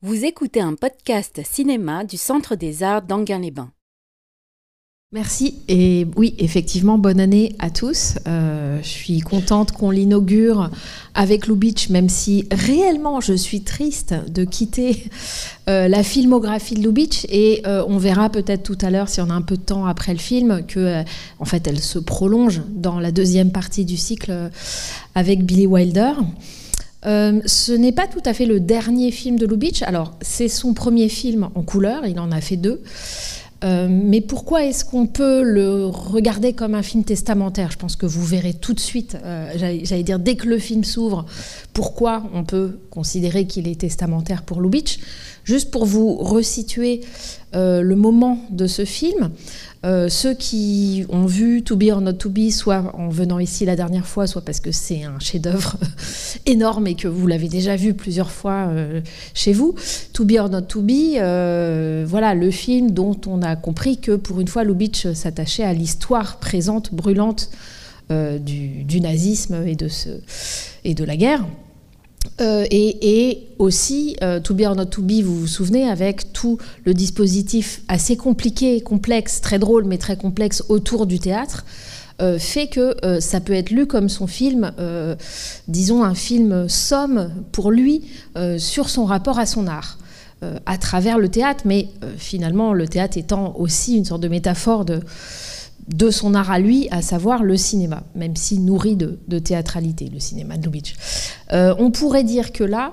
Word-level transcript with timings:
Vous 0.00 0.24
écoutez 0.24 0.60
un 0.60 0.76
podcast 0.76 1.40
cinéma 1.42 2.04
du 2.04 2.16
Centre 2.16 2.54
des 2.54 2.84
Arts 2.84 3.02
d'Anguin-les-Bains. 3.02 3.72
Merci 5.10 5.56
et 5.66 6.06
oui, 6.16 6.36
effectivement, 6.38 6.98
bonne 6.98 7.18
année 7.18 7.56
à 7.58 7.68
tous. 7.68 8.14
Euh, 8.28 8.78
je 8.80 8.88
suis 8.88 9.18
contente 9.18 9.72
qu'on 9.72 9.90
l'inaugure 9.90 10.70
avec 11.14 11.48
Lubitsch, 11.48 11.88
même 11.88 12.08
si 12.08 12.46
réellement 12.52 13.20
je 13.20 13.32
suis 13.32 13.62
triste 13.62 14.14
de 14.28 14.44
quitter 14.44 15.02
euh, 15.68 15.88
la 15.88 16.04
filmographie 16.04 16.76
de 16.76 16.82
Lubitsch 16.82 17.24
et 17.28 17.62
euh, 17.66 17.84
on 17.88 17.98
verra 17.98 18.30
peut-être 18.30 18.62
tout 18.62 18.78
à 18.80 18.90
l'heure, 18.90 19.08
si 19.08 19.20
on 19.20 19.30
a 19.30 19.34
un 19.34 19.42
peu 19.42 19.56
de 19.56 19.62
temps 19.62 19.84
après 19.84 20.12
le 20.12 20.20
film, 20.20 20.64
que 20.64 21.02
en 21.40 21.44
fait 21.44 21.66
elle 21.66 21.80
se 21.80 21.98
prolonge 21.98 22.62
dans 22.68 23.00
la 23.00 23.10
deuxième 23.10 23.50
partie 23.50 23.84
du 23.84 23.96
cycle 23.96 24.48
avec 25.16 25.44
Billy 25.44 25.66
Wilder. 25.66 26.12
Euh, 27.06 27.40
ce 27.46 27.72
n'est 27.72 27.92
pas 27.92 28.06
tout 28.06 28.22
à 28.24 28.34
fait 28.34 28.46
le 28.46 28.60
dernier 28.60 29.10
film 29.10 29.38
de 29.38 29.46
Lubitsch. 29.46 29.82
Alors, 29.82 30.14
c'est 30.20 30.48
son 30.48 30.74
premier 30.74 31.08
film 31.08 31.48
en 31.54 31.62
couleur, 31.62 32.06
il 32.06 32.18
en 32.18 32.32
a 32.32 32.40
fait 32.40 32.56
deux. 32.56 32.82
Euh, 33.64 33.88
mais 33.90 34.20
pourquoi 34.20 34.64
est-ce 34.64 34.84
qu'on 34.84 35.06
peut 35.06 35.42
le 35.42 35.86
regarder 35.86 36.52
comme 36.52 36.76
un 36.76 36.82
film 36.82 37.02
testamentaire? 37.02 37.72
Je 37.72 37.76
pense 37.76 37.96
que 37.96 38.06
vous 38.06 38.24
verrez 38.24 38.54
tout 38.54 38.72
de 38.72 38.78
suite, 38.78 39.16
euh, 39.24 39.50
j'allais 39.56 40.04
dire 40.04 40.20
dès 40.20 40.36
que 40.36 40.46
le 40.46 40.58
film 40.58 40.84
s'ouvre, 40.84 41.26
pourquoi 41.72 42.22
on 42.34 42.44
peut 42.44 42.78
considérer 42.90 43.46
qu'il 43.46 43.66
est 43.66 43.80
testamentaire 43.80 44.42
pour 44.42 44.60
Lubitsch. 44.60 44.98
Juste 45.42 45.72
pour 45.72 45.86
vous 45.86 46.14
resituer 46.14 47.00
le 47.54 47.94
moment 47.94 48.38
de 48.50 48.66
ce 48.66 48.84
film, 48.84 49.30
euh, 49.84 50.08
ceux 50.08 50.34
qui 50.34 51.06
ont 51.08 51.26
vu 51.26 51.62
To 51.62 51.76
Be 51.76 51.84
or 51.92 52.00
Not 52.00 52.14
To 52.14 52.30
Be, 52.30 52.50
soit 52.50 52.90
en 52.94 53.08
venant 53.08 53.38
ici 53.38 53.64
la 53.64 53.76
dernière 53.76 54.06
fois, 54.06 54.26
soit 54.26 54.42
parce 54.42 54.58
que 54.58 54.72
c'est 54.72 55.04
un 55.04 55.18
chef-d'œuvre 55.20 55.76
énorme 56.46 56.88
et 56.88 56.94
que 56.94 57.06
vous 57.06 57.26
l'avez 57.26 57.48
déjà 57.48 57.76
vu 57.76 57.94
plusieurs 57.94 58.30
fois 58.30 58.68
euh, 58.70 59.00
chez 59.34 59.52
vous, 59.52 59.74
To 60.14 60.24
Be 60.24 60.32
or 60.38 60.50
Not 60.50 60.62
To 60.62 60.82
Be, 60.82 61.16
euh, 61.16 62.04
voilà 62.08 62.34
le 62.34 62.50
film 62.50 62.90
dont 62.90 63.20
on 63.26 63.42
a 63.42 63.54
compris 63.54 63.98
que 63.98 64.16
pour 64.16 64.40
une 64.40 64.48
fois 64.48 64.64
Lubitsch 64.64 65.12
s'attachait 65.12 65.64
à 65.64 65.72
l'histoire 65.72 66.38
présente, 66.38 66.92
brûlante 66.92 67.50
du, 68.10 69.00
nazisme 69.00 69.64
et 69.66 70.94
de 70.94 71.04
la 71.04 71.16
guerre. 71.16 71.44
Euh, 72.40 72.64
et, 72.70 73.48
aussi, 73.58 74.16
euh, 74.22 74.38
To 74.38 74.54
Be 74.54 74.62
or 74.62 74.76
Not 74.76 74.86
To 74.86 75.02
Be, 75.02 75.22
vous 75.22 75.40
vous 75.40 75.46
souvenez, 75.48 75.88
avec 75.88 76.32
tout 76.32 76.58
le 76.84 76.94
dispositif 76.94 77.82
assez 77.88 78.16
compliqué, 78.16 78.80
complexe, 78.80 79.40
très 79.40 79.58
drôle, 79.58 79.84
mais 79.84 79.98
très 79.98 80.16
complexe 80.16 80.62
autour 80.68 81.06
du 81.06 81.18
théâtre, 81.18 81.64
euh, 82.20 82.38
fait 82.38 82.68
que 82.68 82.96
ça 83.20 83.40
peut 83.40 83.52
être 83.52 83.70
lu 83.70 83.86
comme 83.86 84.08
son 84.08 84.26
film, 84.26 84.72
disons 85.66 86.04
un 86.04 86.14
film 86.14 86.68
somme 86.68 87.30
pour 87.52 87.70
lui 87.70 88.02
sur 88.58 88.88
son 88.88 89.04
rapport 89.04 89.38
à 89.38 89.46
son 89.46 89.66
art. 89.66 89.98
à 90.66 90.78
travers 90.78 91.18
le 91.18 91.28
théâtre, 91.28 91.64
mais 91.64 91.88
finalement 92.16 92.72
le 92.72 92.86
théâtre 92.86 93.18
étant 93.18 93.56
aussi 93.58 93.96
une 93.96 94.04
sorte 94.04 94.20
de 94.20 94.28
métaphore 94.28 94.84
de, 94.84 95.00
de 95.88 96.10
son 96.10 96.34
art 96.34 96.50
à 96.50 96.58
lui, 96.58 96.88
à 96.90 97.02
savoir 97.02 97.42
le 97.42 97.56
cinéma, 97.56 98.02
même 98.14 98.36
si 98.36 98.58
nourri 98.58 98.96
de, 98.96 99.38
théâtralité, 99.38 100.10
le 100.12 100.20
cinéma 100.20 100.56
de 100.56 100.64
Lubitsch. 100.64 100.94
Euh, 101.52 101.74
on 101.78 101.90
pourrait 101.90 102.24
dire 102.24 102.52
que 102.52 102.64
là, 102.64 102.92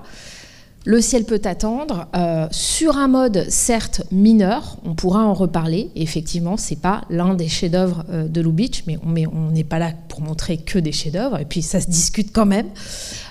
le 0.85 1.01
ciel 1.01 1.25
peut 1.25 1.41
attendre, 1.43 2.07
euh, 2.15 2.47
sur 2.51 2.97
un 2.97 3.07
mode 3.07 3.45
certes 3.49 4.03
mineur, 4.11 4.77
on 4.85 4.93
pourra 4.93 5.25
en 5.25 5.33
reparler. 5.33 5.91
Effectivement, 5.95 6.57
c'est 6.57 6.79
pas 6.79 7.03
l'un 7.09 7.33
des 7.33 7.47
chefs-d'œuvre 7.47 8.05
euh, 8.11 8.27
de 8.27 8.41
Lubitsch, 8.41 8.83
mais 8.85 8.97
on 9.03 9.51
n'est 9.51 9.63
pas 9.63 9.79
là 9.79 9.91
pour 10.07 10.21
montrer 10.21 10.57
que 10.57 10.79
des 10.79 10.91
chefs-d'œuvre, 10.91 11.39
et 11.39 11.45
puis 11.45 11.61
ça 11.61 11.81
se 11.81 11.87
discute 11.87 12.31
quand 12.31 12.45
même. 12.45 12.67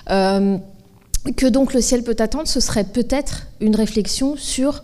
que 0.07 1.47
donc 1.47 1.73
le 1.73 1.81
ciel 1.81 2.03
peut 2.03 2.17
attendre, 2.19 2.47
ce 2.47 2.59
serait 2.59 2.83
peut-être 2.83 3.47
une 3.61 3.75
réflexion 3.75 4.35
sur 4.37 4.83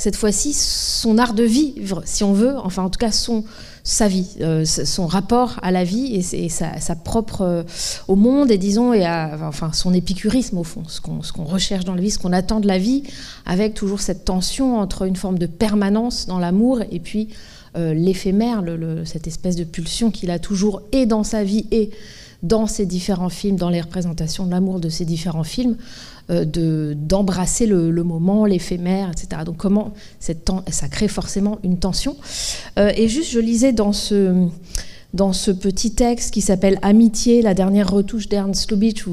cette 0.00 0.16
fois-ci 0.16 0.54
son 0.54 1.18
art 1.18 1.34
de 1.34 1.42
vivre, 1.42 2.00
si 2.06 2.24
on 2.24 2.32
veut, 2.32 2.56
enfin 2.56 2.82
en 2.82 2.88
tout 2.88 2.98
cas 2.98 3.12
son, 3.12 3.44
sa 3.84 4.08
vie, 4.08 4.28
euh, 4.40 4.64
son 4.64 5.06
rapport 5.06 5.58
à 5.60 5.70
la 5.70 5.84
vie 5.84 6.14
et, 6.32 6.48
sa, 6.48 6.96
propre 6.96 7.42
euh, 7.42 7.62
au 8.08 8.16
monde 8.16 8.50
et 8.50 8.56
disons 8.56 8.94
et 8.94 9.06
enfin 9.06 9.74
son 9.74 9.92
épicurisme 9.92 10.56
au 10.56 10.64
fond, 10.64 10.84
ce 10.88 11.02
qu'on 11.02 11.44
recherche 11.44 11.84
dans 11.84 11.94
la 11.94 12.00
vie, 12.00 12.10
ce 12.10 12.18
qu'on 12.18 12.32
attend 12.32 12.60
de 12.60 12.66
la 12.66 12.78
vie, 12.78 13.02
avec 13.44 13.74
toujours 13.74 14.00
cette 14.00 14.24
tension 14.24 14.78
entre 14.78 15.02
une 15.02 15.16
forme 15.16 15.38
de 15.38 15.44
permanence 15.44 16.26
dans 16.26 16.38
l'amour 16.38 16.80
et 16.90 16.98
puis 16.98 17.28
euh, 17.76 17.92
l'éphémère, 17.92 18.64
cette 19.04 19.26
espèce 19.26 19.54
de 19.54 19.64
pulsion 19.64 20.10
qu'il 20.10 20.30
a 20.30 20.38
toujours 20.38 20.80
et 20.92 21.04
dans 21.04 21.24
sa 21.24 21.44
vie 21.44 21.66
et 21.72 21.90
dans 22.42 22.66
ses 22.66 22.86
différents 22.86 23.28
films, 23.28 23.56
dans 23.56 23.68
les 23.68 23.82
représentations 23.82 24.46
de 24.46 24.50
l'amour 24.50 24.80
de 24.80 24.88
ses 24.88 25.04
différents 25.04 25.44
films, 25.44 25.76
euh, 26.30 26.94
d'embrasser 26.94 27.66
le, 27.66 28.04
moment, 28.04 28.44
l'éphémère, 28.44 29.10
etc. 29.10 29.42
Donc 29.44 29.56
comment 29.56 29.92
cette 30.20 30.48
ça 30.68 30.88
crée 30.88 31.08
forcément 31.08 31.58
une 31.64 31.78
tension. 31.78 32.16
Euh, 32.78 32.92
et 32.94 33.08
juste, 33.08 33.32
je 33.32 33.40
lisais 33.40 33.72
dans 33.72 33.92
ce 33.92 34.46
dans 35.12 35.32
ce 35.32 35.50
petit 35.50 35.90
texte 35.90 36.32
qui 36.32 36.40
s'appelle 36.40 36.78
Amitié, 36.82 37.42
la 37.42 37.52
dernière 37.52 37.90
retouche 37.90 38.28
d'Ernst 38.28 38.70
Lubitsch, 38.70 39.06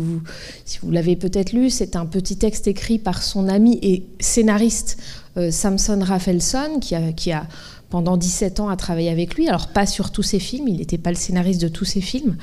si 0.63 0.77
vous 0.83 0.91
l'avez 0.91 1.15
peut-être 1.15 1.53
lu, 1.53 1.71
c'est 1.71 1.95
un 1.95 2.05
petit 2.05 2.37
texte 2.37 2.67
écrit 2.67 2.99
par 2.99 3.23
son 3.23 3.47
ami 3.47 3.79
et 3.81 4.05
scénariste 4.19 4.99
euh, 5.37 5.49
Samson 5.49 5.99
Rafelson, 6.03 6.79
qui 6.79 6.93
a, 6.93 7.13
qui 7.13 7.31
a 7.31 7.47
pendant 7.89 8.15
17 8.15 8.59
ans 8.59 8.69
a 8.69 8.75
travaillé 8.75 9.09
avec 9.09 9.33
lui, 9.33 9.49
alors 9.49 9.69
pas 9.69 9.87
sur 9.87 10.11
tous 10.11 10.21
ses 10.21 10.39
films, 10.39 10.67
il 10.67 10.77
n'était 10.77 10.99
pas 10.99 11.09
le 11.09 11.15
scénariste 11.15 11.61
de 11.61 11.67
tous 11.67 11.85
ses 11.85 12.01
films, 12.01 12.37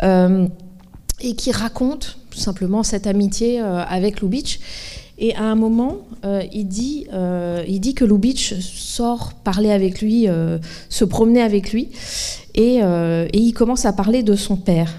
et 0.00 1.34
qui 1.34 1.50
raconte 1.50 2.18
tout 2.36 2.42
simplement 2.42 2.82
cette 2.82 3.06
amitié 3.06 3.60
euh, 3.60 3.82
avec 3.88 4.20
Lubitsch. 4.20 4.60
Et 5.18 5.34
à 5.34 5.44
un 5.44 5.54
moment, 5.54 5.96
euh, 6.26 6.42
il, 6.52 6.68
dit, 6.68 7.06
euh, 7.14 7.64
il 7.66 7.80
dit 7.80 7.94
que 7.94 8.04
Lubitsch 8.04 8.52
sort 8.60 9.32
parler 9.32 9.70
avec 9.70 10.02
lui, 10.02 10.28
se 10.90 11.04
promener 11.06 11.40
avec 11.40 11.72
lui, 11.72 11.88
et, 12.54 12.76
et, 12.76 13.38
il 13.38 13.52
commence 13.54 13.86
à 13.86 13.94
parler 13.94 14.22
de 14.22 14.36
son 14.36 14.56
père. 14.56 14.94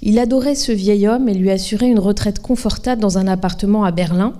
Il 0.00 0.18
adorait 0.18 0.54
ce 0.54 0.72
vieil 0.72 1.06
homme 1.06 1.28
et 1.28 1.34
lui 1.34 1.50
assurait 1.50 1.88
une 1.88 1.98
retraite 1.98 2.38
confortable 2.38 3.02
dans 3.02 3.18
un 3.18 3.26
appartement 3.26 3.84
à 3.84 3.90
Berlin. 3.90 4.32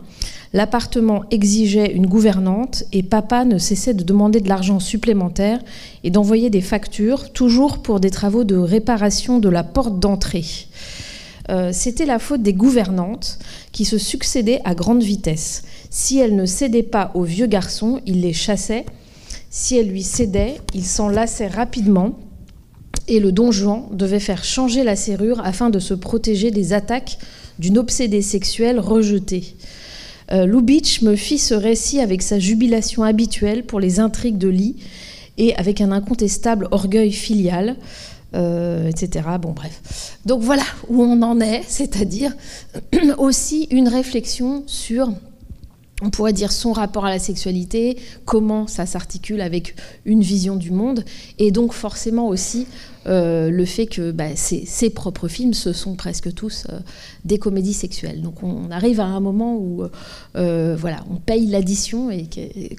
L'appartement 0.54 1.24
exigeait 1.30 1.92
une 1.92 2.06
gouvernante 2.06 2.84
et 2.92 3.02
papa 3.02 3.44
ne 3.44 3.58
cessait 3.58 3.94
de 3.94 4.04
demander 4.04 4.40
de 4.40 4.48
l'argent 4.48 4.80
supplémentaire 4.80 5.60
et 6.04 6.10
d'envoyer 6.10 6.48
des 6.48 6.60
factures, 6.62 7.32
toujours 7.32 7.78
pour 7.78 8.00
des 8.00 8.10
travaux 8.10 8.44
de 8.44 8.56
réparation 8.56 9.38
de 9.38 9.48
la 9.50 9.62
porte 9.62 9.98
d'entrée. 9.98 10.44
Euh, 11.50 11.70
c'était 11.72 12.06
la 12.06 12.18
faute 12.18 12.42
des 12.42 12.52
gouvernantes 12.52 13.38
qui 13.72 13.84
se 13.84 13.98
succédaient 13.98 14.60
à 14.64 14.74
grande 14.74 15.02
vitesse. 15.02 15.62
Si 15.90 16.18
elles 16.18 16.36
ne 16.36 16.46
cédaient 16.46 16.82
pas 16.82 17.10
aux 17.14 17.24
vieux 17.24 17.46
garçons, 17.46 18.00
il 18.06 18.20
les 18.20 18.32
chassait. 18.32 18.86
Si 19.50 19.76
elles 19.76 19.88
lui 19.88 20.02
cédaient, 20.02 20.60
il 20.74 20.84
s'en 20.84 21.08
lassait 21.08 21.48
rapidement. 21.48 22.18
Et 23.08 23.18
le 23.18 23.32
don 23.32 23.50
Juan 23.50 23.88
devait 23.92 24.20
faire 24.20 24.44
changer 24.44 24.84
la 24.84 24.96
serrure 24.96 25.40
afin 25.44 25.70
de 25.70 25.78
se 25.78 25.94
protéger 25.94 26.50
des 26.50 26.72
attaques 26.72 27.18
d'une 27.58 27.78
obsédée 27.78 28.22
sexuelle 28.22 28.78
rejetée. 28.78 29.56
Euh, 30.30 30.46
Lubitsch 30.46 31.02
me 31.02 31.16
fit 31.16 31.38
ce 31.38 31.54
récit 31.54 32.00
avec 32.00 32.22
sa 32.22 32.38
jubilation 32.38 33.02
habituelle 33.02 33.64
pour 33.64 33.80
les 33.80 34.00
intrigues 34.00 34.38
de 34.38 34.48
lit 34.48 34.76
et 35.36 35.54
avec 35.56 35.80
un 35.80 35.92
incontestable 35.92 36.68
orgueil 36.70 37.12
filial. 37.12 37.76
Euh, 38.34 38.88
etc. 38.88 39.28
Bon, 39.40 39.52
bref. 39.52 40.18
Donc 40.24 40.40
voilà 40.40 40.62
où 40.88 41.02
on 41.02 41.20
en 41.20 41.38
est, 41.40 41.62
c'est-à-dire 41.68 42.32
aussi 43.18 43.64
une 43.70 43.88
réflexion 43.88 44.62
sur 44.66 45.12
on 46.02 46.10
pourrait 46.10 46.32
dire 46.32 46.50
son 46.50 46.72
rapport 46.72 47.04
à 47.04 47.10
la 47.10 47.18
sexualité, 47.18 47.96
comment 48.24 48.66
ça 48.66 48.86
s'articule 48.86 49.40
avec 49.40 49.76
une 50.04 50.20
vision 50.20 50.56
du 50.56 50.72
monde, 50.72 51.04
et 51.38 51.52
donc 51.52 51.72
forcément 51.72 52.26
aussi 52.26 52.66
euh, 53.06 53.50
le 53.50 53.64
fait 53.64 53.86
que 53.86 54.12
bah, 54.12 54.36
ses, 54.36 54.90
propres 54.90 55.28
films, 55.28 55.54
ce 55.54 55.72
sont 55.72 55.94
presque 55.94 56.32
tous 56.34 56.66
euh, 56.70 56.78
des 57.24 57.38
comédies 57.38 57.72
sexuelles. 57.72 58.22
Donc 58.22 58.42
on, 58.42 58.70
arrive 58.70 59.00
à 59.00 59.06
un 59.06 59.20
moment 59.20 59.56
où 59.56 59.84
euh, 60.36 60.76
voilà, 60.78 61.04
on 61.10 61.16
paye 61.16 61.46
l'addition 61.46 62.10
et, 62.10 62.28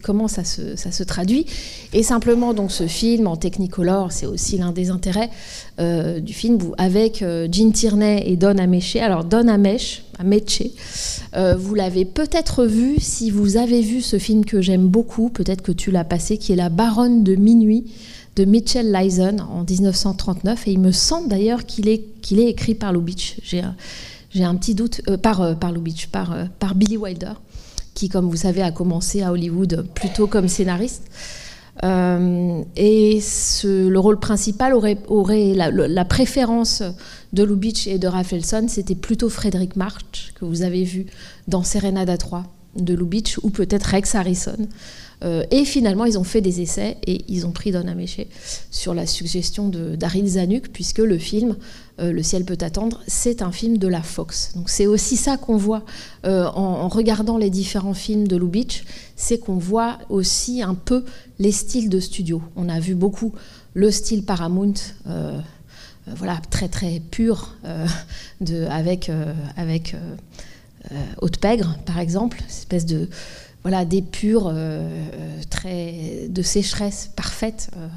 comment 0.01 0.27
ça 0.27 0.43
se, 0.43 0.75
ça 0.75 0.91
se, 0.91 1.03
traduit. 1.03 1.45
Et 1.91 2.03
simplement, 2.03 2.53
donc 2.53 2.71
ce 2.71 2.87
film 2.87 3.27
en 3.27 3.35
Technicolor, 3.35 4.11
c'est 4.11 4.25
aussi 4.25 4.57
l'un 4.57 4.71
des 4.71 4.89
intérêts 4.89 5.29
du 5.77 6.33
film 6.33 6.59
avec 6.77 7.23
Jean 7.51 7.71
Tierney 7.71 8.23
et 8.25 8.37
Don 8.37 8.57
Ameche. 8.57 8.95
Alors 8.95 9.23
Don 9.23 9.47
Ameche, 9.47 10.03
Ameche 10.19 10.63
vous 11.57 11.75
l'avez 11.75 12.05
peut-être 12.05 12.65
vu 12.65 12.95
si 12.99 13.31
vous 13.31 13.57
avez 13.57 13.81
vu 13.81 14.01
ce 14.01 14.17
film 14.17 14.45
que 14.45 14.61
j'aime 14.61 14.87
beaucoup, 14.87 15.29
peut-être 15.29 15.61
que 15.61 15.71
tu 15.71 15.91
l'as 15.91 16.03
passé, 16.03 16.37
qui 16.37 16.53
est 16.53 16.55
La 16.55 16.69
Baronne 16.69 17.23
de 17.23 17.35
minuit 17.35 17.85
de 18.35 18.45
Mitchell 18.45 18.91
Lyson 18.91 19.37
en 19.39 19.63
1939. 19.63 20.67
Et 20.67 20.71
il 20.71 20.79
me 20.79 20.91
semble 20.91 21.29
d'ailleurs 21.29 21.65
qu'il 21.65 21.87
est, 21.87 22.05
est 22.31 22.49
écrit 22.49 22.75
par 22.75 22.93
Lubitsch. 22.93 23.37
J'ai, 23.43 23.61
j'ai 24.33 24.43
un 24.43 24.55
petit 24.55 24.75
doute, 24.75 25.01
euh, 25.09 25.17
par, 25.17 25.41
euh, 25.41 25.53
par 25.53 25.71
Lubitsch, 25.71 26.07
par, 26.07 26.33
euh, 26.33 26.45
par 26.59 26.75
Billy 26.75 26.97
Wilder, 26.97 27.33
qui, 27.93 28.09
comme 28.09 28.29
vous 28.29 28.37
savez, 28.37 28.61
a 28.61 28.71
commencé 28.71 29.21
à 29.21 29.31
Hollywood 29.31 29.85
plutôt 29.93 30.27
comme 30.27 30.47
scénariste. 30.47 31.03
et 31.83 33.19
ce, 33.21 33.87
le 33.87 33.99
rôle 33.99 34.19
principal 34.19 34.73
aurait, 34.73 34.97
aurait 35.07 35.53
la, 35.53 35.69
la, 35.71 36.05
préférence 36.05 36.83
de 37.33 37.43
Lubitsch 37.43 37.87
et 37.87 37.97
de 37.97 38.07
Rafelson, 38.07 38.65
c'était 38.67 38.95
plutôt 38.95 39.29
Frédéric 39.29 39.75
March, 39.75 40.33
que 40.35 40.45
vous 40.45 40.61
avez 40.61 40.83
vu 40.83 41.07
dans 41.47 41.63
Serenade 41.63 42.09
à 42.09 42.17
3 42.17 42.43
de 42.75 42.93
Lubitsch 42.93 43.37
ou 43.43 43.49
peut-être 43.49 43.83
Rex 43.85 44.15
Harrison. 44.15 44.67
Euh, 45.23 45.43
et 45.51 45.65
finalement, 45.65 46.05
ils 46.05 46.17
ont 46.17 46.23
fait 46.23 46.41
des 46.41 46.61
essais 46.61 46.97
et 47.07 47.23
ils 47.27 47.45
ont 47.45 47.51
pris 47.51 47.71
Donna 47.71 47.95
Meche 47.95 48.21
sur 48.71 48.93
la 48.93 49.07
suggestion 49.07 49.69
Daryl 49.69 50.27
Zanuck, 50.27 50.69
puisque 50.69 50.99
le 50.99 51.17
film 51.17 51.55
euh, 51.99 52.11
Le 52.11 52.23
ciel 52.23 52.43
peut 52.43 52.57
attendre, 52.61 53.01
c'est 53.07 53.41
un 53.41 53.51
film 53.51 53.77
de 53.77 53.87
la 53.87 54.01
Fox. 54.01 54.53
Donc 54.55 54.69
c'est 54.69 54.87
aussi 54.87 55.15
ça 55.15 55.37
qu'on 55.37 55.57
voit 55.57 55.83
euh, 56.25 56.45
en, 56.45 56.87
regardant 56.89 57.37
les 57.37 57.49
différents 57.49 57.93
films 57.93 58.27
de 58.27 58.35
Lubitsch, 58.35 58.83
c'est 59.15 59.37
qu'on 59.37 59.57
voit 59.57 59.99
aussi 60.09 60.61
un 60.61 60.75
peu 60.75 61.05
les 61.39 61.51
styles 61.51 61.89
de 61.89 61.99
studio. 61.99 62.41
On 62.55 62.67
a 62.67 62.79
vu 62.79 62.95
beaucoup 62.95 63.33
le 63.73 63.91
style 63.91 64.23
Paramount. 64.23 64.73
voilà, 66.05 66.41
très 66.49 66.67
très 66.67 66.99
pur, 66.99 67.55
avec, 68.69 69.09
avec 69.55 69.95
Haute 71.21 71.37
Pègre, 71.37 71.77
par 71.85 71.99
exemple, 71.99 72.43
espèce 72.49 72.85
de, 72.85 73.07
voilà, 73.63 73.85
d'épure, 73.85 74.47
euh, 74.47 74.51
euh, 74.53 75.41
très 75.49 76.27
de 76.27 76.41
sécheresse 76.41 77.09
parfaite. 77.15 77.69
Euh. 77.77 77.87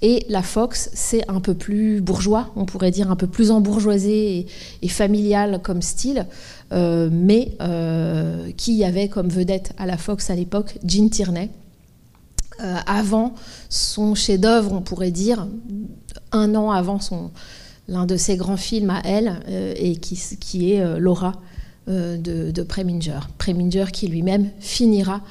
Et 0.00 0.24
la 0.30 0.42
Fox, 0.42 0.90
c'est 0.94 1.28
un 1.28 1.40
peu 1.40 1.52
plus 1.54 2.00
bourgeois, 2.00 2.50
on 2.56 2.64
pourrait 2.64 2.90
dire 2.90 3.10
un 3.10 3.16
peu 3.16 3.26
plus 3.26 3.50
embourgeoisé 3.50 4.46
et, 4.80 4.88
familial 4.88 5.60
comme 5.62 5.82
style, 5.82 6.26
mais 6.72 7.56
qui 8.56 8.84
avait 8.84 9.08
comme 9.08 9.28
vedette 9.28 9.72
à 9.78 9.86
la 9.86 9.96
Fox 9.96 10.30
à 10.30 10.34
l'époque 10.34 10.78
Jean 10.84 11.08
Tierney. 11.08 11.50
avant 12.58 13.34
son 13.68 14.14
chef-d'œuvre, 14.14 14.72
on 14.72 14.80
pourrait 14.80 15.10
dire, 15.10 15.46
un 16.32 16.54
an 16.54 16.70
avant 16.70 17.00
son 17.00 17.30
l'un 17.88 18.06
de 18.06 18.16
ses 18.16 18.36
grands 18.36 18.56
films 18.56 18.90
à 18.90 19.02
elle, 19.04 19.40
et 19.76 19.96
qui, 19.96 20.18
qui 20.38 20.72
est 20.72 20.98
Laura 20.98 21.34
euh, 21.34 21.49
de, 21.86 22.50
de 22.50 22.62
Preminger. 22.62 23.20
Preminger 23.38 23.86
qui 23.92 24.06
lui-même 24.06 24.50
finira 24.60 25.22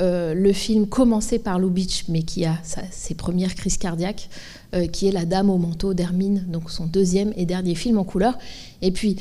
euh, 0.00 0.34
le 0.34 0.52
film 0.52 0.86
commencé 0.86 1.38
par 1.38 1.58
Lubitsch, 1.58 2.04
mais 2.08 2.22
qui 2.22 2.44
a 2.44 2.58
ses 2.90 3.14
premières 3.14 3.54
crises 3.54 3.78
cardiaques, 3.78 4.28
euh, 4.74 4.86
qui 4.86 5.08
est 5.08 5.12
La 5.12 5.24
Dame 5.24 5.48
au 5.48 5.56
manteau 5.56 5.94
d'Hermine, 5.94 6.44
donc 6.48 6.70
son 6.70 6.84
deuxième 6.84 7.32
et 7.36 7.46
dernier 7.46 7.74
film 7.74 7.96
en 7.96 8.04
couleur. 8.04 8.38
Et 8.82 8.90
puis, 8.90 9.16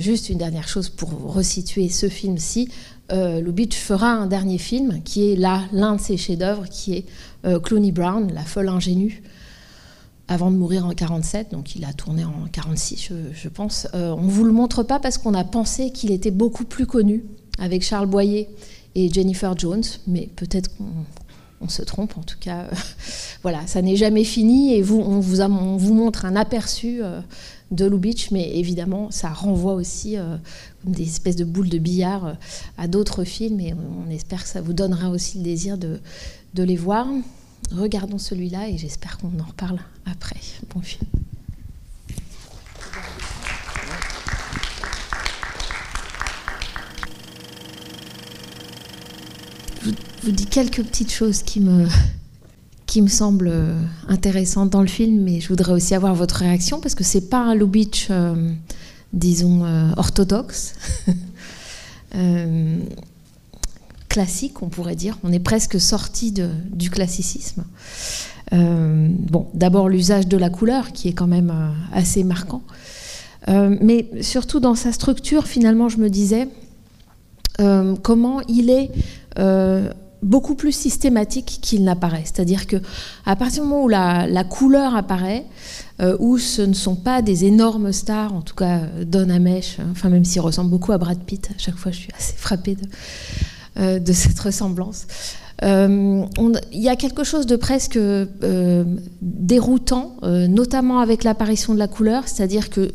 juste 0.00 0.28
une 0.28 0.38
dernière 0.38 0.66
chose 0.66 0.88
pour 0.88 1.10
resituer 1.32 1.88
ce 1.88 2.08
film-ci, 2.08 2.68
Lubitsch 3.10 3.76
fera 3.76 4.10
un 4.10 4.26
dernier 4.26 4.58
film 4.58 5.00
qui 5.04 5.32
est 5.32 5.36
là 5.36 5.62
l'un 5.72 5.96
de 5.96 6.00
ses 6.00 6.16
chefs-d'œuvre, 6.16 6.68
qui 6.68 6.94
est 6.94 7.60
Clooney 7.62 7.92
Brown, 7.92 8.30
La 8.34 8.42
folle 8.42 8.68
ingénue, 8.68 9.22
avant 10.28 10.50
de 10.50 10.56
mourir 10.56 10.84
en 10.86 10.92
47, 10.92 11.50
donc 11.50 11.74
il 11.74 11.84
a 11.86 11.92
tourné 11.94 12.24
en 12.24 12.46
46, 12.52 13.10
je, 13.32 13.48
pense. 13.48 13.88
Euh, 13.94 14.10
on 14.10 14.24
ne 14.24 14.30
vous 14.30 14.44
le 14.44 14.52
montre 14.52 14.82
pas 14.82 14.98
parce 14.98 15.16
qu'on 15.16 15.32
a 15.32 15.44
pensé 15.44 15.90
qu'il 15.90 16.10
était 16.12 16.30
beaucoup 16.30 16.64
plus 16.64 16.86
connu 16.86 17.24
avec 17.58 17.82
Charles 17.82 18.06
Boyer 18.06 18.48
et 18.94 19.10
Jennifer 19.10 19.56
Jones, 19.56 19.84
mais 20.06 20.28
peut-être 20.36 20.70
qu'on 20.76 21.68
se 21.68 21.82
trompe. 21.82 22.18
En 22.18 22.22
tout 22.22 22.36
cas, 22.38 22.64
euh, 22.64 22.76
voilà, 23.42 23.66
ça 23.66 23.80
n'est 23.80 23.96
jamais 23.96 24.24
fini 24.24 24.74
et 24.74 24.84
on, 24.90 25.20
vous 25.20 25.94
montre 25.94 26.26
un 26.26 26.36
aperçu 26.36 27.02
euh, 27.02 27.20
de 27.70 27.86
Lubitsch, 27.86 28.30
mais 28.30 28.54
évidemment, 28.58 29.10
ça 29.10 29.30
renvoie 29.30 29.72
aussi 29.72 30.16
comme 30.82 30.92
des 30.92 31.04
espèces 31.04 31.36
de 31.36 31.44
boules 31.44 31.70
de 31.70 31.78
billard 31.78 32.36
à 32.76 32.86
d'autres 32.86 33.24
films 33.24 33.60
et 33.60 33.74
on 33.74 34.10
espère 34.10 34.42
que 34.42 34.48
ça 34.48 34.60
vous 34.60 34.72
donnera 34.74 35.08
aussi 35.08 35.38
le 35.38 35.44
désir 35.44 35.78
de 35.78 36.00
les 36.54 36.76
voir 36.76 37.06
regardons 37.72 38.18
celui-là 38.18 38.68
et 38.68 38.78
j'espère 38.78 39.18
qu'on 39.18 39.38
en 39.40 39.44
reparle 39.46 39.78
après. 40.06 40.40
Bon 40.74 40.80
film. 40.80 41.08
Je 49.84 50.26
vous 50.26 50.32
dis 50.32 50.46
quelques 50.46 50.82
petites 50.82 51.12
choses 51.12 51.42
qui 51.42 51.60
me, 51.60 51.86
qui 52.86 53.00
me 53.00 53.08
semblent 53.08 53.52
intéressantes 54.08 54.70
dans 54.70 54.82
le 54.82 54.88
film, 54.88 55.22
mais 55.22 55.40
je 55.40 55.48
voudrais 55.48 55.72
aussi 55.72 55.94
avoir 55.94 56.14
votre 56.14 56.36
réaction 56.36 56.80
parce 56.80 56.94
que 56.94 57.04
c'est 57.04 57.30
pas 57.30 57.38
un 57.38 57.54
Lubitsch, 57.54 58.08
euh, 58.10 58.52
disons, 59.12 59.64
euh, 59.64 59.90
orthodoxe. 59.96 60.74
euh, 62.14 62.78
classique, 64.18 64.62
on 64.62 64.68
pourrait 64.68 64.96
dire. 64.96 65.16
On 65.22 65.32
est 65.32 65.38
presque 65.38 65.80
sorti 65.80 66.34
du 66.72 66.90
classicisme. 66.90 67.62
Euh, 68.52 69.08
bon, 69.10 69.46
d'abord 69.54 69.88
l'usage 69.88 70.26
de 70.26 70.36
la 70.36 70.50
couleur, 70.50 70.90
qui 70.90 71.06
est 71.06 71.12
quand 71.12 71.28
même 71.28 71.52
euh, 71.54 71.96
assez 71.96 72.24
marquant. 72.24 72.62
Euh, 73.46 73.76
mais 73.80 74.10
surtout 74.20 74.58
dans 74.58 74.74
sa 74.74 74.90
structure, 74.90 75.46
finalement, 75.46 75.88
je 75.88 75.98
me 75.98 76.10
disais 76.10 76.48
comment 78.02 78.40
il 78.48 78.70
est 78.70 78.90
beaucoup 80.22 80.54
plus 80.54 80.72
systématique 80.72 81.58
qu'il 81.60 81.82
n'apparaît. 81.84 82.22
C'est-à-dire 82.24 82.66
que 82.68 82.76
à 83.26 83.34
partir 83.34 83.62
du 83.62 83.68
moment 83.68 83.84
où 83.84 83.88
la, 83.88 84.44
couleur 84.44 84.94
apparaît, 84.94 85.44
où 86.20 86.38
ce 86.38 86.62
ne 86.62 86.72
sont 86.72 86.94
pas 86.94 87.20
des 87.20 87.46
énormes 87.46 87.90
stars, 87.92 88.32
en 88.32 88.42
tout 88.42 88.54
cas 88.54 88.82
Don 89.04 89.28
Amesh, 89.28 89.78
enfin 89.90 90.08
même 90.08 90.24
s'il 90.24 90.40
ressemble 90.40 90.70
beaucoup 90.70 90.92
à 90.92 90.98
Brad 90.98 91.18
Pitt, 91.18 91.50
à 91.50 91.58
chaque 91.58 91.76
fois 91.76 91.90
je 91.90 91.98
suis 91.98 92.12
assez 92.16 92.34
frappée 92.36 92.76
de, 92.76 92.86
de 93.78 94.12
cette 94.12 94.38
ressemblance. 94.38 95.06
Euh, 95.64 96.24
il 96.72 96.80
y 96.80 96.88
a 96.88 96.96
quelque 96.96 97.24
chose 97.24 97.46
de 97.46 97.56
presque 97.56 97.96
euh, 97.96 98.84
déroutant, 99.20 100.16
notamment 100.22 101.00
avec 101.00 101.24
l'apparition 101.24 101.74
de 101.74 101.78
la 101.78 101.88
couleur, 101.88 102.28
c'est-à-dire 102.28 102.70
que 102.70 102.92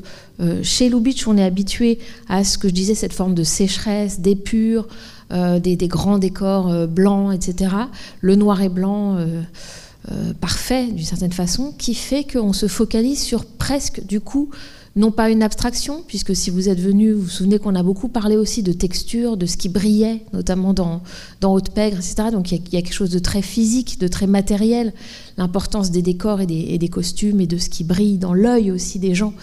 chez 0.61 0.89
Lubitsch, 0.89 1.27
on 1.27 1.37
est 1.37 1.43
habitué 1.43 1.99
à 2.27 2.43
ce 2.43 2.57
que 2.57 2.67
je 2.67 2.73
disais, 2.73 2.95
cette 2.95 3.13
forme 3.13 3.33
de 3.33 3.43
sécheresse, 3.43 4.19
d'épure, 4.19 4.87
des, 5.31 5.75
des, 5.75 5.87
grands 5.87 6.17
décors 6.17 6.87
blancs, 6.87 7.33
etc. 7.33 7.71
Le 8.21 8.35
noir 8.35 8.61
et 8.61 8.69
blanc. 8.69 9.17
parfait 10.41 10.87
d'une 10.87 11.05
certaine 11.05 11.31
façon, 11.31 11.73
qui 11.77 11.93
fait 11.93 12.25
qu'on 12.25 12.51
se 12.51 12.67
focalise 12.67 13.21
sur 13.21 13.45
presque 13.45 14.05
du 14.05 14.19
coup 14.19 14.49
non 14.95 15.11
pas 15.11 15.31
une 15.31 15.41
abstraction, 15.41 16.03
puisque 16.05 16.35
si 16.35 16.51
vous 16.51 16.69
êtes 16.69 16.79
venu, 16.79 17.13
vous 17.13 17.23
vous 17.23 17.29
souvenez 17.29 17.57
qu'on 17.57 17.73
a 17.73 17.81
beaucoup 17.81 18.09
parlé 18.09 18.37
aussi 18.37 18.61
de 18.61 18.73
texture, 18.73 19.37
de 19.37 19.47
ce 19.47 19.57
qui 19.57 19.67
brillait, 19.67 20.23
notamment 20.33 20.73
dans, 20.73 21.01
dans 21.41 21.53
Haute-Pègre, 21.53 21.97
etc. 21.97 22.29
Donc 22.31 22.51
il 22.51 22.61
y, 22.71 22.77
a 22.77 22.81
quelque 22.81 22.93
chose 22.93 23.09
de 23.09 23.19
très 23.19 23.41
physique, 23.41 23.99
de 23.99 24.07
très 24.07 24.27
matériel, 24.27 24.93
l'importance 25.37 25.89
des 25.89 26.03
décors 26.03 26.41
et 26.41 26.45
des, 26.45 26.65
et 26.69 26.77
des, 26.77 26.89
costumes 26.89 27.41
et 27.41 27.47
de 27.47 27.57
ce 27.57 27.69
qui 27.69 27.83
brille 27.83 28.19
dans 28.19 28.35
l'œil 28.35 28.69
aussi 28.69 28.99
des 28.99 29.15
gens. 29.15 29.33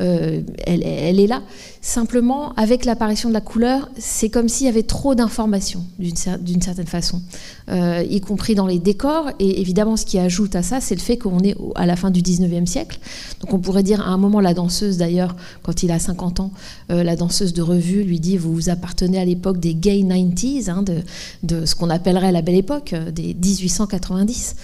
Euh, 0.00 0.40
elle, 0.66 1.20
est 1.20 1.26
là. 1.26 1.42
Simplement, 1.82 2.52
avec 2.54 2.84
l'apparition 2.84 3.28
de 3.28 3.34
la 3.34 3.40
couleur, 3.40 3.90
c'est 3.98 4.30
comme 4.30 4.48
s'il 4.48 4.66
y 4.66 4.68
avait 4.68 4.82
trop 4.82 5.14
d'informations, 5.14 5.84
d'une 5.98 6.16
certaine 6.16 6.86
façon, 6.86 7.20
euh, 7.68 8.04
y 8.08 8.20
compris 8.20 8.54
dans 8.54 8.66
les 8.66 8.78
décors. 8.78 9.30
Et 9.38 9.60
évidemment, 9.60 9.96
ce 9.96 10.06
qui 10.06 10.18
ajoute 10.18 10.56
à 10.56 10.62
ça, 10.62 10.80
c'est 10.80 10.94
le 10.94 11.00
fait 11.00 11.18
qu'on 11.18 11.40
est 11.40 11.56
à 11.74 11.86
la 11.86 11.96
fin 11.96 12.10
du 12.10 12.22
19e 12.22 12.66
siècle. 12.66 12.98
Donc 13.40 13.52
on 13.52 13.58
pourrait 13.58 13.82
dire, 13.82 14.00
à 14.00 14.10
un 14.10 14.16
moment, 14.16 14.40
la 14.40 14.54
danseuse, 14.54 14.96
d'ailleurs, 14.96 15.36
quand 15.62 15.82
il 15.82 15.90
a 15.90 15.98
50 15.98 16.40
ans, 16.40 16.52
euh, 16.90 17.02
la 17.02 17.16
danseuse 17.16 17.52
de 17.52 17.62
revue 17.62 18.02
lui 18.02 18.20
dit, 18.20 18.36
vous, 18.36 18.54
vous 18.54 18.68
appartenez 18.70 19.18
à 19.18 19.24
l'époque 19.24 19.58
des 19.58 19.74
gay 19.74 20.00
90s, 20.00 20.70
hein, 20.70 20.82
de, 20.82 21.66
ce 21.66 21.74
qu'on 21.74 21.90
appellerait 21.90 22.32
la 22.32 22.42
belle 22.42 22.56
époque, 22.56 22.94
des 23.12 23.34
1890. 23.34 24.56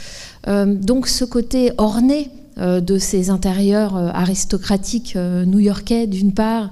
donc 0.83 1.09
ce 1.09 1.25
côté 1.25 1.73
orné 1.79 2.31
de 2.57 2.99
ces 2.99 3.29
intérieurs 3.29 3.97
euh, 3.97 4.09
aristocratiques 4.15 5.15
euh, 5.15 5.45
new-yorkais 5.45 6.07
d'une 6.07 6.33
part, 6.33 6.71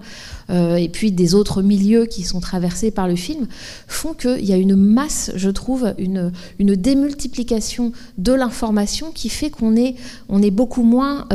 et 0.50 0.90
puis 0.90 1.10
des 1.10 1.34
autres 1.34 1.62
milieux 1.62 2.04
qui 2.04 2.22
sont 2.22 2.38
traversés 2.38 2.90
par 2.90 3.08
le 3.08 3.16
film, 3.16 3.46
font 3.88 4.12
qu'il 4.12 4.44
y 4.44 4.52
a 4.52 4.58
une 4.58 4.76
masse, 4.76 5.32
je 5.36 5.48
trouve, 5.48 5.94
une, 5.96 6.32
une 6.58 6.76
démultiplication 6.76 7.92
de 8.18 8.34
l'information 8.34 9.10
qui 9.10 9.30
fait 9.30 9.48
qu'on 9.48 9.74
est, 9.74 9.94
on 10.28 10.42
est 10.42 10.50
beaucoup 10.50 10.82
moins 10.82 11.26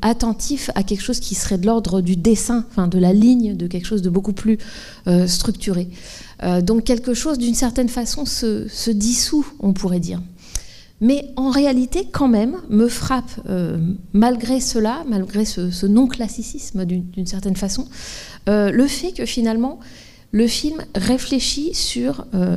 attentif 0.00 0.70
à 0.76 0.84
quelque 0.84 1.02
chose 1.02 1.18
qui 1.18 1.34
serait 1.34 1.58
de 1.58 1.66
l'ordre 1.66 2.02
du 2.02 2.14
dessin, 2.14 2.64
enfin 2.70 2.86
de 2.86 3.00
la 3.00 3.12
ligne, 3.12 3.56
de 3.56 3.66
quelque 3.66 3.86
chose 3.86 4.02
de 4.02 4.10
beaucoup 4.10 4.32
plus 4.32 4.58
structuré. 5.26 5.88
donc 6.62 6.84
quelque 6.84 7.14
chose, 7.14 7.36
d'une 7.36 7.56
certaine 7.56 7.88
façon, 7.88 8.26
se 8.26 8.90
dissout, 8.92 9.44
on 9.58 9.72
pourrait 9.72 9.98
dire 9.98 10.20
mais 11.04 11.34
en 11.36 11.50
réalité, 11.50 12.08
quand 12.10 12.28
même, 12.28 12.56
me 12.70 12.88
frappe, 12.88 13.30
euh, 13.50 13.76
malgré 14.14 14.58
cela, 14.58 15.04
malgré 15.06 15.44
ce, 15.44 15.84
non-classicisme 15.84 16.86
d'une 16.86 17.26
certaine 17.26 17.56
façon, 17.56 17.86
euh, 18.48 18.70
le 18.70 18.86
fait 18.86 19.12
que 19.12 19.26
finalement, 19.26 19.80
le 20.32 20.46
film 20.46 20.78
réfléchit 20.94 21.74
sur 21.74 22.24
euh, 22.32 22.56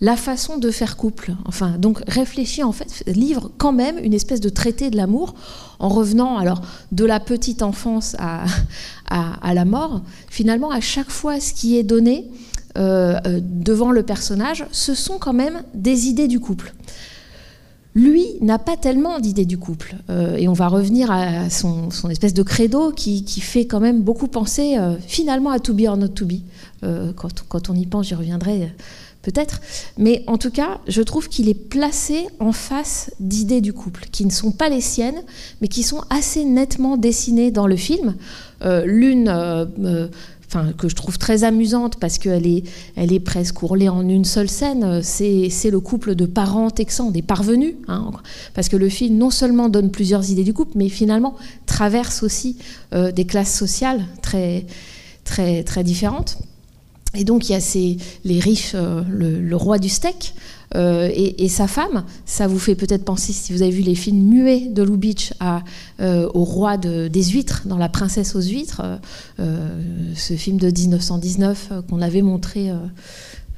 la 0.00 0.16
façon 0.16 0.56
de 0.56 0.70
faire 0.70 0.96
couple. 0.96 1.34
Enfin, 1.44 1.76
donc 1.76 2.00
réfléchit, 2.08 2.62
en 2.62 2.72
fait, 2.72 3.04
livre 3.06 3.50
quand 3.58 3.72
même 3.72 3.98
une 3.98 4.14
espèce 4.14 4.40
de 4.40 4.48
traité 4.48 4.88
de 4.88 4.96
l'amour, 4.96 5.34
en 5.80 5.90
revenant 5.90 6.38
alors 6.38 6.62
de 6.92 7.04
la 7.04 7.20
petite 7.20 7.60
enfance 7.60 8.16
à, 8.18 8.46
à, 9.10 9.52
la 9.52 9.66
mort. 9.66 10.00
Finalement, 10.30 10.70
à 10.70 10.80
chaque 10.80 11.10
fois, 11.10 11.38
ce 11.40 11.52
qui 11.52 11.76
est 11.76 11.82
donné 11.82 12.30
devant 12.76 13.90
le 13.90 14.02
personnage, 14.02 14.64
ce 14.72 14.94
sont 14.94 15.18
quand 15.18 15.34
même 15.34 15.62
des 15.74 16.06
idées 16.06 16.28
du 16.28 16.40
couple. 16.40 16.72
Lui 17.94 18.24
n'a 18.40 18.58
pas 18.58 18.76
tellement 18.76 19.18
d'idées 19.18 19.46
du 19.46 19.58
couple. 19.58 19.96
Euh, 20.10 20.36
et 20.36 20.48
on 20.48 20.52
va 20.52 20.68
revenir 20.68 21.10
à 21.10 21.50
son, 21.50 21.90
espèce 22.10 22.34
de 22.34 22.42
credo 22.42 22.92
qui, 22.92 23.24
fait 23.40 23.66
quand 23.66 23.80
même 23.80 24.02
beaucoup 24.02 24.28
penser 24.28 24.76
euh, 24.78 24.94
finalement 25.06 25.50
à 25.50 25.58
To 25.58 25.74
Be 25.74 25.82
or 25.88 25.96
Not 25.96 26.08
To 26.08 26.26
Be. 26.26 26.34
Euh, 26.84 27.12
quand, 27.14 27.44
quand, 27.48 27.70
on 27.70 27.74
y 27.74 27.86
pense, 27.86 28.08
j'y 28.08 28.14
reviendrai 28.14 28.72
peut-être. 29.22 29.60
Mais 29.98 30.24
en 30.26 30.38
tout 30.38 30.50
cas, 30.50 30.80
je 30.88 31.02
trouve 31.02 31.28
qu'il 31.28 31.48
est 31.48 31.68
placé 31.68 32.26
en 32.38 32.52
face 32.52 33.10
d'idées 33.20 33.60
du 33.60 33.74
couple 33.74 34.06
qui 34.10 34.24
ne 34.24 34.30
sont 34.30 34.50
pas 34.50 34.70
les 34.70 34.80
siennes, 34.80 35.22
mais 35.60 35.68
qui 35.68 35.82
sont 35.82 36.02
assez 36.08 36.44
nettement 36.44 36.96
dessinées 36.96 37.50
dans 37.50 37.66
le 37.66 37.76
film. 37.76 38.14
L'une 38.84 39.28
enfin, 40.52 40.72
que 40.72 40.88
je 40.88 40.96
trouve 40.96 41.16
très 41.16 41.44
amusante 41.44 41.96
parce 42.00 42.18
qu'elle 42.18 42.46
est, 42.46 42.64
elle 42.96 43.12
est 43.12 43.20
presque 43.20 43.62
ourlée 43.62 43.88
en 43.88 44.08
une 44.08 44.24
seule 44.24 44.48
scène, 44.48 45.00
c'est 45.02 45.70
le 45.70 45.80
couple 45.80 46.16
de 46.16 46.26
parents 46.26 46.70
texans, 46.70 47.12
des 47.12 47.22
parvenus. 47.22 47.74
Hein, 47.86 48.10
parce 48.54 48.68
que 48.68 48.76
le 48.76 48.88
film 48.88 49.16
non 49.16 49.30
seulement 49.30 49.68
donne 49.68 49.90
plusieurs 49.90 50.28
idées 50.30 50.42
du 50.42 50.52
couple, 50.52 50.72
mais 50.74 50.88
finalement 50.88 51.36
traverse 51.66 52.24
aussi 52.24 52.56
euh, 52.92 53.12
des 53.12 53.24
classes 53.24 53.54
sociales 53.56 54.04
très, 54.22 54.66
très, 55.24 55.62
très 55.62 55.84
différentes. 55.84 56.38
Et 57.14 57.24
donc 57.24 57.48
il 57.48 57.52
y 57.52 57.54
a 57.54 57.60
ces, 57.60 57.96
les 58.24 58.38
riches, 58.38 58.72
euh, 58.74 59.02
le, 59.08 59.56
roi 59.56 59.78
du 59.78 59.88
steak 59.88 60.34
euh, 60.76 61.10
et, 61.12 61.48
sa 61.48 61.66
femme. 61.66 62.04
Ça 62.24 62.46
vous 62.46 62.58
fait 62.58 62.76
peut-être 62.76 63.04
penser, 63.04 63.32
si 63.32 63.52
vous 63.52 63.62
avez 63.62 63.72
vu 63.72 63.82
les 63.82 63.96
films 63.96 64.22
muets 64.22 64.68
de 64.68 64.82
Lubitsch, 64.82 65.32
à, 65.40 65.62
euh, 66.00 66.28
au 66.34 66.44
roi 66.44 66.76
des 66.76 67.24
huîtres, 67.24 67.62
dans 67.66 67.78
La 67.78 67.88
princesse 67.88 68.36
aux 68.36 68.42
huîtres, 68.42 68.82
ce 69.38 70.34
film 70.34 70.58
de 70.58 70.70
1919 70.70 71.72
qu'on 71.88 72.00
avait 72.00 72.22
montré, 72.22 72.70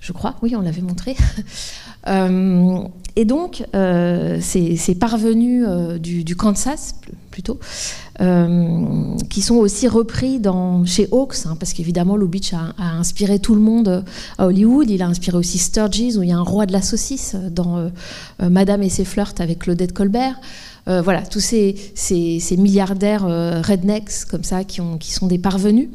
je 0.01 0.13
crois, 0.13 0.37
oui, 0.43 0.57
on 0.57 0.63
l'avait 0.63 0.83
montré. 0.83 1.15
et 2.07 3.25
donc, 3.25 3.65
ces, 3.73 4.95
parvenus 4.99 5.67
du, 6.01 6.37
Kansas, 6.37 6.95
plutôt, 7.33 7.59
euh, 8.21 9.17
qui 9.31 9.43
sont 9.43 9.57
aussi 9.57 9.89
repris 9.89 10.41
chez 10.85 11.09
Hawks, 11.11 11.47
hein, 11.47 11.57
parce 11.59 11.73
qu'évidemment 11.73 12.17
Lubitsch 12.17 12.53
a, 12.53 12.75
a, 12.79 12.93
inspiré 12.99 13.41
tout 13.41 13.57
le 13.57 13.61
monde 13.61 14.05
à 14.39 14.47
Hollywood. 14.47 14.89
Il 14.89 15.03
a 15.03 15.07
inspiré 15.07 15.37
aussi 15.37 15.59
Sturges, 15.59 16.17
où 16.17 16.23
il 16.23 16.29
y 16.29 16.33
a 16.33 16.37
un 16.37 16.43
roi 16.43 16.67
de 16.67 16.73
la 16.73 16.83
saucisse 16.83 17.35
dans 17.51 17.79
euh, 17.79 17.89
euh, 18.43 18.51
Madame 18.51 18.83
et 18.83 18.91
ses 18.91 19.05
flirts 19.05 19.41
avec 19.41 19.61
Claudette 19.61 19.93
Colbert. 19.93 20.37
Euh, 20.89 21.01
voilà, 21.01 21.23
tous 21.23 21.39
ces, 21.39 22.57
milliardaires 22.59 23.25
euh, 23.25 23.63
rednecks 23.63 24.25
comme 24.29 24.43
ça 24.43 24.65
qui, 24.65 24.81
ont, 24.81 24.99
qui, 24.99 25.13
sont 25.13 25.29
des 25.29 25.39
parvenus. 25.39 25.89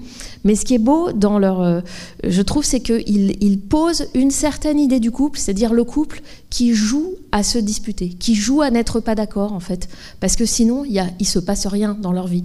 Mais 0.45 0.55
ce 0.55 0.63
qui 0.63 0.75
est 0.75 0.79
beau 0.79 1.11
dans 1.11 1.39
leur, 1.39 1.61
euh, 1.61 1.81
je 2.23 2.41
trouve, 2.41 2.63
c'est 2.63 2.79
qu'ils 2.79 3.35
ils 3.43 3.59
posent 3.59 4.07
une 4.13 4.31
certaine 4.31 4.79
idée 4.79 5.01
du 5.01 5.11
couple, 5.11 5.39
c'est-à-dire 5.39 5.73
le 5.73 5.83
couple 5.83 6.21
qui 6.49 6.73
joue 6.73 7.15
à 7.33 7.43
se 7.43 7.57
disputer, 7.57 8.09
qui 8.09 8.33
joue 8.33 8.61
à 8.61 8.71
n'être 8.71 9.01
pas 9.01 9.15
d'accord 9.15 9.51
en 9.51 9.59
fait, 9.59 9.89
parce 10.21 10.37
que 10.37 10.45
sinon 10.45 10.85
il 10.85 11.03
ne 11.19 11.25
se 11.25 11.39
passe 11.39 11.67
rien 11.67 11.97
dans 12.01 12.13
leur 12.13 12.27
vie. 12.27 12.43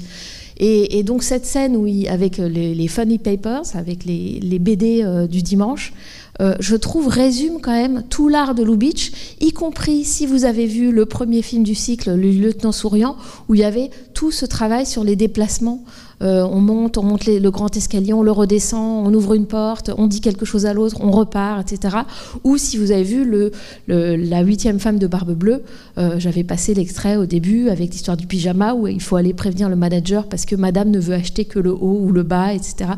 Et, 0.59 1.03
donc 1.03 1.23
cette 1.23 1.45
scène 1.47 1.77
où 1.77 1.87
avec 2.09 2.39
les, 2.39 2.87
funny 2.89 3.19
papers, 3.19 3.63
avec 3.75 4.05
les, 4.05 4.39
les 4.41 4.59
BD 4.59 5.05
du 5.29 5.43
dimanche, 5.43 5.93
euh, 6.41 6.55
je 6.61 6.77
trouve, 6.77 7.09
résume 7.09 7.61
quand 7.61 7.73
même 7.73 8.05
tout 8.09 8.29
l'art 8.29 8.55
de 8.55 8.63
Lubitsch, 8.63 9.13
y 9.41 9.53
compris 9.53 10.05
si 10.05 10.27
vous 10.27 10.45
avez 10.45 10.67
vu 10.67 10.91
le 10.91 11.05
premier 11.05 11.43
film 11.43 11.63
du 11.63 11.75
cycle, 11.75 12.15
Le 12.15 12.31
lieutenant 12.31 12.73
souriant, 12.73 13.17
où 13.49 13.55
il 13.55 13.61
y 13.61 13.65
avait 13.65 13.91
tout 14.15 14.31
ce 14.31 14.47
travail 14.47 14.87
sur 14.87 15.05
les 15.05 15.17
déplacements 15.17 15.85
euh, 16.23 16.47
on 16.51 16.61
monte, 16.61 16.99
on 16.99 17.03
monte 17.03 17.27
le 17.27 17.51
grand 17.51 17.77
escalier, 17.77 18.13
on 18.13 18.23
le 18.23 18.31
redescend, 18.31 19.07
on 19.07 19.13
ouvre 19.13 19.35
une 19.35 19.47
porte, 19.47 19.91
on 19.97 20.07
dit 20.07 20.21
quelque 20.21 20.45
chose 20.45 20.67
à 20.67 20.73
l'autre, 20.73 20.97
on 21.01 21.11
repart, 21.11 21.73
etc. 21.73 21.99
Ou 22.45 22.57
si 22.59 22.79
vous 22.79 22.93
avez 22.93 23.03
vu 23.03 23.51
la 23.89 24.41
huitième 24.43 24.79
femme 24.79 24.99
de 24.99 25.07
Barbe 25.07 25.33
Bleue, 25.33 25.63
euh, 25.99 26.19
j'avais 26.19 26.45
passé 26.45 26.75
l'extrait 26.75 27.17
au 27.17 27.27
début 27.27 27.69
avec 27.69 27.91
l'histoire 27.91 28.17
du 28.17 28.27
pyjama 28.27 28.75
où 28.75 28.87
il 28.87 29.03
faut 29.03 29.17
aller 29.17 29.35
prévenir 29.35 29.69
le 29.69 29.77
manager 29.77 30.29
parce 30.29 30.47
que 30.47 30.55
madame 30.55 30.91
ne 30.91 31.01
veut 31.01 31.15
acheter 31.15 31.45
que 31.45 31.59
le 31.59 31.73
haut 31.73 32.01
ou 32.03 32.13
le 32.13 32.23
bas, 32.23 32.53
etc. 32.55 32.93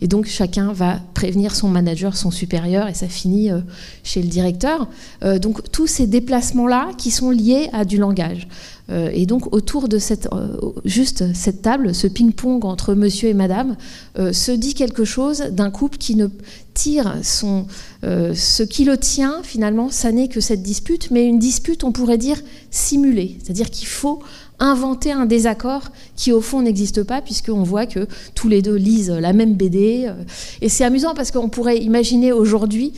Et 0.00 0.08
donc 0.08 0.26
chacun 0.26 0.72
va 0.72 1.00
prévenir 1.14 1.54
son 1.54 1.68
manager, 1.68 2.16
son 2.16 2.30
supérieur, 2.30 2.88
et 2.88 2.94
ça 2.94 3.08
finit 3.08 3.50
euh, 3.50 3.60
chez 4.02 4.22
le 4.22 4.28
directeur. 4.28 4.88
donc 5.40 5.70
tous 5.70 5.86
ces 5.86 6.06
déplacements-là 6.06 6.90
qui 6.98 7.10
sont 7.10 7.30
liés 7.30 7.68
à 7.72 7.84
du 7.84 7.96
langage. 7.96 8.48
Euh, 8.88 9.10
et 9.12 9.26
donc 9.26 9.52
autour 9.52 9.88
de 9.88 9.98
cette, 9.98 10.28
euh, 10.32 10.56
juste 10.84 11.34
cette 11.34 11.62
table, 11.62 11.94
ce 11.94 12.06
ping-pong 12.06 12.64
entre 12.64 12.94
monsieur 12.94 13.28
et 13.28 13.34
madame, 13.34 13.76
euh, 14.18 14.32
se 14.32 14.52
dit 14.52 14.74
quelque 14.74 15.04
chose 15.04 15.44
d'un 15.50 15.70
couple 15.70 15.98
qui 15.98 16.14
ne 16.14 16.28
tire 16.74 17.16
son, 17.22 17.66
ce 18.02 18.62
qui 18.62 18.84
le 18.84 18.98
tient 18.98 19.40
finalement, 19.42 19.88
ça 19.88 20.12
n'est 20.12 20.28
que 20.28 20.40
cette 20.40 20.62
dispute, 20.62 21.10
mais 21.10 21.24
une 21.24 21.38
dispute, 21.38 21.84
on 21.84 21.90
pourrait 21.90 22.18
dire 22.18 22.38
simulée, 22.70 23.38
c'est-à-dire 23.42 23.70
qu'il 23.70 23.86
faut 23.86 24.18
inventer 24.58 25.10
un 25.10 25.24
désaccord 25.24 25.84
qui 26.16 26.32
au 26.32 26.42
fond 26.42 26.60
n'existe 26.60 27.02
pas 27.02 27.22
puisqu'on 27.22 27.62
voit 27.62 27.86
que 27.86 28.06
tous 28.34 28.48
les 28.48 28.60
deux 28.60 28.74
lisent 28.74 29.10
la 29.10 29.32
même 29.32 29.54
BD. 29.54 30.12
Et 30.60 30.68
c'est 30.68 30.84
amusant 30.84 31.14
parce 31.14 31.30
qu'on 31.30 31.48
pourrait 31.48 31.78
imaginer 31.78 32.32
aujourd'hui 32.32 32.92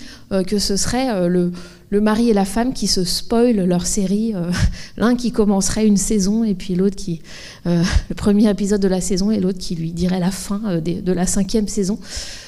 que 0.48 0.58
ce 0.58 0.76
serait 0.76 1.28
le, 1.28 1.52
le 1.90 2.00
mari 2.00 2.30
et 2.30 2.34
la 2.34 2.44
femme 2.44 2.72
qui 2.72 2.86
se 2.86 3.04
spoilent 3.04 3.64
leur 3.64 3.86
série, 3.86 4.34
euh, 4.34 4.50
l'un 4.96 5.16
qui 5.16 5.32
commencerait 5.32 5.86
une 5.86 5.96
saison 5.96 6.44
et 6.44 6.54
puis 6.54 6.74
l'autre 6.74 6.96
qui 6.96 7.22
euh, 7.66 7.82
le 8.08 8.14
premier 8.14 8.50
épisode 8.50 8.80
de 8.80 8.88
la 8.88 9.00
saison 9.00 9.30
et 9.30 9.40
l'autre 9.40 9.58
qui 9.58 9.74
lui 9.74 9.92
dirait 9.92 10.20
la 10.20 10.30
fin 10.30 10.60
euh, 10.66 10.80
de, 10.80 11.12
la 11.12 11.26
cinquième 11.26 11.68
saison. 11.68 11.98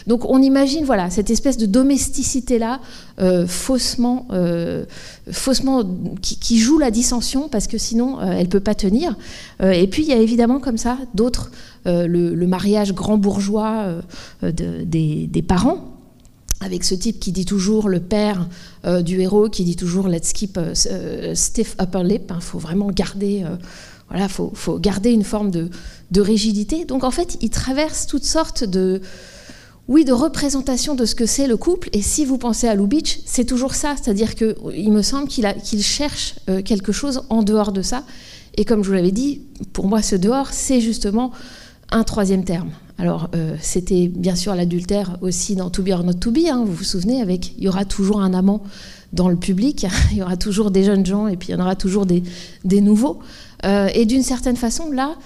Donc 0.06 0.28
on 0.28 0.42
imagine 0.42 0.84
voilà 0.84 1.10
cette 1.10 1.30
espèce 1.30 1.56
de 1.56 1.66
domesticité 1.66 2.58
là 2.58 2.80
faussement, 3.46 4.28
faussement 5.30 5.84
qui, 6.22 6.58
joue 6.58 6.78
la 6.78 6.90
dissension 6.90 7.48
parce 7.48 7.66
que 7.66 7.76
sinon 7.76 8.20
elle 8.20 8.48
peut 8.48 8.60
pas 8.60 8.74
tenir. 8.74 9.14
et 9.62 9.86
puis 9.88 10.02
il 10.02 10.08
y 10.08 10.12
a 10.12 10.16
évidemment 10.16 10.58
comme 10.58 10.78
ça 10.78 10.96
d'autres 11.14 11.50
le, 11.84 12.46
mariage 12.46 12.94
grand 12.94 13.18
bourgeois 13.18 14.00
des 14.42 15.44
parents 15.46 15.99
avec 16.60 16.84
ce 16.84 16.94
type 16.94 17.18
qui 17.18 17.32
dit 17.32 17.46
toujours, 17.46 17.88
le 17.88 18.00
père 18.00 18.48
euh, 18.84 19.02
du 19.02 19.20
héros, 19.20 19.48
qui 19.48 19.64
dit 19.64 19.76
toujours 19.76 20.08
let's 20.08 20.32
keep 20.32 20.58
a, 20.58 20.74
stiff 21.34 21.74
upper 21.80 22.04
lip. 22.04 22.24
Il 22.28 22.32
hein, 22.34 22.40
faut 22.40 22.58
vraiment 22.58 22.90
garder, 22.90 23.42
euh, 23.44 23.56
voilà, 24.10 24.28
faut, 24.28 24.78
garder 24.78 25.10
une 25.10 25.24
forme 25.24 25.50
de, 25.50 25.70
rigidité. 26.20 26.84
Donc 26.84 27.02
en 27.02 27.10
fait, 27.10 27.38
il 27.40 27.48
traverse 27.48 28.06
toutes 28.06 28.24
sortes 28.24 28.64
de, 28.64 29.00
oui, 29.88 30.04
de 30.04 30.12
représentations 30.12 30.94
de 30.94 31.06
ce 31.06 31.14
que 31.14 31.24
c'est 31.24 31.46
le 31.46 31.56
couple. 31.56 31.88
Et 31.94 32.02
si 32.02 32.26
vous 32.26 32.36
pensez 32.36 32.68
à 32.68 32.74
Lubitsch, 32.74 33.20
c'est 33.24 33.46
toujours 33.46 33.74
ça. 33.74 33.94
C'est-à-dire 33.96 34.34
qu'il 34.34 34.92
me 34.92 35.02
semble 35.02 35.28
qu'il 35.28 35.82
cherche 35.82 36.34
quelque 36.64 36.92
chose 36.92 37.22
en 37.30 37.42
dehors 37.42 37.72
de 37.72 37.80
ça. 37.80 38.04
Et 38.56 38.66
comme 38.66 38.82
je 38.82 38.88
vous 38.88 38.94
l'avais 38.94 39.12
dit, 39.12 39.40
pour 39.72 39.86
moi, 39.86 40.02
ce 40.02 40.16
dehors, 40.16 40.52
c'est 40.52 40.80
justement 40.80 41.30
un 41.90 42.04
troisième 42.04 42.44
terme. 42.44 42.70
Alors, 43.00 43.30
euh, 43.34 43.56
c'était 43.62 44.08
bien 44.08 44.36
sûr 44.36 44.54
l'adultère 44.54 45.16
aussi 45.22 45.56
dans 45.56 45.70
To 45.70 45.82
Be 45.82 45.88
or 45.88 46.04
Not 46.04 46.14
To 46.14 46.30
Be, 46.30 46.40
hein, 46.50 46.62
vous 46.66 46.74
vous 46.74 46.84
souvenez, 46.84 47.22
avec 47.22 47.56
il 47.56 47.64
y 47.64 47.68
aura 47.68 47.86
toujours 47.86 48.20
un 48.20 48.34
amant 48.34 48.62
dans 49.14 49.30
le 49.30 49.36
public, 49.36 49.86
il 50.12 50.18
y 50.18 50.22
aura 50.22 50.36
toujours 50.36 50.70
des 50.70 50.84
jeunes 50.84 51.06
gens 51.06 51.26
et 51.26 51.38
puis 51.38 51.48
il 51.48 51.52
y 51.52 51.54
en 51.54 51.62
aura 51.62 51.76
toujours 51.76 52.04
des, 52.04 52.22
nouveaux. 52.82 53.18
Euh, 53.64 53.88
et 53.94 54.04
d'une 54.04 54.22
certaine 54.22 54.56
façon, 54.56 54.90
là, 54.92 55.16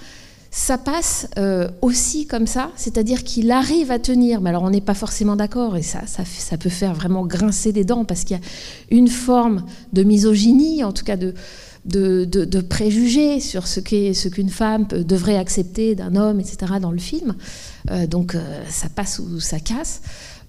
ça 0.51 0.77
passe 0.77 1.27
euh, 1.37 1.67
aussi 1.81 2.27
comme 2.27 2.47
ça, 2.47 2.71
c'est-à-dire 2.77 3.25
qu'il 3.25 3.51
arrive 3.51 3.91
à 3.91 3.99
tenir, 3.99 4.39
mais 4.39 4.51
alors 4.51 4.63
on 4.63 4.69
n'est 4.69 4.79
pas 4.79 4.93
forcément 4.93 5.35
d'accord, 5.35 5.75
et 5.75 5.81
ça, 5.81 5.99
ça, 6.07 6.57
peut 6.57 6.69
faire 6.69 6.93
vraiment 6.93 7.25
grincer 7.25 7.73
des 7.73 7.83
dents, 7.83 8.05
parce 8.05 8.23
qu'il 8.23 8.37
y 8.37 8.39
a 8.39 8.43
une 8.89 9.09
forme 9.09 9.65
de 9.91 10.03
misogynie, 10.03 10.81
en 10.85 10.93
tout 10.93 11.03
cas 11.03 11.17
de, 11.17 11.33
de, 11.85 12.61
préjugés 12.61 13.39
sur 13.39 13.67
ce 13.67 13.79
qu'une 13.79 14.49
femme 14.49 14.87
devrait 14.87 15.37
accepter 15.37 15.95
d'un 15.95 16.15
homme, 16.15 16.39
etc., 16.39 16.73
dans 16.81 16.91
le 16.91 16.99
film. 16.99 17.35
Euh, 17.91 18.07
donc 18.07 18.33
euh, 18.33 18.63
ça 18.69 18.89
passe 18.89 19.19
ou 19.19 19.39
ça 19.39 19.59
casse. 19.59 20.01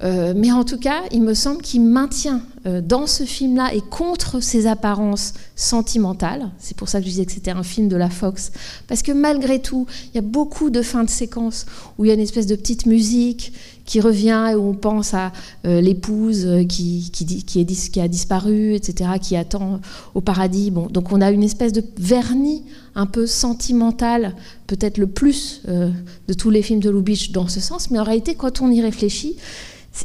Euh, 0.02 0.34
mais 0.36 0.52
en 0.52 0.64
tout 0.64 0.78
cas, 0.78 1.02
il 1.10 1.22
me 1.22 1.32
semble 1.32 1.62
qu'il 1.62 1.82
maintient 1.82 2.42
dans 2.82 3.06
ce 3.06 3.22
film-là 3.22 3.72
et 3.72 3.80
contre 3.80 4.40
ses 4.40 4.66
apparences 4.66 5.34
sentimentales. 5.54 6.50
C'est 6.58 6.76
pour 6.76 6.88
ça 6.88 6.98
que 6.98 7.04
je 7.04 7.10
disais 7.10 7.24
que 7.24 7.32
c'était 7.32 7.52
un 7.52 7.62
film 7.62 7.88
de 7.88 7.96
la 7.96 8.10
Fox. 8.10 8.50
Parce 8.88 9.02
que 9.02 9.12
malgré 9.12 9.62
tout, 9.62 9.86
il 10.06 10.16
y 10.16 10.18
a 10.18 10.22
beaucoup 10.22 10.68
de 10.68 10.82
fins 10.82 11.04
de 11.04 11.10
séquences 11.10 11.64
où 11.96 12.04
il 12.04 12.08
y 12.08 12.10
a 12.10 12.14
une 12.14 12.20
espèce 12.20 12.46
de 12.46 12.56
petite 12.56 12.86
musique 12.86 13.52
qui 13.86 14.00
revient 14.00 14.52
où 14.56 14.68
on 14.68 14.74
pense 14.74 15.14
à 15.14 15.32
euh, 15.64 15.80
l'épouse 15.80 16.44
euh, 16.44 16.64
qui, 16.64 17.08
qui, 17.12 17.24
qui, 17.24 17.64
qui, 17.64 18.00
a 18.00 18.08
disparu, 18.08 18.74
etc., 18.74 19.10
qui 19.22 19.36
attend 19.36 19.80
au 20.14 20.20
paradis. 20.20 20.72
Bon, 20.72 20.88
donc 20.88 21.12
on 21.12 21.20
a 21.20 21.30
une 21.30 21.44
espèce 21.44 21.72
de 21.72 21.82
vernis 21.96 22.64
un 22.96 23.06
peu 23.06 23.26
sentimental, 23.26 24.34
peut-être 24.66 24.98
le 24.98 25.06
plus 25.06 25.62
euh, 25.68 25.90
de 26.26 26.34
tous 26.34 26.50
les 26.50 26.62
films 26.62 26.80
de 26.80 26.90
Lubitsch 26.90 27.30
dans 27.30 27.46
ce 27.46 27.60
sens, 27.60 27.90
mais 27.90 27.98
en 27.98 28.04
réalité, 28.04 28.34
quand 28.34 28.60
on 28.60 28.70
y 28.70 28.82
réfléchit, 28.82 29.36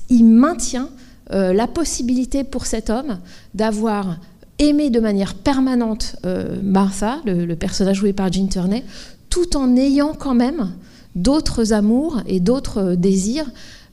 il 0.10 0.24
maintient 0.24 0.90
la 1.34 1.66
possibilité 1.66 2.44
pour 2.44 2.66
cet 2.66 2.90
homme 2.90 3.20
d'avoir 3.54 4.18
aimé 4.60 4.90
de 4.90 5.00
manière 5.00 5.34
permanente 5.34 6.18
Martha, 6.62 7.22
le, 7.26 7.46
le, 7.46 7.56
personnage 7.56 7.98
joué 7.98 8.12
par 8.12 8.30
Jean 8.34 8.48
Turney, 8.48 8.84
tout 9.30 9.56
en 9.56 9.78
ayant 9.78 10.14
quand 10.14 10.36
même 10.36 10.74
d'autres 11.16 11.74
amours 11.74 12.22
et 12.26 12.40
d'autres 12.40 12.96
désirs, 12.96 13.50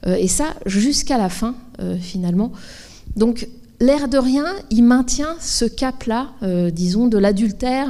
euh, 0.07 0.15
et 0.15 0.27
ça 0.27 0.55
jusqu'à 0.65 1.17
la 1.17 1.29
fin, 1.29 1.55
euh, 1.79 1.97
finalement. 1.99 2.51
Donc 3.15 3.47
l'air 3.79 4.07
de 4.07 4.17
rien, 4.17 4.45
il 4.69 4.83
maintient 4.83 5.35
ce 5.39 5.65
cap-là, 5.65 6.31
disons, 6.73 7.07
de 7.07 7.17
l'adultère, 7.17 7.87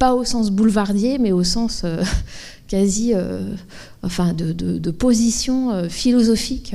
pas 0.00 0.12
au 0.12 0.24
sens 0.24 0.50
boulevardier, 0.50 1.18
mais 1.18 1.30
au 1.30 1.44
sens 1.44 1.84
quasi, 2.66 3.12
enfin, 4.02 4.32
de, 4.34 4.90
position 4.90 5.88
philosophique 5.88 6.74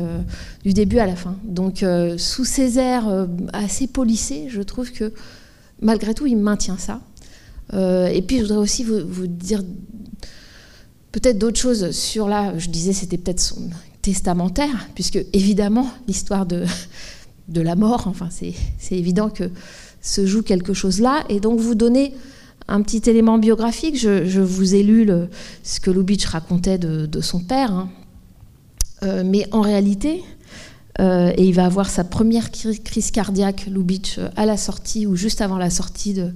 du 0.63 0.71
début 0.71 0.99
à 0.99 1.05
la 1.05 1.17
fin. 1.17 1.35
Donc, 1.43 1.83
sous 2.15 2.45
ces 2.45 2.79
airs 2.79 3.27
assez 3.51 3.87
polissés, 3.87 4.47
je 4.47 4.61
trouve 4.61 4.89
que 4.93 5.11
malgré 5.81 6.13
tout, 6.13 6.25
il 6.25 6.37
maintient 6.37 6.77
ça. 6.77 7.01
et 7.73 8.23
puis, 8.25 8.37
je 8.37 8.43
voudrais 8.43 8.57
aussi 8.57 8.85
vous 8.85 9.27
dire 9.27 9.61
peut-être 11.11 11.37
d'autres 11.37 11.59
choses 11.59 11.91
sur 11.91 12.27
là, 12.27 12.57
je 12.57 12.69
disais, 12.69 12.93
c'était 12.93 13.17
peut-être 13.17 13.39
son 13.39 13.69
testamentaire, 14.01 14.87
puisque 14.95 15.19
évidemment, 15.33 15.89
l'histoire 16.07 16.45
de, 16.45 16.65
de 17.47 17.61
la 17.61 17.75
mort, 17.75 18.07
enfin, 18.07 18.29
c'est 18.31 18.53
évident 18.91 19.29
que 19.29 19.49
se 20.01 20.25
joue 20.25 20.43
quelque 20.43 20.73
chose 20.73 21.01
là. 21.01 21.23
Et 21.29 21.39
donc, 21.39 21.59
vous 21.59 21.75
donnez 21.75 22.13
un 22.67 22.81
petit 22.81 23.09
élément 23.09 23.37
biographique. 23.37 23.97
Je, 23.97 24.39
vous 24.39 24.75
ai 24.75 24.83
lu 24.83 25.09
ce 25.63 25.79
que 25.79 25.91
Lubitsch 25.91 26.25
racontait 26.25 26.77
de, 26.77 27.21
son 27.21 27.39
père. 27.39 27.71
Hein. 27.71 27.89
Euh, 29.03 29.23
mais 29.25 29.47
en 29.51 29.61
réalité, 29.61 30.23
euh, 30.99 31.31
et 31.35 31.45
il 31.45 31.53
va 31.53 31.65
avoir 31.65 31.89
sa 31.89 32.03
première 32.03 32.51
crise 32.51 33.11
cardiaque, 33.11 33.65
Lubitsch, 33.67 34.19
à 34.35 34.45
la 34.45 34.57
sortie 34.57 35.07
ou 35.07 35.15
juste 35.15 35.41
avant 35.41 35.57
la 35.57 35.69
sortie 35.69 36.13
de, 36.13 36.31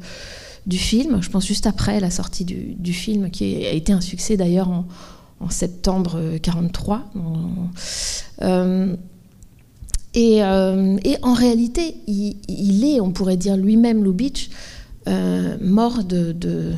du 0.65 0.77
film, 0.77 1.21
je 1.21 1.29
pense 1.29 1.45
juste 1.45 1.67
après 1.67 1.99
la 1.99 2.09
sortie 2.09 2.45
du, 2.45 2.93
film, 2.93 3.29
qui 3.29 3.65
a 3.65 3.71
été 3.71 3.91
un 3.91 4.01
succès 4.01 4.37
d'ailleurs 4.37 4.69
en, 4.69 4.85
septembre 5.49 6.37
43. 6.41 7.11
Euh, 8.41 8.95
euh, 10.15 10.97
et, 11.03 11.15
en 11.21 11.33
réalité, 11.33 11.95
il, 12.07 12.85
est, 12.85 13.01
on 13.01 13.11
pourrait 13.11 13.35
dire 13.35 13.57
lui-même, 13.57 14.03
Lubitsch, 14.03 14.49
euh, 15.09 15.57
mort 15.59 16.03
de, 16.05 16.73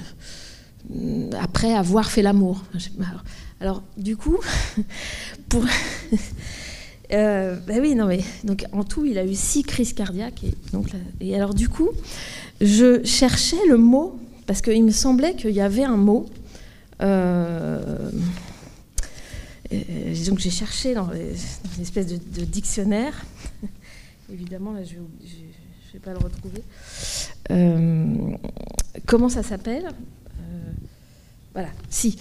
après 1.40 1.74
avoir 1.74 2.10
fait 2.10 2.24
l'amour. 2.24 2.64
Alors, 3.62 3.84
du 3.98 4.18
coup, 4.18 4.38
pour. 5.50 5.64
Ben 7.10 7.80
oui, 7.82 7.96
non, 7.96 8.08
mais 8.08 8.22
donc 8.44 8.66
en 8.72 8.84
tout, 8.84 9.06
il 9.06 9.18
a 9.18 9.26
eu 9.26 9.36
six 9.36 9.64
crises 9.64 9.94
cardiaques. 9.94 10.44
Et, 10.44 10.54
donc, 10.72 10.88
et 11.22 11.36
alors, 11.36 11.54
du 11.54 11.70
coup, 11.70 11.90
je 12.62 13.04
cherchais 13.04 13.66
le 13.68 13.78
mot, 13.78 14.20
parce 14.46 14.62
qu'il 14.62 14.84
me 14.84 14.92
semblait 14.92 15.36
qu'il 15.36 15.52
y 15.52 15.62
avait 15.62 15.84
un 15.84 15.98
mot. 15.98 16.28
Euh, 17.02 18.10
donc 20.28 20.40
j'ai 20.40 20.50
cherché 20.50 20.94
dans, 20.94 21.10
une 21.12 21.82
espèce 21.82 22.08
de, 22.08 22.46
dictionnaire. 22.46 23.26
Évidemment, 24.32 24.74
là, 24.74 24.84
je 24.84 24.96
ne 24.96 25.94
vais 25.94 26.00
pas 26.00 26.12
le 26.12 26.20
retrouver. 26.20 26.64
Euh, 27.52 28.38
comment 29.06 29.30
ça 29.30 29.44
s'appelle? 29.44 29.86
Euh, 29.86 30.72
Voilà, 31.54 31.70
si. 31.90 32.18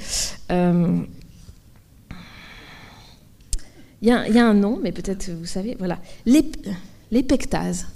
Il 4.04 4.10
y, 4.10 4.38
a 4.38 4.46
un 4.46 4.52
nom, 4.54 4.78
mais 4.82 4.92
peut-être 4.92 5.30
vous 5.30 5.46
savez. 5.46 5.76
Voilà, 5.78 5.98
l'épectase. 7.10 7.86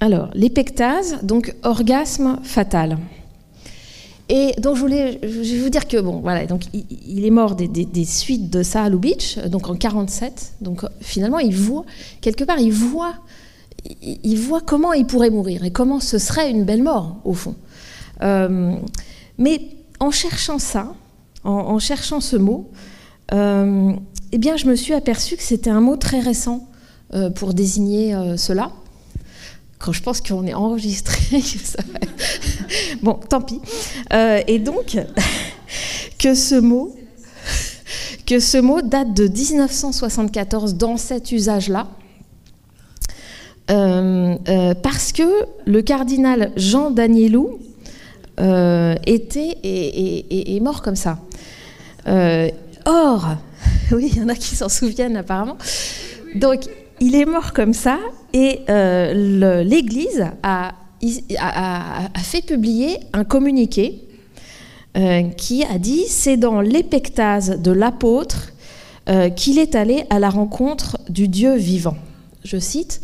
Alors, 0.00 0.30
l'épectase, 0.34 1.18
donc 1.22 1.54
orgasme 1.64 2.38
fatal. 2.44 2.98
Et 4.28 4.54
donc 4.58 4.74
je 4.74 4.80
voulais, 4.80 5.20
je 5.22 5.54
vais 5.54 5.60
vous 5.60 5.70
dire 5.70 5.86
que 5.86 6.00
bon, 6.00 6.18
voilà, 6.18 6.46
donc 6.46 6.64
il, 6.72 7.24
est 7.24 7.30
mort 7.30 7.54
des, 7.54 8.04
suites 8.04 8.50
de 8.50 8.62
ça 8.64 8.82
à 8.82 8.88
Lubitsch, 8.88 9.38
donc 9.38 9.68
en 9.70 9.76
47. 9.76 10.54
Donc 10.60 10.84
finalement, 11.00 11.38
il 11.38 11.54
voit 11.54 11.84
quelque 12.20 12.42
part, 12.42 12.58
il 12.58 12.72
voit, 12.72 13.14
il, 14.02 14.36
voit 14.36 14.60
comment 14.60 14.92
il 14.92 15.06
pourrait 15.06 15.30
mourir 15.30 15.64
et 15.64 15.70
comment 15.70 16.00
ce 16.00 16.18
serait 16.18 16.50
une 16.50 16.64
belle 16.64 16.82
mort 16.82 17.16
au 17.24 17.34
fond. 17.34 17.54
Euh, 18.22 18.74
mais 19.38 19.60
en 20.00 20.10
cherchant 20.10 20.58
ça, 20.58 20.92
en, 21.44 21.78
cherchant 21.78 22.20
ce 22.20 22.36
mot, 22.36 22.68
euh, 22.72 22.76
eh 23.32 24.38
bien, 24.38 24.56
je 24.56 24.66
me 24.66 24.74
suis 24.74 24.94
aperçue 24.94 25.36
que 25.36 25.42
c'était 25.42 25.70
un 25.70 25.80
mot 25.80 25.96
très 25.96 26.20
récent 26.20 26.68
euh, 27.14 27.30
pour 27.30 27.54
désigner 27.54 28.16
cela 28.36 28.72
quand 29.78 29.92
je 29.92 30.02
pense 30.02 30.20
qu'on 30.20 30.46
est 30.46 30.54
enregistré. 30.54 31.42
bon, 33.02 33.18
tant 33.28 33.40
pis. 33.40 33.60
Euh, 34.12 34.40
et 34.46 34.58
donc, 34.58 34.96
que 36.18 36.34
ce 36.34 36.60
mot, 36.60 36.94
date 38.82 39.14
de 39.14 39.28
1974 39.28 40.74
dans 40.74 40.96
cet 40.96 41.32
usage-là. 41.32 41.88
Euh, 43.68 44.36
euh, 44.48 44.74
parce 44.74 45.10
que 45.10 45.24
le 45.66 45.82
cardinal 45.82 46.52
Jean 46.56 46.92
Danielou 46.92 47.58
était 48.38 49.58
et, 49.64 50.56
est 50.56 50.60
mort 50.60 50.82
comme 50.82 50.96
ça. 50.96 51.18
Or, 52.86 53.36
oui, 53.92 54.10
il 54.12 54.18
y 54.18 54.22
en 54.22 54.28
a 54.28 54.34
qui 54.34 54.56
s'en 54.56 54.68
souviennent 54.68 55.16
apparemment. 55.16 55.58
Donc, 56.34 56.62
il 57.00 57.14
est 57.14 57.24
mort 57.26 57.52
comme 57.52 57.74
ça 57.74 57.98
et 58.32 58.60
euh, 58.68 59.62
l'Église 59.62 60.26
a, 60.42 60.72
fait 62.16 62.42
publier 62.42 62.98
un 63.12 63.24
communiqué 63.24 64.02
euh, 64.96 65.22
qui 65.36 65.62
a 65.64 65.78
dit 65.78 66.04
c'est 66.08 66.36
dans 66.36 66.60
l'épectase 66.60 67.60
de 67.60 67.70
l'apôtre 67.70 68.52
euh, 69.08 69.28
qu'il 69.28 69.58
est 69.58 69.74
allé 69.74 70.04
à 70.10 70.18
la 70.18 70.30
rencontre 70.30 70.98
du 71.08 71.28
Dieu 71.28 71.54
vivant. 71.54 71.96
Je 72.44 72.58
cite. 72.58 73.00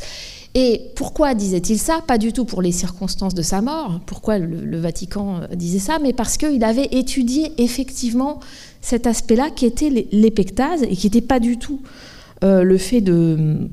Et 0.54 0.90
pourquoi 0.96 1.34
disait-il 1.34 1.78
ça? 1.78 2.00
Pas 2.06 2.18
du 2.18 2.32
tout 2.32 2.44
pour 2.44 2.60
les 2.60 2.72
circonstances 2.72 3.34
de 3.34 3.40
sa 3.40 3.62
mort, 3.62 4.00
pourquoi 4.04 4.38
le, 4.38 4.78
Vatican 4.78 5.40
disait 5.54 5.78
ça, 5.78 5.98
mais 6.02 6.12
parce 6.12 6.36
qu'il 6.36 6.62
avait 6.62 6.88
étudié 6.90 7.52
effectivement 7.56 8.40
cet 8.82 9.06
aspect-là 9.06 9.48
qui 9.50 9.64
était 9.64 10.08
l'épectase 10.12 10.82
et 10.82 10.94
qui 10.96 11.06
n'était 11.06 11.22
pas 11.26 11.40
du 11.40 11.56
tout 11.56 11.80
le 12.42 12.76
fait 12.76 13.00
de 13.00 13.68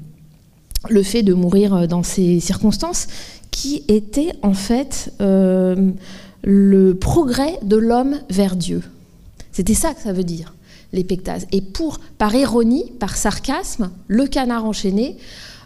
le 0.88 1.04
fait 1.04 1.24
de 1.24 1.34
mourir 1.34 1.74
euh, 1.74 1.88
dans 1.88 2.04
ces 2.04 2.40
circonstances, 2.40 3.08
qui 3.52 3.84
était 3.88 4.32
en 4.42 4.54
fait 4.54 5.12
euh, 5.22 5.92
le 6.44 6.96
progrès 6.96 7.60
de 7.64 7.76
l'homme 7.76 8.18
vers 8.30 8.56
Dieu. 8.56 8.84
C'était 9.52 9.74
ça 9.74 9.94
que 9.94 10.02
ça 10.02 10.14
veut 10.14 10.24
dire, 10.24 10.54
l'épectase. 10.94 11.48
Et 11.52 11.62
pour, 11.62 12.00
par 12.18 12.34
ironie, 12.34 12.94
par 13.00 13.18
sarcasme, 13.18 13.92
le 14.08 14.28
canard 14.28 14.64
enchaîné 14.64 15.18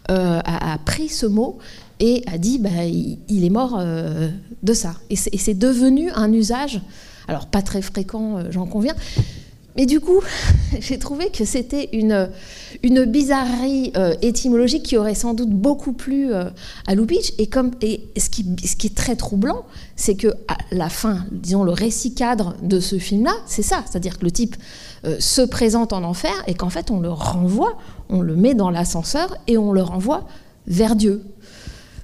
euh, 0.10 0.40
a, 0.44 0.78
pris 0.80 1.10
ce 1.10 1.26
mot 1.26 1.60
et 2.00 2.24
a 2.28 2.38
dit 2.38 2.58
bah, 2.58 2.86
il, 2.86 3.46
est 3.46 3.50
mort 3.50 3.80
de 3.80 4.74
ça. 4.74 4.96
Et 5.10 5.16
c'est 5.16 5.54
devenu 5.54 6.10
un 6.12 6.34
usage, 6.34 6.82
alors 7.28 7.48
pas 7.48 7.62
très 7.62 7.82
fréquent, 7.82 8.40
j'en 8.52 8.66
conviens, 8.66 8.96
mais 9.76 9.86
du 9.86 10.00
coup, 10.00 10.22
j'ai 10.80 11.00
trouvé 11.00 11.30
que 11.30 11.46
c'était 11.46 11.90
une, 11.94 12.30
une 12.84 13.06
bizarrerie 13.06 13.92
euh, 13.98 14.14
étymologique 14.22 14.84
qui 14.84 14.98
aurait 14.98 15.16
sans 15.16 15.34
doute 15.34 15.50
beaucoup 15.50 15.94
plu 15.94 16.32
euh, 16.32 16.50
à 16.86 16.96
Lubitsch. 16.96 17.34
Et, 17.40 17.48
comme, 17.48 17.72
et 17.82 18.08
ce, 18.18 18.30
qui, 18.30 18.46
ce 18.64 18.76
qui 18.76 18.88
est 18.88 18.96
très 18.96 19.16
troublant, 19.16 19.66
c'est 19.96 20.16
que 20.16 20.28
la 20.72 20.90
fin, 20.90 21.26
disons, 21.32 21.64
le 21.64 21.72
récit 21.72 22.14
cadre 22.14 22.56
de 22.62 22.80
ce 22.80 23.00
film-là, 23.00 23.34
c'est 23.48 23.64
ça. 23.64 23.84
C'est-à-dire 23.90 24.20
que 24.20 24.26
le 24.26 24.32
type 24.32 24.56
euh, 25.06 25.18
se 25.20 25.42
présente 25.42 25.92
en 25.92 26.04
enfer 26.04 26.34
et 26.48 26.54
qu'en 26.54 26.70
fait, 26.70 26.92
on 26.92 27.00
le 27.00 27.12
renvoie, 27.12 27.78
on 28.10 28.22
le 28.22 28.36
met 28.36 28.54
dans 28.54 28.70
l'ascenseur 28.70 29.36
et 29.48 29.58
on 29.58 29.72
le 29.72 29.82
renvoie 29.82 30.28
vers 30.68 30.96
Dieu. 30.96 31.24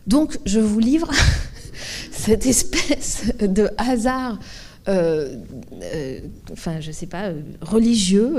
Donc, 0.08 0.40
je 0.46 0.60
vous 0.60 0.80
livre 0.80 1.10
cette 2.12 2.48
espèce 2.48 3.26
de 3.40 3.70
hasard 3.78 4.34
euh, 4.34 4.36
euh, 4.36 4.69
enfin, 4.88 6.80
je 6.80 6.92
sais 6.92 7.08
pas, 7.08 7.26
euh, 7.26 7.42
religieux. 7.62 8.36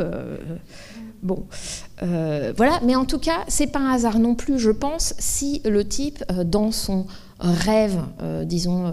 bon, 1.23 1.47
voilà. 2.01 2.81
Mais 2.85 2.97
en 2.97 3.05
tout 3.05 3.19
cas, 3.19 3.45
c'est 3.49 3.69
pas 3.69 3.81
un 3.81 3.93
hasard 3.93 4.19
non 4.19 4.35
plus, 4.35 4.59
je 4.59 4.71
pense, 4.71 5.15
si 5.19 5.63
le 5.65 5.85
type, 5.85 6.25
dans 6.45 6.73
son 6.73 7.07
rêve, 7.41 8.01
disons, 8.45 8.93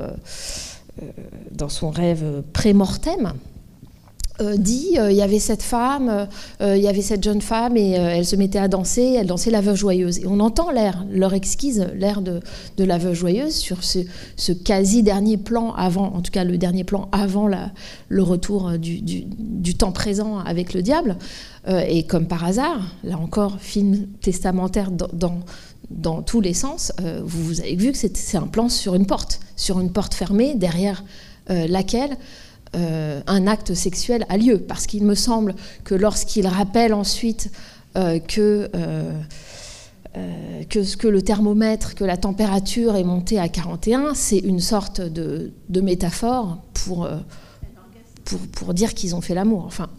dans 1.51 1.69
son 1.69 1.89
rêve 1.89 2.43
pré-mortem, 2.53 3.27
euh, 3.27 3.31
dit 4.57 4.97
euh, 4.97 5.11
il 5.11 5.17
y 5.17 5.21
avait 5.21 5.39
cette 5.39 5.63
femme, 5.63 6.27
euh, 6.61 6.77
il 6.77 6.81
y 6.81 6.87
avait 6.87 7.01
cette 7.01 7.23
jeune 7.23 7.41
femme 7.41 7.75
et 7.75 7.91
elle 7.91 8.25
se 8.25 8.35
mettait 8.35 8.59
à 8.59 8.67
danser, 8.67 9.15
elle 9.17 9.27
dansait 9.27 9.51
la 9.51 9.61
veuve 9.61 9.75
joyeuse. 9.75 10.19
Et 10.19 10.27
on 10.27 10.39
entend 10.39 10.71
l'air, 10.71 11.05
leur 11.11 11.33
exquise, 11.33 11.87
l'air 11.95 12.21
de, 12.21 12.39
de, 12.77 12.83
la 12.83 12.97
veuve 12.97 13.13
joyeuse 13.13 13.55
sur 13.55 13.83
ce, 13.83 14.51
quasi 14.51 15.03
dernier 15.03 15.37
plan 15.37 15.73
avant, 15.73 16.13
en 16.13 16.21
tout 16.21 16.31
cas 16.31 16.43
le 16.43 16.57
dernier 16.57 16.83
plan 16.83 17.09
avant 17.11 17.47
la, 17.47 17.71
le 18.09 18.23
retour 18.23 18.77
du, 18.77 19.01
du, 19.01 19.75
temps 19.75 19.91
présent 19.91 20.39
avec 20.39 20.73
le 20.73 20.81
diable. 20.81 21.17
et 21.67 22.03
comme 22.03 22.27
par 22.27 22.43
hasard, 22.43 22.95
là 23.03 23.17
encore, 23.17 23.59
film 23.59 24.07
testamentaire 24.21 24.91
dans, 24.91 25.41
dans, 25.89 26.21
tous 26.21 26.41
les 26.41 26.53
sens, 26.53 26.91
vous, 27.23 27.43
vous, 27.43 27.61
avez 27.61 27.75
vu 27.75 27.91
que 27.91 27.97
c'est 27.97 28.37
un 28.37 28.47
plan 28.47 28.69
sur 28.69 28.95
une 28.95 29.05
porte, 29.05 29.39
sur 29.55 29.79
une 29.79 29.91
porte 29.91 30.13
fermée 30.13 30.55
derrière 30.55 31.03
laquelle 31.49 32.17
euh, 32.75 33.21
un 33.27 33.47
acte 33.47 33.73
sexuel 33.73 34.25
a 34.29 34.37
lieu. 34.37 34.59
Parce 34.59 34.87
qu'il 34.87 35.03
me 35.03 35.15
semble 35.15 35.55
que 35.83 35.95
lorsqu'il 35.95 36.47
rappelle 36.47 36.93
ensuite 36.93 37.51
euh, 37.97 38.19
que, 38.19 38.69
que, 40.69 40.95
que 40.97 41.07
le 41.07 41.21
thermomètre, 41.21 41.95
que 41.95 42.03
la 42.03 42.17
température 42.17 42.95
est 42.95 43.03
montée 43.03 43.39
à 43.39 43.49
41, 43.49 44.13
c'est 44.13 44.39
une 44.39 44.59
sorte 44.59 45.01
de, 45.01 45.51
métaphore 45.81 46.57
pour, 46.73 47.07
pour, 48.25 48.39
pour, 48.39 48.73
dire 48.73 48.93
qu'ils 48.93 49.15
ont 49.15 49.21
fait 49.21 49.35
l'amour. 49.35 49.65
Enfin, 49.65 49.89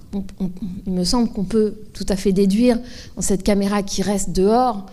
il 0.86 0.92
me 0.92 1.04
semble 1.04 1.28
qu'on 1.28 1.44
peut 1.44 1.76
tout 1.92 2.06
à 2.08 2.16
fait 2.16 2.32
déduire 2.32 2.78
dans 3.14 3.22
cette 3.22 3.44
caméra 3.44 3.82
qui 3.82 4.02
reste 4.02 4.30
dehors 4.30 4.86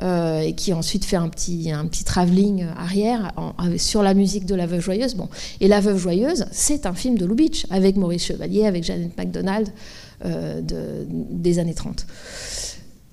euh, 0.00 0.40
et 0.40 0.54
qui 0.54 0.72
ensuite 0.72 1.04
fait 1.04 1.16
un 1.16 1.28
petit, 1.28 1.72
un 1.72 1.86
petit 1.86 2.04
travelling 2.04 2.66
arrière 2.76 3.32
sur 3.78 4.02
la 4.02 4.14
musique 4.14 4.46
de 4.46 4.54
La 4.54 4.66
Veuve 4.66 4.80
Joyeuse. 4.80 5.14
Bon. 5.14 5.28
Et 5.60 5.68
La 5.68 5.80
Veuve 5.80 5.98
Joyeuse, 5.98 6.46
c'est 6.52 6.86
un 6.86 6.94
film 6.94 7.18
de 7.18 7.26
Lubitsch, 7.26 7.66
avec 7.70 7.96
Maurice 7.96 8.24
Chevalier, 8.24 8.66
avec 8.66 8.84
Janet 8.84 9.16
MacDonald 9.16 9.68
euh, 10.24 10.60
des 10.64 11.58
années 11.58 11.74
30. 11.74 12.06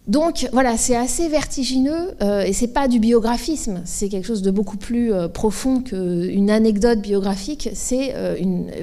Donc 0.08 0.48
voilà, 0.54 0.78
c'est 0.78 0.96
assez 0.96 1.28
vertigineux 1.28 2.14
euh, 2.22 2.44
et 2.44 2.54
c'est 2.54 2.68
pas 2.68 2.88
du 2.88 3.00
biographisme, 3.00 3.82
c'est 3.86 4.08
quelque 4.08 4.28
chose 4.28 4.44
de 4.44 4.52
beaucoup 4.52 4.78
plus 4.78 5.12
profond 5.34 5.82
qu'une 5.82 6.52
anecdote 6.52 7.02
biographique. 7.02 7.70
C'est 7.74 8.14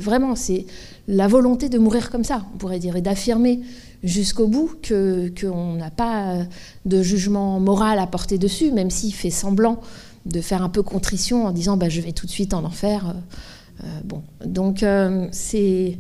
vraiment 0.01 0.35
c'est 0.35 0.67
la 1.09 1.29
volonté 1.29 1.69
de 1.69 1.79
mourir 1.79 2.11
comme 2.11 2.25
ça, 2.25 2.45
on 2.55 2.59
pourrait 2.59 2.79
dire, 2.79 2.97
et 2.97 3.03
d'affirmer 3.03 3.61
jusqu'au 4.03 4.47
bout 4.47 4.73
qu'on 4.89 5.75
n'a 5.75 5.91
pas 5.91 6.39
de 6.85 7.03
jugement 7.03 7.61
moral 7.61 7.99
à 7.99 8.07
porter 8.07 8.39
dessus, 8.39 8.73
même 8.73 8.91
s'il 8.91 9.15
fait 9.15 9.31
semblant 9.31 9.81
de 10.27 10.41
faire 10.41 10.63
un 10.63 10.69
peu 10.69 10.83
contrition 10.83 11.47
en 11.47 11.53
disant 11.53 11.77
bah, 11.77 11.89
je 11.89 12.01
vais 12.01 12.13
tout 12.13 12.27
de 12.27 12.31
suite 12.31 12.55
en 12.55 12.65
enfer. 12.65 13.09
Euh, 13.09 13.85
euh, 13.85 14.01
bon, 14.05 14.23
donc 14.45 14.83
euh, 14.83 15.27
c'est 15.33 15.99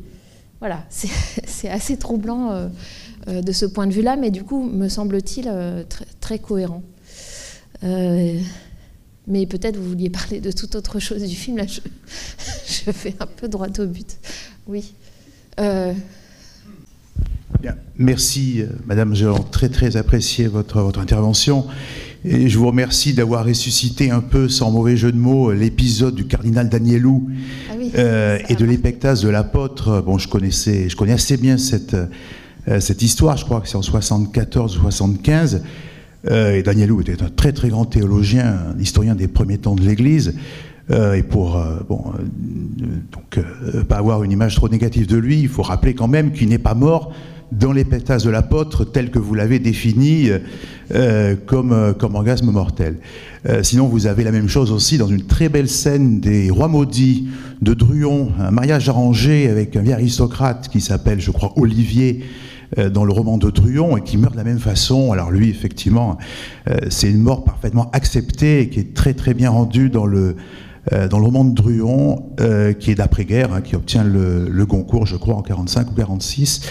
voilà, 0.60 0.84
c'est 0.90 1.68
assez 1.68 1.96
troublant 1.96 2.68
de 3.26 3.52
ce 3.52 3.66
point 3.66 3.88
de 3.88 3.92
vue-là, 3.92 4.16
mais 4.16 4.30
du 4.30 4.44
coup, 4.44 4.62
me 4.62 4.88
semble-t-il 4.88 5.50
très, 5.88 6.06
très, 6.20 6.38
cohérent. 6.38 6.84
Mais 9.26 9.46
peut-être 9.46 9.76
vous 9.76 9.88
vouliez 9.88 10.10
parler 10.10 10.40
de 10.40 10.52
toute 10.52 10.74
autre 10.74 10.98
chose 10.98 11.22
du 11.22 11.34
film. 11.34 11.56
Là, 11.56 11.66
je, 11.66 11.80
je 12.86 12.90
fais 12.90 13.14
un 13.20 13.26
peu 13.26 13.48
droit 13.48 13.68
au 13.78 13.86
but. 13.86 14.16
Oui. 14.66 14.94
Merci, 17.98 18.62
euh, 18.62 18.66
Madame. 18.86 19.14
J'ai 19.14 19.30
très 19.50 19.68
très 19.68 19.96
apprécié 19.96 20.48
votre, 20.48 20.80
votre 20.80 21.00
intervention. 21.00 21.66
Et 22.24 22.48
je 22.48 22.56
vous 22.56 22.68
remercie 22.68 23.14
d'avoir 23.14 23.44
ressuscité 23.44 24.10
un 24.10 24.20
peu, 24.20 24.48
sans 24.48 24.70
mauvais 24.70 24.96
jeu 24.96 25.12
de 25.12 25.18
mots, 25.18 25.52
l'épisode 25.52 26.14
du 26.14 26.26
cardinal 26.26 26.68
Danielou 26.68 27.28
ah 27.68 27.74
euh, 27.96 28.38
et 28.48 28.54
de 28.54 28.64
l'épectase 28.64 29.22
de 29.22 29.28
l'apôtre. 29.28 30.02
Bon, 30.06 30.18
je 30.18 30.28
connaissais, 30.28 30.88
je 30.88 30.96
connais 30.96 31.12
assez 31.12 31.36
bien 31.36 31.58
cette, 31.58 31.96
euh, 32.68 32.80
cette 32.80 33.02
histoire. 33.02 33.36
Je 33.36 33.44
crois 33.44 33.60
que 33.60 33.68
c'est 33.68 33.76
en 33.76 33.82
74 33.82 34.78
ou 34.78 34.80
75. 34.80 35.62
Et 36.30 36.62
Danielou 36.62 37.00
était 37.00 37.22
un 37.22 37.28
très 37.28 37.52
très 37.52 37.68
grand 37.68 37.84
théologien, 37.84 38.56
un 38.74 38.78
historien 38.78 39.14
des 39.14 39.28
premiers 39.28 39.58
temps 39.58 39.74
de 39.74 39.82
l'Église. 39.82 40.34
et 40.90 41.22
pour 41.22 41.60
bon, 41.88 42.12
donc 43.10 43.44
pas 43.88 43.96
avoir 43.96 44.22
une 44.22 44.30
image 44.30 44.54
trop 44.54 44.68
négative 44.68 45.06
de 45.06 45.16
lui, 45.16 45.40
il 45.40 45.48
faut 45.48 45.62
rappeler 45.62 45.94
quand 45.94 46.08
même 46.08 46.32
qu'il 46.32 46.48
n'est 46.48 46.58
pas 46.58 46.74
mort 46.74 47.12
dans 47.50 47.72
les 47.72 47.84
pétasses 47.84 48.24
de 48.24 48.30
l'apôtre 48.30 48.84
tel 48.84 49.10
que 49.10 49.18
vous 49.18 49.34
l'avez 49.34 49.58
défini 49.58 50.30
euh, 50.94 51.36
comme, 51.46 51.72
euh, 51.72 51.94
comme 51.94 52.16
orgasme 52.16 52.50
mortel. 52.50 52.98
Euh, 53.48 53.62
sinon, 53.62 53.86
vous 53.86 54.06
avez 54.06 54.24
la 54.24 54.32
même 54.32 54.48
chose 54.48 54.70
aussi 54.70 54.98
dans 54.98 55.06
une 55.06 55.24
très 55.24 55.48
belle 55.48 55.68
scène 55.68 56.20
des 56.20 56.50
Rois 56.50 56.68
maudits 56.68 57.28
de 57.62 57.72
Druon, 57.72 58.30
un 58.38 58.50
mariage 58.50 58.90
arrangé 58.90 59.48
avec 59.48 59.74
un 59.76 59.80
vieil 59.80 59.94
aristocrate 59.94 60.68
qui 60.68 60.82
s'appelle, 60.82 61.18
je 61.18 61.30
crois, 61.30 61.54
Olivier 61.56 62.24
dans 62.76 63.04
le 63.04 63.12
roman 63.12 63.36
de 63.38 63.50
Druon 63.50 63.96
et 63.96 64.02
qui 64.02 64.16
meurt 64.16 64.32
de 64.32 64.38
la 64.38 64.44
même 64.44 64.58
façon. 64.58 65.12
Alors 65.12 65.30
lui, 65.30 65.50
effectivement, 65.50 66.16
c'est 66.88 67.10
une 67.10 67.20
mort 67.20 67.44
parfaitement 67.44 67.90
acceptée 67.92 68.60
et 68.60 68.68
qui 68.68 68.80
est 68.80 68.94
très 68.94 69.12
très 69.12 69.34
bien 69.34 69.50
rendue 69.50 69.90
dans 69.90 70.06
le, 70.06 70.36
dans 70.90 71.18
le 71.18 71.24
roman 71.24 71.44
de 71.44 71.54
Druon, 71.54 72.30
qui 72.78 72.90
est 72.90 72.94
d'après-guerre, 72.94 73.52
hein, 73.52 73.60
qui 73.60 73.76
obtient 73.76 74.04
le, 74.04 74.48
le, 74.48 74.66
Goncourt, 74.66 75.04
je 75.04 75.16
crois, 75.16 75.34
en 75.34 75.42
45 75.42 75.90
ou 75.90 75.94
46. 75.94 76.62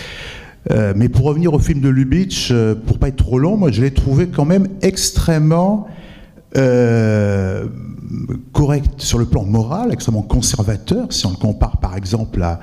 Euh, 0.69 0.93
mais 0.95 1.09
pour 1.09 1.25
revenir 1.25 1.53
au 1.53 1.59
film 1.59 1.81
de 1.81 1.89
Lubitsch, 1.89 2.51
euh, 2.51 2.75
pour 2.75 2.99
pas 2.99 3.07
être 3.07 3.15
trop 3.15 3.39
long, 3.39 3.57
moi 3.57 3.71
je 3.71 3.81
l'ai 3.81 3.91
trouvé 3.91 4.27
quand 4.27 4.45
même 4.45 4.67
extrêmement 4.81 5.87
euh, 6.55 7.65
correct 8.53 8.93
sur 8.97 9.17
le 9.17 9.25
plan 9.25 9.43
moral, 9.43 9.91
extrêmement 9.91 10.21
conservateur. 10.21 11.07
Si 11.11 11.25
on 11.25 11.31
le 11.31 11.37
compare 11.37 11.77
par 11.77 11.97
exemple 11.97 12.43
à, 12.43 12.59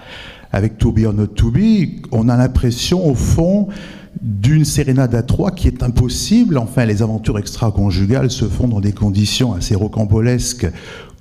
avec 0.52 0.78
To 0.78 0.92
Be 0.92 1.04
or 1.06 1.14
Not 1.14 1.28
To 1.28 1.50
Be, 1.50 2.02
on 2.12 2.28
a 2.28 2.36
l'impression 2.36 3.06
au 3.06 3.14
fond 3.14 3.68
d'une 4.20 4.64
sérénade 4.64 5.14
à 5.14 5.22
trois 5.22 5.50
qui 5.50 5.68
est 5.68 5.82
impossible. 5.82 6.58
Enfin, 6.58 6.84
les 6.84 7.02
aventures 7.02 7.38
extra-conjugales 7.38 8.30
se 8.30 8.46
font 8.46 8.66
dans 8.66 8.80
des 8.80 8.92
conditions 8.92 9.52
assez 9.52 9.74
rocambolesques 9.74 10.66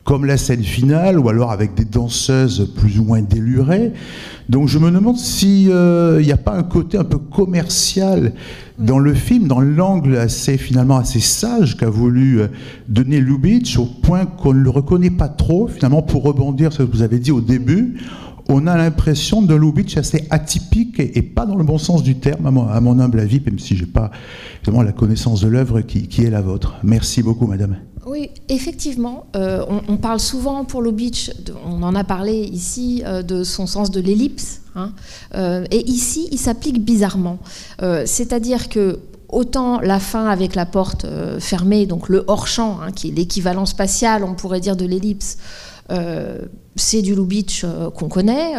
comme 0.04 0.24
la 0.24 0.38
scène 0.38 0.63
finale, 0.63 1.20
ou 1.20 1.28
alors 1.28 1.52
avec 1.52 1.76
des 1.76 1.84
danseuses 1.84 2.72
plus 2.78 2.98
ou 2.98 3.04
moins 3.04 3.22
délurées. 3.22 3.92
Donc 4.48 4.70
je 4.70 4.80
me 4.80 4.90
demande 4.90 5.18
s'il 5.18 5.70
euh, 5.70 6.22
n'y 6.22 6.32
a 6.32 6.38
pas 6.38 6.56
un 6.56 6.63
côté 6.63 6.98
un 6.98 7.04
peu 7.04 7.18
commercial 7.18 8.32
dans 8.80 9.00
le 9.00 9.13
film, 9.13 9.50
dans 9.50 9.60
l'angle 9.60 10.16
assez 10.16 10.58
finalement 10.58 10.96
assez 10.96 11.20
sage 11.20 11.76
qu'a 11.76 11.90
voulu 11.90 12.40
euh, 12.40 12.48
donner 12.88 13.20
Lubitsch, 13.20 13.78
au 13.78 13.86
point 13.86 14.26
qu'on 14.26 14.54
ne 14.54 14.62
le 14.62 14.70
reconnaît 14.70 15.10
pas 15.10 15.28
trop, 15.28 15.68
finalement, 15.68 16.02
pour 16.02 16.24
rebondir 16.24 16.72
sur 16.72 16.84
ce 16.84 16.88
que 16.88 16.96
vous 16.96 17.04
avez 17.04 17.20
dit 17.20 17.32
au 17.34 17.42
début 17.42 17.98
on 18.49 18.67
a 18.67 18.77
l'impression 18.77 19.41
de 19.41 19.53
Lubitsch 19.55 19.97
assez 19.97 20.25
atypique 20.29 20.99
et, 20.99 21.21
pas 21.21 21.45
dans 21.45 21.55
le 21.55 21.63
bon 21.63 21.77
sens 21.77 22.03
du 22.03 22.15
terme, 22.15 22.47
à 22.47 22.81
mon, 22.81 22.99
humble 22.99 23.19
avis, 23.19 23.41
même 23.45 23.60
si 23.60 23.75
je 23.75 23.83
n'ai 23.83 23.91
pas 23.91 24.12
vraiment 24.63 24.83
la 24.83 24.91
connaissance 24.91 25.41
de 25.41 25.47
l'œuvre 25.47 25.81
qui, 25.81 26.07
qui, 26.07 26.23
est 26.23 26.29
la 26.29 26.41
vôtre. 26.41 26.75
Merci 26.83 27.21
beaucoup, 27.23 27.47
madame. 27.47 27.77
Oui, 28.07 28.29
effectivement, 28.47 29.25
euh, 29.36 29.65
on, 29.89 29.97
parle 29.97 30.21
souvent 30.21 30.63
pour 30.63 30.81
Lubitsch, 30.81 31.29
on 31.65 31.83
en 31.83 31.93
a 31.93 32.05
parlé 32.05 32.36
ici, 32.36 33.03
euh, 33.05 33.21
de 33.21 33.43
son 33.43 33.67
sens 33.67 33.91
de 33.91 33.99
l'ellipse. 33.99 34.62
Hein. 34.75 34.93
Euh, 35.36 35.65
et 35.71 35.86
ici, 35.89 36.29
il 36.31 36.38
s'applique 36.38 36.83
bizarrement. 36.83 37.39
C'est-à-dire 38.05 38.69
que 38.69 38.99
autant 39.27 39.81
la 39.81 39.99
fin 39.99 40.27
avec 40.27 40.55
la 40.55 40.65
porte 40.65 41.05
fermée, 41.39 41.86
donc 41.86 42.07
le 42.07 42.23
hors-champ, 42.27 42.79
hein, 42.81 42.91
qui 42.93 43.10
est 43.10 43.12
l'équivalent 43.12 43.65
spatial, 43.65 44.23
on 44.23 44.36
pourrait 44.36 44.62
dire, 44.62 44.77
de 44.77 44.86
l'ellipse, 44.86 45.38
c'est 46.76 47.02
du 47.02 47.15
Lubitsch 47.15 47.65
qu'on 47.95 48.08
connaît. 48.08 48.54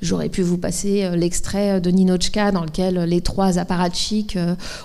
J'aurais 0.00 0.28
pu 0.28 0.42
vous 0.42 0.58
passer 0.58 1.10
l'extrait 1.16 1.80
de 1.80 1.90
Ninochka 1.90 2.52
dans 2.52 2.64
lequel 2.64 3.00
les 3.00 3.20
trois 3.20 3.58
apparatchiks 3.58 4.38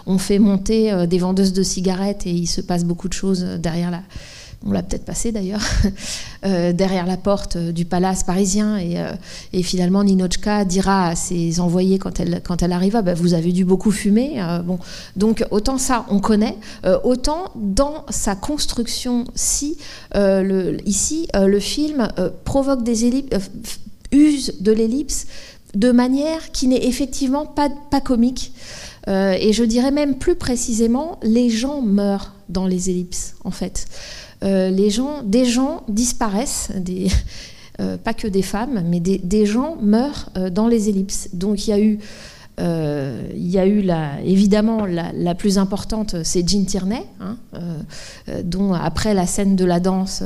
ont 0.06 0.18
fait 0.18 0.40
monter 0.40 1.08
des 1.08 1.20
vendeuses 1.20 1.54
de 1.54 1.64
cigarettes 1.64 2.26
et 2.26 2.32
il 2.32 2.48
se 2.48 2.62
passe 2.62 2.84
beaucoup 2.84 3.08
de 3.08 3.14
choses 3.14 3.44
derrière 3.60 3.92
la, 3.92 4.02
on 4.66 4.72
l'a 4.72 4.82
peut-être 4.82 5.06
passé 5.06 5.32
d'ailleurs, 5.32 5.62
euh, 6.46 6.74
derrière 6.74 7.06
la 7.06 7.18
porte 7.18 7.58
du 7.58 7.86
palace 7.86 8.24
parisien. 8.24 8.78
Et, 8.78 9.00
euh, 9.00 9.12
finalement, 9.64 10.04
Ninochka 10.04 10.66
dira 10.66 11.10
à 11.10 11.16
ses 11.16 11.60
envoyés 11.60 12.00
quand 12.00 12.20
elle, 12.20 12.42
quand 12.44 12.64
elle 12.64 12.72
arriva 12.72 13.02
bah, 13.02 13.14
Vous 13.14 13.34
avez 13.34 13.52
dû 13.52 13.66
beaucoup 13.66 13.92
fumer. 13.92 14.42
Euh. 14.42 14.62
Donc, 15.16 15.46
autant 15.52 15.78
ça, 15.78 16.06
on 16.10 16.20
connaît, 16.20 16.58
autant 17.04 17.52
dans 17.56 18.06
sa 18.10 18.36
construction, 18.36 19.26
si, 19.36 19.78
ici, 20.86 21.28
le 21.34 21.60
film 21.60 22.08
provoque 22.44 22.84
des 22.84 23.06
ellipses, 23.06 23.30
use 24.12 24.54
de 24.62 24.72
l'ellipse 24.72 25.28
de 25.76 25.92
manière 25.92 26.52
qui 26.52 26.68
n'est 26.68 26.86
effectivement 26.86 27.46
pas 27.46 28.02
comique. 28.02 28.54
et 29.08 29.54
je 29.54 29.64
dirais 29.64 29.92
même 29.92 30.16
plus 30.18 30.36
précisément, 30.36 31.20
les 31.24 31.50
gens 31.50 31.82
meurent 31.82 32.34
dans 32.50 32.66
les 32.68 32.90
ellipses, 32.90 33.36
en 33.44 33.52
fait. 33.52 33.88
Euh, 34.44 34.70
les 34.70 34.90
gens, 34.90 35.24
des 35.24 35.46
gens 35.46 35.84
disparaissent, 35.88 36.72
euh, 37.80 37.98
pas 37.98 38.14
que 38.14 38.28
des 38.28 38.42
femmes, 38.42 38.84
mais 38.86 39.00
des, 39.00 39.46
gens 39.46 39.78
meurent 39.82 40.30
euh, 40.38 40.50
dans 40.50 40.68
les 40.68 40.90
ellipses. 40.90 41.30
Donc 41.34 41.68
il 41.68 41.72
y 41.72 41.74
a 41.74 41.80
eu 41.80 42.00
y 42.60 43.60
a 43.60 43.68
eu 43.68 43.84
la, 43.84 44.20
évidemment 44.26 44.88
la, 44.88 45.36
plus 45.36 45.60
importante, 45.60 46.16
c'est 46.24 46.50
Jean 46.50 46.66
Tierney, 46.66 47.06
hein, 47.20 47.38
dont 48.44 48.74
après 48.74 49.14
la 49.14 49.28
scène 49.28 49.56
de 49.56 49.64
la 49.64 49.80
danse 49.80 50.24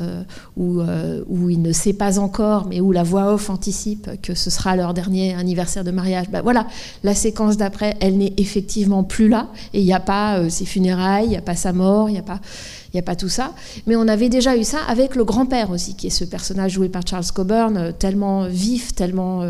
où, 0.56 0.80
où, 1.28 1.50
il 1.50 1.62
ne 1.62 1.74
sait 1.74 1.92
pas 1.92 2.20
encore, 2.20 2.68
mais 2.68 2.80
où 2.80 2.94
la 2.94 3.04
voix 3.04 3.34
off 3.34 3.50
anticipe 3.50 4.10
que 4.22 4.34
ce 4.34 4.50
sera 4.50 4.78
leur 4.78 4.94
dernier 4.94 5.34
anniversaire 5.34 5.84
de 5.84 5.92
mariage. 5.92 6.30
Ben 6.32 6.42
voilà, 6.42 6.68
la 7.04 7.16
séquence 7.16 7.58
d'après, 7.58 7.98
elle 8.00 8.18
n'est 8.18 8.34
effectivement 8.38 9.04
plus 9.04 9.28
là, 9.28 9.50
et 9.74 9.82
il 9.82 9.86
n'y 9.86 9.92
a 9.92 10.00
pas 10.00 10.50
ses 10.50 10.64
funérailles, 10.64 11.26
il 11.26 11.32
n'y 11.32 11.38
a 11.38 11.42
pas 11.42 11.58
sa 11.58 11.74
mort, 11.74 12.08
il 12.08 12.14
n'y 12.14 12.20
a 12.20 12.24
pas 12.24 12.40
il 12.94 12.98
n'y 12.98 13.00
a 13.00 13.04
pas 13.04 13.16
tout 13.16 13.30
ça. 13.30 13.54
Mais 13.88 13.96
on 13.96 14.08
avait 14.08 14.30
déjà 14.30 14.58
eu 14.58 14.64
ça 14.64 14.80
avec 14.88 15.16
le 15.16 15.24
grand-père 15.24 15.72
aussi, 15.72 15.96
qui 15.96 16.08
est 16.08 16.12
ce 16.12 16.26
personnage 16.26 16.74
joué 16.74 16.90
par 16.90 17.08
Charles 17.08 17.26
Coburn, 17.34 17.94
tellement 17.98 18.48
vif, 18.48 18.94
tellement 18.94 19.44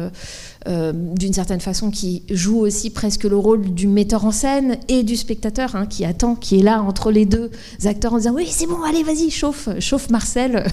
euh, 0.67 0.93
d'une 0.93 1.33
certaine 1.33 1.59
façon, 1.59 1.89
qui 1.89 2.21
joue 2.29 2.59
aussi 2.59 2.91
presque 2.91 3.23
le 3.23 3.35
rôle 3.35 3.73
du 3.73 3.87
metteur 3.87 4.25
en 4.25 4.31
scène 4.31 4.77
et 4.89 5.01
du 5.01 5.15
spectateur, 5.15 5.75
hein, 5.75 5.87
qui 5.87 6.05
attend, 6.05 6.35
qui 6.35 6.59
est 6.59 6.63
là 6.63 6.83
entre 6.83 7.09
les 7.09 7.25
deux 7.25 7.49
acteurs 7.85 8.13
en 8.13 8.17
disant 8.17 8.33
oui 8.35 8.45
c'est 8.47 8.67
bon, 8.67 8.83
allez 8.83 9.01
vas-y, 9.01 9.31
chauffe, 9.31 9.69
chauffe 9.79 10.11
Marcel, 10.11 10.63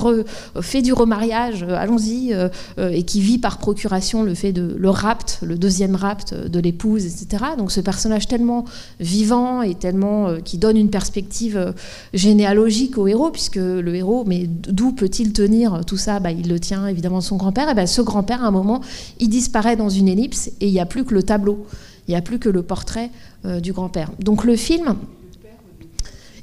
fais 0.62 0.80
du 0.80 0.94
remariage, 0.94 1.64
allons-y, 1.64 2.34
et 2.78 3.02
qui 3.02 3.20
vit 3.20 3.38
par 3.38 3.58
procuration 3.58 4.22
le 4.22 4.34
fait 4.34 4.52
de 4.52 4.74
le 4.78 4.90
rapt, 4.90 5.40
le 5.42 5.58
deuxième 5.58 5.96
rapt 5.96 6.32
de 6.32 6.58
l'épouse, 6.58 7.04
etc. 7.04 7.44
Donc 7.58 7.72
ce 7.72 7.80
personnage 7.80 8.26
tellement 8.28 8.64
vivant 9.00 9.60
et 9.60 9.74
tellement 9.74 10.36
qui 10.42 10.56
donne 10.56 10.78
une 10.78 10.90
perspective 10.90 11.74
généalogique 12.14 12.98
au 12.98 13.06
héros, 13.06 13.30
puisque 13.30 13.56
le 13.56 13.94
héros, 13.94 14.24
mais 14.26 14.46
d'où 14.46 14.92
peut-il 14.92 15.32
tenir 15.32 15.84
tout 15.86 15.96
ça? 15.96 16.20
Bah, 16.20 16.30
Il 16.30 16.48
le 16.48 16.60
tient 16.60 16.86
évidemment 16.86 17.18
de 17.18 17.24
son 17.24 17.36
grand-père. 17.36 17.70
Et 17.70 17.74
ben, 17.74 17.86
ce 17.86 18.02
grand-père, 18.02 18.44
à 18.44 18.48
un 18.48 18.50
moment, 18.50 18.80
il 19.18 19.28
disparaît 19.28 19.76
dans 19.76 19.88
une 19.88 20.08
ellipse 20.08 20.48
et 20.60 20.66
il 20.66 20.72
n'y 20.72 20.80
a 20.80 20.86
plus 20.86 21.04
que 21.04 21.14
le 21.14 21.22
tableau, 21.22 21.66
il 22.08 22.12
n'y 22.12 22.16
a 22.16 22.22
plus 22.22 22.38
que 22.38 22.48
le 22.48 22.62
portrait 22.62 23.10
euh, 23.44 23.60
du 23.60 23.72
grand-père. 23.72 24.10
Donc 24.20 24.44
le 24.44 24.56
film... 24.56 24.96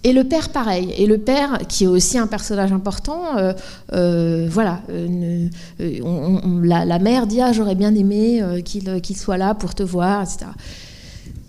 Et 0.06 0.12
le 0.12 0.26
père, 0.26 0.50
pareil. 0.50 0.94
Et 0.98 1.06
le 1.06 1.18
père, 1.18 1.60
qui 1.70 1.86
est 1.86 1.88
aussi 1.88 2.18
un 2.18 2.28
personnage 2.28 2.74
important, 2.74 3.38
euh, 3.38 3.54
euh, 3.94 4.50
voilà. 4.52 4.82
la, 4.90 7.00
mère 7.00 7.26
dit 7.26 7.40
ah, 7.40 7.54
j'aurais 7.54 7.76
bien 7.76 7.96
aimé 7.96 8.44
qu'il 8.66 9.18
soit 9.18 9.38
là 9.38 9.54
pour 9.54 9.74
te 9.74 9.82
voir, 9.82 10.24
etc. 10.24 10.48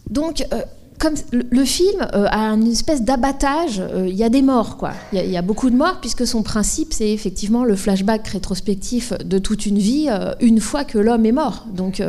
Donc, 0.09 0.47
le 1.33 1.65
film 1.65 2.01
euh, 2.15 2.27
a 2.31 2.49
une 2.49 2.71
espèce 2.71 3.03
d'abattage, 3.03 3.81
euh, 3.81 4.07
il 4.09 4.15
y 4.15 4.25
a 4.25 4.29
des 4.29 4.43
morts, 4.43 4.77
quoi. 4.77 4.93
Il 5.13 5.31
y, 5.31 5.37
a 5.37 5.43
beaucoup 5.43 5.71
de 5.71 5.77
morts, 5.77 5.99
puisque 6.01 6.27
son 6.27 6.43
principe, 6.43 6.93
c'est 6.93 7.11
effectivement 7.11 7.65
le 7.65 7.77
flashback 7.77 8.27
rétrospectif 8.29 9.13
de 9.25 9.39
toute 9.39 9.67
une 9.67 9.79
vie, 9.79 10.07
euh, 10.09 10.33
une 10.41 10.61
fois 10.61 10.85
que 10.85 10.99
l'homme 10.99 11.27
est 11.27 11.33
mort. 11.33 11.67
Donc 11.73 12.03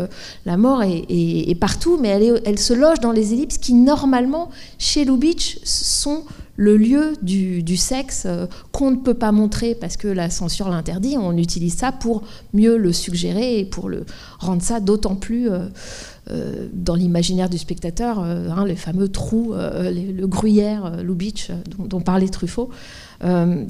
la 0.45 0.57
mort 0.57 0.83
est, 0.83 1.59
partout, 1.59 1.97
mais 2.01 2.09
elle, 2.45 2.59
se 2.59 2.73
loge 2.73 2.99
dans 2.99 3.11
les 3.11 3.33
ellipses 3.33 3.57
qui, 3.57 3.73
normalement, 3.73 4.49
chez 4.77 5.05
Lubitsch, 5.05 5.57
sont 5.63 6.23
le 6.57 6.77
lieu 6.77 7.13
du, 7.21 7.77
sexe 7.77 8.27
qu'on 8.71 8.91
ne 8.91 8.95
peut 8.97 9.13
pas 9.13 9.31
montrer 9.31 9.75
parce 9.75 9.97
que 9.97 10.07
la 10.07 10.29
censure 10.29 10.69
l'interdit. 10.69 11.17
On 11.17 11.37
utilise 11.37 11.75
ça 11.75 11.91
pour 11.91 12.23
mieux 12.53 12.77
le 12.77 12.93
suggérer 12.93 13.59
et 13.59 13.65
pour 13.65 13.89
le 13.89 14.05
rendre 14.39 14.61
ça 14.61 14.79
d'autant 14.79 15.15
plus 15.15 15.49
dans 16.73 16.95
l'imaginaire 16.95 17.49
du 17.49 17.57
spectateur, 17.57 18.19
euh, 18.19 18.49
hein, 18.49 18.65
les 18.65 18.75
fameux 18.75 19.09
trous, 19.09 19.53
euh, 19.53 19.91
le 19.91 20.27
gruyère, 20.27 21.03
Lubitsch, 21.03 21.51
dont, 21.77 22.01
parlait 22.01 22.27
Truffaut, 22.27 22.69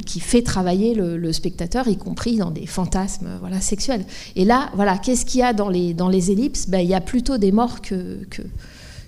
qui 0.05 0.19
fait 0.19 0.41
travailler 0.41 0.95
le, 0.95 1.33
spectateur, 1.33 1.87
y 1.87 1.97
compris 1.97 2.37
dans 2.37 2.51
des 2.51 2.65
fantasmes 2.65 3.27
voilà, 3.39 3.61
sexuels. 3.61 4.05
Et 4.35 4.45
là, 4.45 4.69
voilà, 4.75 4.97
qu'est-ce 4.97 5.25
qu'il 5.25 5.41
y 5.41 5.43
a 5.43 5.53
dans 5.53 5.69
les, 5.69 5.93
dans 5.93 6.09
les 6.09 6.31
ellipses? 6.31 6.67
Ben, 6.67 6.79
Il 6.79 6.89
y 6.89 6.93
a 6.93 7.01
plutôt 7.01 7.37
des 7.37 7.51
morts 7.51 7.81
que, 7.81 8.19
que, 8.29 8.41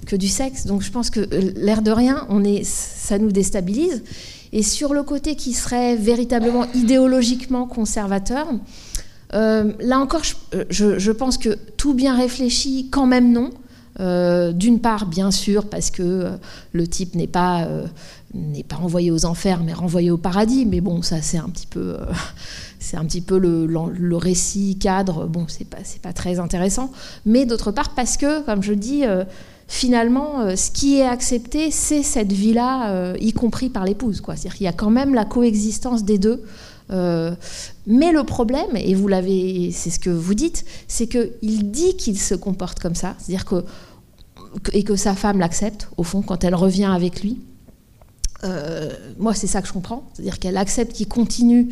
que, 0.06 0.16
du 0.16 0.28
sexe. 0.28 0.66
Donc 0.66 0.82
je 0.82 0.92
pense 0.92 1.10
que 1.10 1.22
l'air 1.58 1.82
de 1.82 1.92
rien, 1.92 2.26
on 2.30 2.44
est, 2.44 2.64
ça 2.64 3.18
nous 3.18 3.32
déstabilise. 3.32 4.04
Et 4.54 4.64
sur 4.64 4.94
le 4.94 5.04
côté 5.04 5.36
qui 5.36 5.54
serait 5.54 5.96
véritablement 5.96 6.66
idéologiquement 6.74 7.68
conservateur, 7.68 8.48
euh, 9.34 9.74
là 9.80 10.00
encore, 10.00 10.22
euh, 10.54 10.64
je, 10.70 11.12
pense 11.12 11.38
que 11.38 11.58
tout 11.78 11.94
bien 11.94 12.16
réfléchi, 12.16 12.90
quand 12.92 13.06
même 13.06 13.32
non. 13.32 13.50
Euh, 14.00 14.52
d'une 14.52 14.80
part, 14.80 15.08
bien 15.08 15.32
sûr, 15.32 15.68
parce 15.70 15.90
que 15.90 16.30
le 16.72 16.88
type 16.88 17.16
n'est 17.16 17.28
pas, 17.28 17.68
n'est 18.34 18.64
pas 18.64 18.76
envoyé 18.76 19.10
aux 19.10 19.26
enfers, 19.26 19.64
mais 19.64 19.74
renvoyé 19.74 20.12
au 20.12 20.18
paradis. 20.18 20.66
Mais 20.66 20.82
bon, 20.82 21.02
ça, 21.02 21.22
c'est 21.22 21.40
un 21.40 21.50
petit 21.50 21.66
peu, 21.66 21.98
c'est 22.80 22.96
un 22.96 23.06
petit 23.06 23.22
peu 23.22 23.40
le, 23.40 23.66
le, 23.66 24.16
récit 24.16 24.78
cadre. 24.78 25.26
Bon, 25.26 25.46
c'est 25.48 25.68
pas, 25.68 25.80
pas 26.04 26.14
très 26.14 26.40
intéressant. 26.40 26.92
Mais 27.26 27.46
d'autre 27.46 27.72
part, 27.72 27.96
parce 27.96 28.18
que, 28.18 28.46
comme 28.46 28.62
je 28.62 28.74
dis, 28.74 29.04
finalement, 29.68 30.56
ce 30.56 30.70
qui 30.70 31.00
est 31.00 31.08
accepté, 31.08 31.72
c'est 31.72 32.04
cette 32.04 32.32
vie-là, 32.32 33.16
y 33.20 33.34
compris 33.34 33.70
par 33.70 33.84
l'épouse. 33.84 34.22
C'est-à-dire 34.24 34.54
qu'il 34.54 34.66
y 34.66 34.70
a 34.70 34.74
quand 34.74 34.92
même 34.92 35.16
la 35.16 35.26
coexistence 35.26 36.04
des 36.04 36.20
deux. 36.20 36.44
Euh, 36.90 37.36
mais 37.86 38.12
le 38.12 38.24
problème, 38.24 38.76
et 38.76 38.96
vous 38.96 39.08
l'avez, 39.08 39.72
c'est 39.72 39.90
ce 39.90 40.00
que 40.00 40.10
vous 40.10 40.34
dites, 40.34 40.66
c'est 40.88 41.08
qu'il 41.08 41.72
dit 41.72 41.96
qu'il 41.98 42.18
se 42.18 42.36
comporte 42.36 42.80
comme 42.80 42.96
ça, 42.96 43.16
c'est-à-dire 43.20 43.46
que 43.46 43.66
et 44.74 44.84
que 44.84 44.96
sa 44.96 45.14
femme 45.14 45.40
l'accepte 45.40 45.90
au 45.98 46.04
fond 46.04 46.22
quand 46.22 46.44
elle 46.44 46.56
revient 46.56 46.86
avec 46.86 47.22
lui. 47.22 47.42
Euh, 48.44 48.90
moi, 49.18 49.34
c'est 49.34 49.48
ça 49.48 49.62
que 49.62 49.68
je 49.68 49.74
comprends, 49.74 50.08
c'est-à-dire 50.14 50.40
qu'elle 50.40 50.58
accepte 50.58 50.94
qu'il 50.94 51.08
continue 51.08 51.70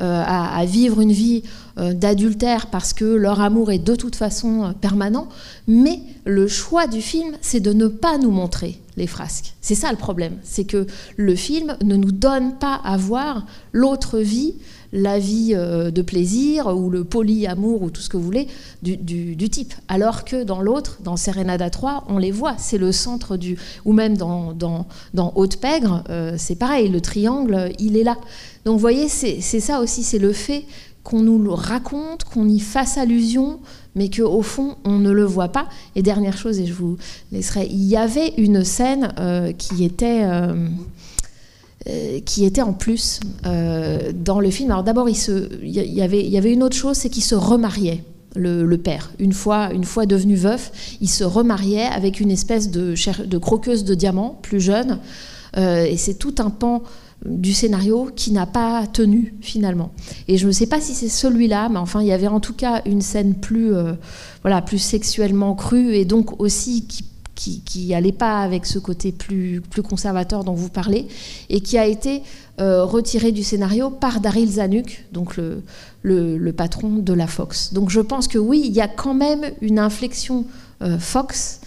euh, 0.00 0.22
à, 0.26 0.64
vivre 0.64 1.00
une 1.00 1.12
vie 1.12 1.42
d'adultère 1.76 2.66
parce 2.66 2.92
que 2.92 3.04
leur 3.04 3.40
amour 3.40 3.70
est 3.70 3.78
de 3.78 3.94
toute 3.94 4.16
façon 4.16 4.74
permanent, 4.80 5.28
mais 5.68 6.00
le 6.24 6.48
choix 6.48 6.88
du 6.88 7.00
film, 7.00 7.36
c'est 7.40 7.60
de 7.60 7.72
ne 7.72 7.86
pas 7.86 8.18
nous 8.18 8.32
montrer 8.32 8.80
les 8.96 9.06
frasques. 9.06 9.54
C'est 9.60 9.76
ça 9.76 9.92
le 9.92 9.96
problème, 9.96 10.38
c'est 10.42 10.64
que 10.64 10.88
le 11.16 11.36
film 11.36 11.76
ne 11.84 11.94
nous 11.94 12.10
donne 12.10 12.58
pas 12.58 12.80
à 12.84 12.96
voir 12.96 13.46
l'autre 13.72 14.18
vie, 14.18 14.54
la 14.92 15.18
vie 15.18 15.52
euh, 15.54 15.90
de 15.90 16.02
plaisir 16.02 16.66
ou 16.66 16.90
le 16.90 17.04
polyamour 17.04 17.82
ou 17.82 17.90
tout 17.90 18.00
ce 18.00 18.08
que 18.08 18.16
vous 18.16 18.22
voulez 18.22 18.48
du, 18.82 19.48
type. 19.50 19.74
Alors 19.88 20.24
que 20.24 20.44
dans 20.44 20.60
l'autre, 20.60 20.98
dans 21.02 21.16
Serenada 21.16 21.70
3, 21.70 22.04
on 22.08 22.18
les 22.18 22.30
voit, 22.30 22.54
c'est 22.58 22.78
le 22.78 22.92
centre 22.92 23.36
du... 23.36 23.58
Ou 23.84 23.92
même 23.92 24.16
dans, 24.16 24.52
dans, 24.52 24.86
dans 25.14 25.32
Haute-Pègre, 25.34 26.04
euh, 26.10 26.34
c'est 26.36 26.56
pareil, 26.56 26.88
le 26.88 27.00
triangle, 27.00 27.72
il 27.78 27.96
est 27.96 28.04
là. 28.04 28.16
Donc 28.64 28.74
vous 28.74 28.80
voyez, 28.80 29.08
c'est 29.08 29.40
ça 29.40 29.80
aussi, 29.80 30.02
c'est 30.02 30.18
le 30.18 30.32
fait 30.32 30.64
qu'on 31.02 31.20
nous 31.20 31.42
le 31.42 31.52
raconte, 31.52 32.24
qu'on 32.24 32.48
y 32.48 32.60
fasse 32.60 32.98
allusion, 32.98 33.60
mais 33.94 34.10
qu'au 34.10 34.42
fond, 34.42 34.76
on 34.84 34.98
ne 34.98 35.10
le 35.10 35.24
voit 35.24 35.48
pas. 35.48 35.68
Et 35.96 36.02
dernière 36.02 36.36
chose, 36.36 36.58
et 36.58 36.66
je 36.66 36.74
vous 36.74 36.98
laisserai, 37.32 37.66
il 37.70 37.84
y 37.84 37.96
avait 37.96 38.34
une 38.36 38.64
scène 38.64 39.14
euh, 39.18 39.52
qui 39.52 39.84
était... 39.84 40.24
qui 42.26 42.44
était 42.44 42.62
en 42.62 42.74
plus 42.74 43.20
dans 43.44 44.40
le 44.40 44.50
film. 44.50 44.70
Alors 44.70 44.84
d'abord, 44.84 45.08
il, 45.08 45.16
y 45.62 46.02
avait, 46.02 46.52
une 46.52 46.62
autre 46.62 46.76
chose, 46.76 46.96
c'est 46.96 47.08
qu'il 47.08 47.24
se 47.24 47.34
remariait. 47.34 48.04
Le, 48.36 48.76
père. 48.76 49.10
Une 49.18 49.32
fois, 49.32 49.72
une 49.72 49.84
fois 49.84 50.06
devenu 50.06 50.36
veuf, 50.36 50.70
il 51.00 51.08
se 51.08 51.24
remariait 51.24 51.86
avec 51.86 52.20
une 52.20 52.30
espèce 52.30 52.70
de, 52.70 52.94
de 53.24 53.38
croqueuse 53.38 53.84
de 53.84 53.94
diamants, 53.94 54.38
plus 54.42 54.60
jeune. 54.60 54.98
et 55.56 55.96
c'est 55.96 56.14
tout 56.14 56.34
un 56.38 56.50
pan 56.50 56.82
du 57.24 57.52
scénario 57.52 58.10
qui 58.14 58.32
n'a 58.32 58.46
pas 58.46 58.86
tenu 58.86 59.34
finalement. 59.40 59.92
Et 60.28 60.36
je 60.36 60.46
ne 60.46 60.52
sais 60.52 60.66
pas 60.66 60.80
si 60.80 60.94
c'est 60.94 61.08
celui-là, 61.08 61.68
mais 61.68 61.78
enfin 61.78 62.00
il 62.00 62.06
y 62.06 62.12
avait 62.12 62.28
en 62.28 62.40
tout 62.40 62.54
cas 62.54 62.82
une 62.86 63.00
scène 63.00 63.34
plus, 63.34 63.74
euh, 63.74 63.94
voilà, 64.42 64.62
plus 64.62 64.78
sexuellement 64.78 65.54
crue 65.54 65.94
et 65.94 66.04
donc 66.04 66.40
aussi 66.40 66.86
qui 66.86 67.04
qui, 67.38 67.88
n'allait 67.88 68.12
pas 68.12 68.40
avec 68.40 68.66
ce 68.66 68.78
côté 68.78 69.12
plus, 69.12 69.62
conservateur 69.88 70.44
dont 70.44 70.54
vous 70.54 70.68
parlez, 70.68 71.06
et 71.48 71.60
qui 71.60 71.78
a 71.78 71.86
été 71.86 72.22
euh, 72.60 72.84
retiré 72.84 73.30
du 73.30 73.44
scénario 73.44 73.90
par 73.90 74.20
Daryl 74.20 74.48
Zanuck, 74.48 75.04
donc 75.12 75.36
le, 76.02 76.52
patron 76.52 76.96
de 76.96 77.12
la 77.12 77.26
Fox. 77.26 77.72
Donc 77.72 77.90
je 77.90 78.00
pense 78.00 78.26
que 78.26 78.38
oui, 78.38 78.62
il 78.64 78.72
y 78.72 78.80
a 78.80 78.88
quand 78.88 79.14
même 79.14 79.44
une 79.60 79.78
inflexion 79.78 80.44
euh, 80.82 80.98
Fox 80.98 81.60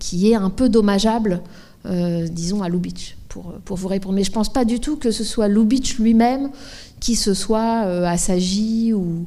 qui 0.00 0.32
est 0.32 0.34
un 0.34 0.50
peu 0.50 0.68
dommageable, 0.68 1.42
disons, 1.84 2.60
à 2.60 2.68
Lubitsch 2.68 3.14
pour, 3.64 3.76
vous 3.76 3.88
répondre. 3.88 4.14
Mais 4.14 4.24
je 4.24 4.30
ne 4.30 4.34
pense 4.34 4.52
pas 4.52 4.64
du 4.64 4.80
tout 4.80 4.96
que 4.96 5.10
ce 5.10 5.24
soit 5.24 5.48
Lubitsch 5.48 5.98
lui-même 5.98 6.50
qui 7.00 7.16
se 7.16 7.34
soit 7.34 7.84
euh, 7.86 8.04
assagi 8.04 8.92
ou, 8.92 9.26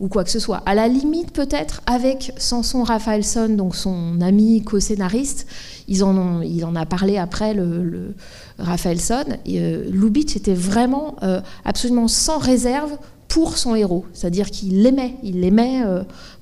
ou 0.00 0.08
quoi 0.08 0.24
que 0.24 0.30
ce 0.30 0.38
soit. 0.38 0.62
À 0.66 0.74
la 0.74 0.88
limite, 0.88 1.32
peut-être, 1.32 1.82
avec 1.86 2.32
Samson 2.38 2.82
Raphaelson, 2.82 3.50
donc 3.50 3.76
son 3.76 4.20
ami 4.22 4.62
co-scénariste, 4.62 5.46
il 5.88 6.02
en 6.02 6.74
a 6.74 6.86
parlé 6.86 7.18
après, 7.18 7.52
le, 7.52 7.84
le 7.84 8.14
Raphaelson, 8.58 9.24
euh, 9.48 9.84
Lubitsch 9.90 10.36
était 10.36 10.54
vraiment 10.54 11.16
euh, 11.22 11.40
absolument 11.64 12.08
sans 12.08 12.38
réserve 12.38 12.96
pour 13.28 13.58
son 13.58 13.74
héros. 13.74 14.06
C'est-à-dire 14.14 14.50
qu'il 14.50 14.82
l'aimait, 14.82 15.16
il 15.22 15.40
l'aimait 15.40 15.84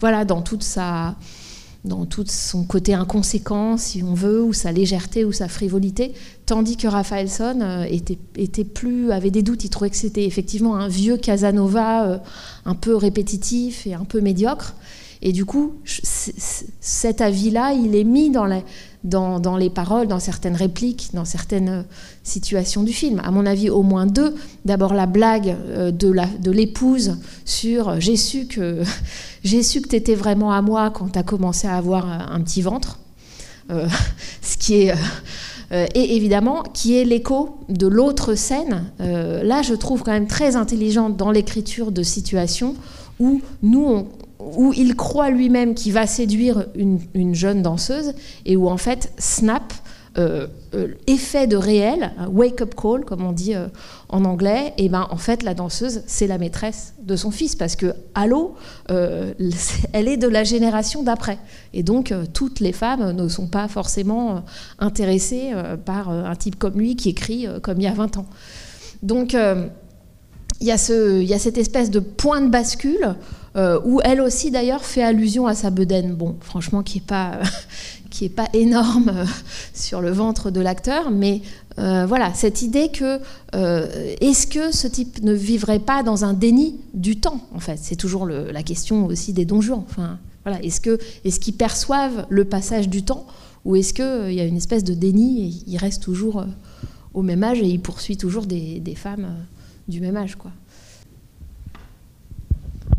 voilà, 0.00 0.24
dans 0.24 0.40
toute 0.40 0.62
sa 0.62 1.16
dans 1.84 2.06
tout 2.06 2.24
son 2.26 2.64
côté 2.64 2.94
inconséquent, 2.94 3.76
si 3.76 4.02
on 4.02 4.14
veut, 4.14 4.42
ou 4.42 4.52
sa 4.52 4.72
légèreté 4.72 5.24
ou 5.24 5.32
sa 5.32 5.48
frivolité, 5.48 6.12
tandis 6.44 6.76
que 6.76 6.88
Raphaelson 6.88 7.60
euh, 7.60 7.84
était, 7.84 8.18
était, 8.36 8.64
plus, 8.64 9.12
avait 9.12 9.30
des 9.30 9.42
doutes, 9.42 9.64
il 9.64 9.70
trouvait 9.70 9.90
que 9.90 9.96
c'était 9.96 10.24
effectivement 10.24 10.76
un 10.76 10.88
vieux 10.88 11.16
Casanova 11.16 12.08
euh, 12.08 12.18
un 12.64 12.74
peu 12.74 12.96
répétitif 12.96 13.86
et 13.86 13.94
un 13.94 14.04
peu 14.04 14.20
médiocre. 14.20 14.74
Et 15.20 15.32
du 15.32 15.44
coup, 15.44 15.74
cet 15.84 17.20
avis-là, 17.20 17.72
il 17.72 17.96
est 17.96 18.04
mis 18.04 18.30
dans, 18.30 18.46
dans, 19.02 19.56
les 19.56 19.70
paroles, 19.70 20.06
dans 20.06 20.20
certaines 20.20 20.54
répliques, 20.54 21.10
dans 21.12 21.24
certaines 21.24 21.68
euh, 21.68 21.82
situations 22.22 22.84
du 22.84 22.92
film. 22.92 23.20
À 23.24 23.30
mon 23.30 23.44
avis, 23.44 23.68
au 23.68 23.82
moins 23.82 24.06
deux. 24.06 24.36
D'abord, 24.64 24.94
la 24.94 25.06
blague 25.06 25.56
euh, 25.70 25.90
de 25.90 26.50
l'épouse 26.50 27.16
sur 27.44 27.88
euh, 27.88 27.96
j'ai 27.98 28.16
su 28.16 28.46
que 28.46 28.82
j'ai 29.44 29.62
su 29.62 29.80
que 29.80 29.88
tu 29.88 29.96
étais 29.96 30.14
vraiment 30.14 30.52
à 30.52 30.62
moi 30.62 30.90
quand 30.90 31.08
tu 31.08 31.18
as 31.18 31.24
commencé 31.24 31.66
à 31.66 31.76
avoir 31.76 32.06
un 32.06 32.40
petit 32.40 32.62
ventre. 32.62 32.98
ce 34.40 34.56
qui 34.56 34.76
est. 34.76 34.94
et 35.70 36.16
évidemment, 36.16 36.62
qui 36.62 36.96
est 36.96 37.04
l'écho 37.04 37.58
de 37.68 37.86
l'autre 37.86 38.34
scène. 38.34 38.84
là, 38.98 39.60
je 39.60 39.74
trouve 39.74 40.02
quand 40.02 40.12
même 40.12 40.26
très 40.26 40.56
intelligente 40.56 41.18
dans 41.18 41.30
l'écriture 41.30 41.92
de 41.92 42.02
situations 42.02 42.74
où 43.20 43.42
nous, 43.62 43.84
on, 43.84 44.06
où 44.38 44.72
il 44.72 44.94
croit 44.94 45.30
lui-même 45.30 45.74
qu'il 45.74 45.92
va 45.92 46.06
séduire 46.06 46.66
une, 46.74 47.34
jeune 47.34 47.62
danseuse 47.62 48.14
et 48.46 48.56
où 48.56 48.68
en 48.68 48.76
fait 48.76 49.12
Snap 49.18 49.72
euh, 50.16 50.48
euh, 50.74 50.94
effet 51.06 51.46
de 51.46 51.56
réel, 51.56 52.12
wake 52.28 52.60
up 52.62 52.74
call 52.74 53.04
comme 53.04 53.24
on 53.24 53.30
dit 53.30 53.54
euh, 53.54 53.68
en 54.08 54.24
anglais, 54.24 54.74
et 54.76 54.88
ben 54.88 55.06
en 55.10 55.16
fait 55.16 55.42
la 55.42 55.54
danseuse 55.54 56.02
c'est 56.06 56.26
la 56.26 56.38
maîtresse 56.38 56.94
de 57.02 57.14
son 57.14 57.30
fils 57.30 57.54
parce 57.54 57.76
que 57.76 57.94
Allo, 58.14 58.56
elle 58.88 60.08
est 60.08 60.16
de 60.16 60.26
la 60.26 60.44
génération 60.44 61.02
d'après 61.02 61.38
et 61.72 61.82
donc 61.82 62.12
toutes 62.32 62.60
les 62.60 62.72
femmes 62.72 63.12
ne 63.12 63.28
sont 63.28 63.46
pas 63.46 63.68
forcément 63.68 64.44
intéressées 64.78 65.52
par 65.84 66.08
un 66.10 66.34
type 66.34 66.58
comme 66.58 66.78
lui 66.78 66.96
qui 66.96 67.10
écrit 67.10 67.46
comme 67.62 67.78
il 67.78 67.84
y 67.84 67.88
a 67.88 67.94
20 67.94 68.16
ans. 68.16 68.26
Donc 69.02 69.34
il 69.34 70.66
y, 70.66 70.70
il 70.70 71.24
y 71.28 71.34
a 71.34 71.38
cette 71.38 71.58
espèce 71.58 71.90
de 71.90 72.00
point 72.00 72.40
de 72.40 72.48
bascule 72.48 73.14
où 73.56 74.00
elle 74.04 74.20
aussi 74.20 74.50
d'ailleurs 74.50 74.84
fait 74.84 75.02
allusion 75.02 75.46
à 75.46 75.54
sa 75.54 75.70
bedaine, 75.70 76.14
bon 76.14 76.36
franchement 76.40 76.82
qui 76.84 76.98
est 76.98 77.06
pas 77.06 77.40
qui 78.10 78.24
n'est 78.24 78.30
pas 78.30 78.48
énorme 78.52 79.10
euh, 79.14 79.24
sur 79.74 80.00
le 80.00 80.10
ventre 80.10 80.50
de 80.50 80.60
l'acteur, 80.60 81.10
mais 81.10 81.42
euh, 81.78 82.06
voilà, 82.06 82.34
cette 82.34 82.62
idée 82.62 82.88
que 82.88 83.20
euh, 83.54 84.14
est-ce 84.20 84.46
que 84.46 84.74
ce 84.74 84.88
type 84.88 85.22
ne 85.22 85.32
vivrait 85.32 85.78
pas 85.78 86.02
dans 86.02 86.24
un 86.24 86.32
déni 86.32 86.80
du 86.94 87.20
temps, 87.20 87.40
en 87.54 87.60
fait? 87.60 87.78
C'est 87.80 87.96
toujours 87.96 88.26
la 88.26 88.62
question 88.62 89.06
aussi 89.06 89.32
des 89.32 89.44
donjons. 89.44 89.84
Enfin, 89.88 90.18
voilà, 90.44 90.62
est-ce 90.62 90.80
que 90.80 90.98
est-ce 91.24 91.38
qu'ils 91.38 91.54
perçoivent 91.54 92.26
le 92.28 92.44
passage 92.44 92.88
du 92.88 93.02
temps 93.02 93.26
ou 93.64 93.76
est-ce 93.76 93.92
qu'il 93.92 94.32
y 94.32 94.40
a 94.40 94.44
une 94.44 94.56
espèce 94.56 94.84
de 94.84 94.94
déni 94.94 95.42
et 95.42 95.70
il 95.70 95.76
reste 95.76 96.02
toujours 96.02 96.44
au 97.12 97.22
même 97.22 97.42
âge 97.42 97.60
et 97.60 97.66
il 97.66 97.80
poursuit 97.80 98.16
toujours 98.16 98.46
des, 98.46 98.80
des 98.80 98.94
femmes 98.94 99.28
du 99.88 100.00
même 100.00 100.16
âge, 100.16 100.36
quoi? 100.36 100.52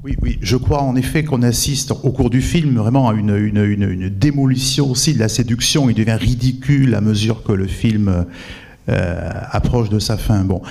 Oui, 0.03 0.15
oui, 0.21 0.39
je 0.41 0.55
crois 0.55 0.81
en 0.81 0.95
effet 0.95 1.23
qu'on 1.23 1.41
assiste 1.41 1.91
au 1.91 2.11
cours 2.11 2.29
du 2.29 2.41
film 2.41 2.77
vraiment 2.77 3.09
à 3.09 3.13
une, 3.13 4.09
démolition 4.09 4.89
aussi 4.91 5.13
de 5.13 5.19
la 5.19 5.27
séduction. 5.27 5.89
Il 5.89 5.95
devient 5.95 6.17
ridicule 6.19 6.95
à 6.95 7.01
mesure 7.01 7.43
que 7.43 7.51
le 7.51 7.67
film 7.67 8.25
euh, 8.87 9.31
approche 9.51 9.89
de 9.89 9.99
sa 9.99 10.17
fin. 10.17 10.45
Bon. 10.45 10.61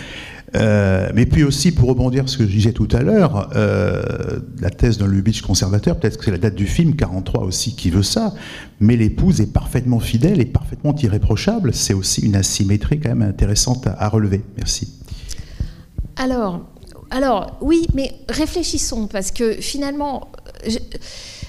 Euh, 0.56 1.10
mais 1.14 1.26
puis 1.26 1.44
aussi, 1.44 1.72
pour 1.72 1.90
rebondir 1.90 2.26
sur 2.26 2.30
ce 2.30 2.38
que 2.38 2.50
je 2.50 2.56
disais 2.56 2.72
tout 2.72 2.88
à 2.92 3.02
l'heure, 3.02 3.50
euh, 3.54 4.38
la 4.60 4.70
thèse 4.70 4.96
d'un 4.96 5.06
Lubitsch 5.06 5.42
conservateur, 5.42 5.98
peut-être 5.98 6.16
que 6.16 6.24
c'est 6.24 6.30
la 6.30 6.38
date 6.38 6.54
du 6.54 6.66
film, 6.66 6.96
43 6.96 7.44
aussi, 7.44 7.76
qui 7.76 7.90
veut 7.90 8.02
ça, 8.02 8.32
mais 8.80 8.96
l'épouse 8.96 9.42
est 9.42 9.52
parfaitement 9.52 10.00
fidèle 10.00 10.40
et 10.40 10.46
parfaitement 10.46 10.94
irréprochable. 10.96 11.74
C'est 11.74 11.92
aussi 11.92 12.22
une 12.22 12.34
asymétrie 12.34 12.98
quand 12.98 13.10
même 13.10 13.28
intéressante 13.28 13.86
à, 13.86 14.02
à 14.02 14.08
relever. 14.08 14.42
Merci. 14.56 14.94
Alors, 16.16 16.64
alors 17.10 17.56
oui, 17.60 17.86
mais 17.94 18.14
réfléchissons, 18.28 19.06
parce 19.06 19.30
que 19.30 19.54
finalement... 19.54 20.30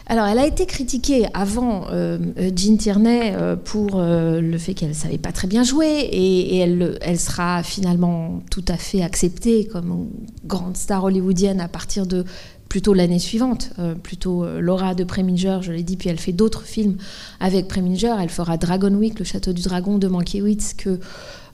alors, 0.07 0.25
elle 0.25 0.39
a 0.39 0.47
été 0.47 0.65
critiquée 0.65 1.27
avant 1.33 1.85
euh, 1.91 2.17
Jean 2.55 2.77
Tierney 2.77 3.33
euh, 3.35 3.55
pour 3.55 3.91
euh, 3.95 4.39
le 4.41 4.57
fait 4.57 4.73
qu'elle 4.73 4.95
savait 4.95 5.17
pas 5.17 5.31
très 5.31 5.47
bien 5.47 5.63
jouer, 5.63 6.07
et, 6.11 6.57
elle, 6.57 6.97
elle, 7.01 7.19
sera 7.19 7.63
finalement 7.63 8.41
tout 8.49 8.65
à 8.67 8.77
fait 8.77 9.01
acceptée 9.01 9.65
comme 9.65 10.07
grande 10.45 10.77
star 10.77 11.03
hollywoodienne 11.03 11.59
à 11.59 11.67
partir 11.67 12.05
de 12.05 12.23
plutôt 12.69 12.93
l'année 12.93 13.17
suivante, 13.17 13.71
plutôt 14.03 14.45
Laura 14.59 14.93
de 14.93 15.03
Preminger, 15.03 15.57
je 15.61 15.71
l'ai 15.71 15.81
dit, 15.81 15.97
puis 15.97 16.07
elle 16.07 16.19
fait 16.19 16.33
d'autres 16.33 16.61
films 16.61 16.97
avec 17.39 17.67
Preminger, 17.67 18.13
elle 18.21 18.29
fera 18.29 18.57
Dragon 18.57 18.93
Week, 18.93 19.17
le 19.17 19.25
château 19.25 19.53
du 19.53 19.63
dragon 19.63 19.97
de 19.97 20.07
Mankiewicz, 20.07 20.75
que, 20.75 20.99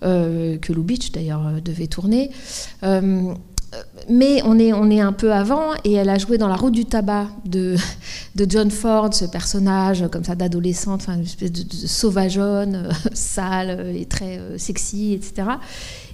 que 0.02 0.74
Lubitsch 0.74 1.14
d'ailleurs 1.14 1.62
devait 1.64 1.88
tourner 1.88 2.32
mais 4.10 4.42
on 4.44 4.60
est, 4.60 4.74
on 4.74 4.90
est 4.90 5.00
un 5.00 5.14
peu 5.14 5.34
avant, 5.34 5.74
et 5.84 5.94
elle 5.94 6.10
a 6.10 6.18
joué 6.18 6.38
dans 6.38 6.48
La 6.48 6.56
route 6.56 6.74
du 6.74 6.86
tabac 6.86 7.28
de, 7.46 7.76
de 8.36 8.46
John 8.50 8.70
Ford, 8.70 9.14
ce 9.14 9.26
personnage 9.26 10.06
comme 10.12 10.24
ça 10.24 10.36
d'adolescente, 10.36 11.02
enfin, 11.02 11.16
une 11.16 11.24
espèce 11.24 11.52
de, 11.52 11.88
sauvageonne, 11.88 12.76
euh, 12.76 12.92
sale 13.14 13.94
et 13.96 14.06
très 14.06 14.38
euh, 14.38 14.58
sexy, 14.58 15.14
etc. 15.14 15.48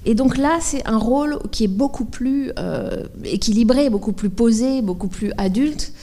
Et 0.06 0.16
donc 0.16 0.38
là, 0.38 0.58
c'est 0.62 0.88
un 0.88 0.98
rôle 0.98 1.40
qui 1.52 1.66
est 1.66 1.70
beaucoup 1.70 2.06
plus 2.06 2.52
euh, 2.58 3.04
équilibré, 3.24 3.90
beaucoup 3.90 4.14
plus 4.14 4.30
posé, 4.30 4.82
beaucoup 4.82 5.08
plus 5.08 5.32
adulte, 5.38 5.94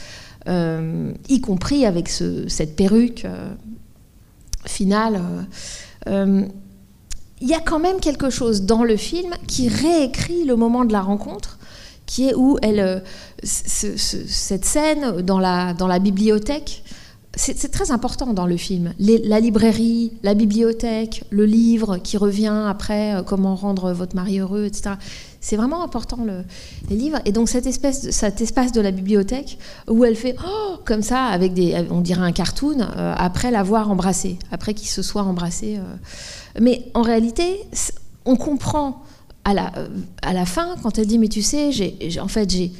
y 1.28 1.40
compris 1.42 1.84
avec 1.84 2.08
ce, 2.08 2.48
cette 2.48 2.74
perruque 2.74 3.26
finale 4.64 5.20
il 7.40 7.48
y 7.48 7.54
a 7.54 7.60
quand 7.60 7.78
même 7.78 8.00
quelque 8.00 8.30
chose 8.30 8.62
dans 8.62 8.84
le 8.84 8.96
film 8.96 9.34
qui 9.46 9.68
réécrit 9.68 10.44
le 10.44 10.56
moment 10.56 10.84
de 10.84 10.92
la 10.92 11.00
rencontre, 11.00 11.58
qui 12.06 12.28
est 12.28 12.34
où 12.34 12.58
elle, 12.62 12.80
euh, 12.80 12.98
cette 13.42 14.64
scène 14.64 15.20
dans 15.22 15.38
la, 15.38 15.74
dans 15.74 15.86
la 15.86 15.98
bibliothèque, 15.98 16.82
c'est 17.38 17.70
très 17.70 17.92
important 17.92 18.32
dans 18.32 18.46
le 18.46 18.56
film. 18.56 18.92
la 18.98 19.38
librairie, 19.38 20.12
la 20.22 20.34
bibliothèque, 20.34 21.22
le 21.30 21.44
livre 21.44 21.98
qui 21.98 22.16
revient 22.16 22.64
après, 22.66 23.14
euh, 23.14 23.22
comment 23.22 23.54
rendre 23.54 23.92
votre 23.92 24.16
mari 24.16 24.40
heureux, 24.40 24.64
etc. 24.64 24.96
C'est 25.40 25.56
vraiment 25.56 25.84
important 25.84 26.24
le, 26.24 26.42
les 26.90 26.96
livres. 26.96 27.18
Et 27.26 27.32
donc 27.32 27.48
cette 27.48 27.66
espèce, 27.66 28.10
cet 28.10 28.40
espace 28.40 28.72
de 28.72 28.80
la 28.80 28.90
bibliothèque 28.90 29.58
où 29.88 30.04
elle 30.04 30.16
fait 30.16 30.34
oh, 30.44 30.78
comme 30.84 31.02
ça 31.02 31.26
avec 31.26 31.54
des, 31.54 31.86
on 31.90 32.00
dirait 32.00 32.22
un 32.22 32.32
cartoon 32.32 32.80
euh, 32.80 33.14
après 33.16 33.52
l'avoir 33.52 33.88
embrassé, 33.88 34.38
après 34.50 34.74
qu'il 34.74 34.88
se 34.88 35.02
soit 35.02 35.22
embrassé. 35.22 35.78
Mais 36.60 36.86
en 36.94 37.02
réalité, 37.02 37.60
on 38.24 38.36
comprend 38.36 39.02
à 39.44 39.54
la, 39.54 39.72
à 40.22 40.32
la 40.32 40.44
fin, 40.44 40.76
quand 40.82 40.98
elle 40.98 41.06
dit 41.06 41.18
Mais 41.18 41.28
tu 41.28 41.42
sais, 41.42 41.70
en 42.20 42.28
fait, 42.28 42.50
j'ai, 42.50 42.72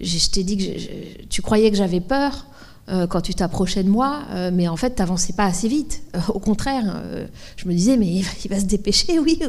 je 0.00 0.30
t'ai 0.30 0.44
dit 0.44 0.56
que 0.56 1.26
tu 1.28 1.42
croyais 1.42 1.70
que 1.70 1.76
j'avais 1.76 2.00
peur 2.00 2.46
euh, 2.88 3.06
quand 3.06 3.20
tu 3.20 3.32
t'approchais 3.32 3.84
de 3.84 3.88
moi, 3.88 4.22
euh, 4.32 4.50
mais 4.52 4.66
en 4.66 4.76
fait, 4.76 4.96
tu 4.96 5.02
n'avançais 5.02 5.32
pas 5.32 5.44
assez 5.44 5.68
vite. 5.68 6.02
Euh, 6.16 6.18
au 6.34 6.40
contraire, 6.40 7.02
je 7.56 7.68
me 7.68 7.72
disais 7.72 7.96
Mais 7.96 8.06
il 8.06 8.50
va, 8.50 8.58
se 8.58 8.64
dépêcher, 8.64 9.18
oui. 9.20 9.40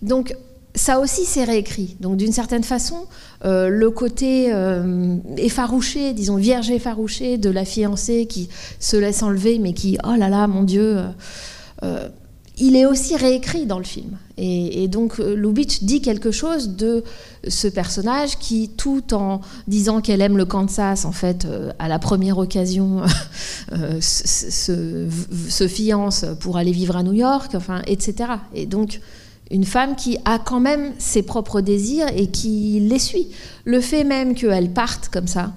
Donc, 0.00 0.34
ça 0.74 0.98
aussi, 0.98 1.24
c'est 1.24 1.44
réécrit. 1.44 1.96
Donc, 2.00 2.16
d'une 2.16 2.32
certaine 2.32 2.64
façon, 2.64 3.06
le 3.44 3.88
côté 3.90 4.52
effarouché, 5.36 6.14
disons 6.14 6.34
vierge 6.34 6.68
effarouché 6.70 7.38
de 7.38 7.48
la 7.48 7.64
fiancée 7.64 8.26
qui 8.26 8.48
se 8.80 8.96
laisse 8.96 9.22
enlever, 9.22 9.60
mais 9.60 9.72
qui, 9.72 9.98
oh 10.02 10.16
là 10.16 10.28
là, 10.28 10.48
mon 10.48 10.64
Dieu 10.64 11.00
il 12.58 12.76
est 12.76 12.86
aussi 12.86 13.16
réécrit 13.16 13.66
dans 13.66 13.78
le 13.78 13.84
film. 13.84 14.16
Et, 14.36 14.88
donc 14.88 15.20
euh, 15.20 15.34
Lubitsch 15.34 15.82
dit 15.82 16.00
quelque 16.00 16.30
chose 16.30 16.70
de 16.70 17.04
ce 17.46 17.68
personnage 17.68 18.38
qui, 18.38 18.68
tout 18.68 19.14
en 19.14 19.40
disant 19.68 20.00
qu'elle 20.00 20.20
aime 20.20 20.36
le 20.36 20.44
Kansas, 20.44 21.04
en 21.04 21.12
fait, 21.12 21.44
euh, 21.44 21.72
à 21.78 21.88
la 21.88 21.98
première 21.98 22.38
occasion, 22.38 23.02
euh, 23.72 24.00
se, 24.00 25.68
fiance 25.68 26.24
pour 26.40 26.56
aller 26.56 26.72
vivre 26.72 26.96
à 26.96 27.02
New 27.02 27.12
York, 27.12 27.52
enfin, 27.54 27.82
etc. 27.86 28.30
Et 28.54 28.66
donc 28.66 29.00
une 29.50 29.64
femme 29.64 29.94
qui 29.94 30.16
a 30.24 30.38
quand 30.38 30.60
même 30.60 30.92
ses 30.98 31.22
propres 31.22 31.60
désirs 31.60 32.06
et 32.16 32.28
qui 32.28 32.80
les 32.80 32.98
suit. 32.98 33.28
Le 33.64 33.80
fait 33.80 34.04
même 34.04 34.34
qu'elle 34.34 34.70
parte 34.70 35.10
comme 35.10 35.26
ça, 35.26 35.52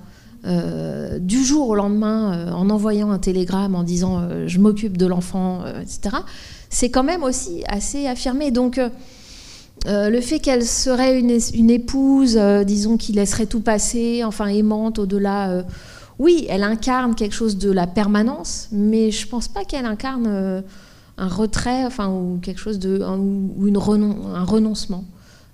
du 1.19 1.43
jour 1.43 1.69
au 1.69 1.75
lendemain, 1.75 2.53
en 2.53 2.69
envoyant 2.69 3.11
un 3.11 3.17
télégramme 3.17 3.75
en 3.75 3.83
disant 3.83 4.45
je 4.45 4.59
m'occupe 4.59 4.97
de 4.97 5.05
l'enfant, 5.05 5.63
etc 5.81 6.17
c'est 6.69 6.89
quand 6.89 7.03
même 7.03 7.23
aussi 7.23 7.63
assez 7.67 8.07
affirmé. 8.07 8.51
Donc, 8.51 8.77
euh, 8.77 8.89
euh, 9.85 10.09
le 10.09 10.21
fait 10.21 10.39
qu'elle 10.39 10.65
serait 10.65 11.19
une, 11.19 11.69
épouse, 11.69 12.37
euh, 12.37 12.63
disons, 12.63 12.97
qui 12.97 13.13
laisserait 13.13 13.45
tout 13.45 13.61
passer, 13.61 14.23
enfin 14.23 14.47
aimante 14.47 14.99
au-delà, 14.99 15.63
oui, 16.19 16.47
elle 16.49 16.63
incarne 16.63 17.13
quelque 17.13 17.35
chose 17.35 17.57
de 17.57 17.71
la 17.71 17.85
permanence, 17.85 18.69
mais 18.71 19.11
je 19.11 19.27
pense 19.27 19.47
pas 19.47 19.63
qu'elle 19.63 19.85
incarne 19.85 20.63
un 21.17 21.27
retrait, 21.27 21.85
enfin, 21.85 22.09
ou 22.09 22.39
quelque 22.41 22.59
chose 22.59 22.79
de, 22.79 23.03
ou 23.03 23.67
une 23.67 23.77
un 23.77 24.43
renoncement. 24.43 25.05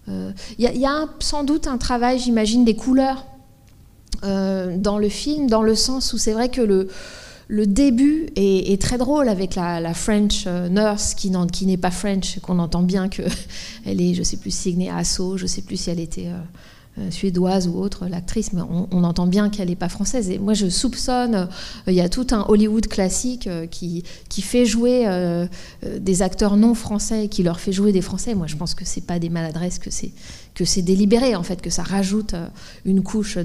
Il 0.08 0.34
y, 0.58 0.86
a 0.86 1.06
sans 1.20 1.44
doute 1.44 1.68
un 1.68 1.78
travail, 1.78 2.18
j'imagine, 2.18 2.64
des 2.64 2.78
couleurs 2.78 3.26
dans 4.22 4.98
le 4.98 5.10
film, 5.10 5.48
dans 5.48 5.64
le 5.64 5.76
sens 5.76 6.14
où 6.14 6.18
c'est 6.18 6.32
vrai 6.32 6.48
que 6.48 6.62
le 6.62 6.88
le 7.54 7.68
début 7.68 8.30
est, 8.36 8.82
très 8.82 8.98
drôle 8.98 9.30
avec 9.30 9.54
la, 9.54 9.94
French 9.94 10.46
euh, 10.48 10.70
nurse 10.70 11.14
qui, 11.14 11.30
n'est 11.30 11.78
pas 11.78 11.92
French, 11.92 12.40
qu'on 12.40 12.58
entend 12.58 12.82
bien 12.82 13.10
qu'elle 13.10 13.28
est, 13.86 14.16
je 14.16 14.24
sais 14.24 14.38
plus, 14.38 14.50
signée 14.50 14.90
Asso, 14.90 15.38
je 15.38 15.46
sais 15.46 15.62
plus 15.62 15.78
si 15.78 15.92
elle 15.92 16.00
était 16.00 16.30
euh, 16.30 16.40
euh, 16.98 17.12
suédoise 17.12 17.68
ou 17.68 17.78
autre, 17.78 18.08
l'actrice, 18.08 18.54
mais 18.54 18.64
on, 18.64 19.04
entend 19.04 19.28
bien 19.28 19.52
qu'elle 19.52 19.70
n'est 19.70 19.76
pas 19.76 19.88
française. 19.88 20.32
Et 20.32 20.40
moi, 20.40 20.56
je 20.56 20.68
soupçonne, 20.68 21.48
il 21.86 21.94
y 21.94 22.02
a 22.02 22.10
tout 22.10 22.26
un 22.32 22.44
Hollywood 22.48 22.88
classique 22.88 23.48
qui, 23.70 24.04
qui 24.30 24.42
fait 24.42 24.66
jouer 24.66 25.06
des 26.00 26.22
acteurs 26.24 26.58
non 26.58 26.74
français, 26.74 27.28
qui 27.28 27.44
leur 27.44 27.60
fait 27.60 27.72
jouer 27.72 27.92
des 27.92 28.02
français. 28.02 28.34
Moi, 28.34 28.48
je 28.48 28.56
pense 28.56 28.74
que 28.74 28.84
c'est 28.84 29.06
pas 29.06 29.20
des 29.20 29.30
maladresses, 29.30 29.78
que 29.78 29.92
c'est 29.92 30.12
que 30.56 30.66
c'est 30.66 30.84
délibéré 30.84 31.36
en 31.36 31.42
fait, 31.42 31.62
que 31.64 31.72
ça 31.72 31.82
rajoute 31.82 32.36
une 32.86 33.02
couche 33.02 33.40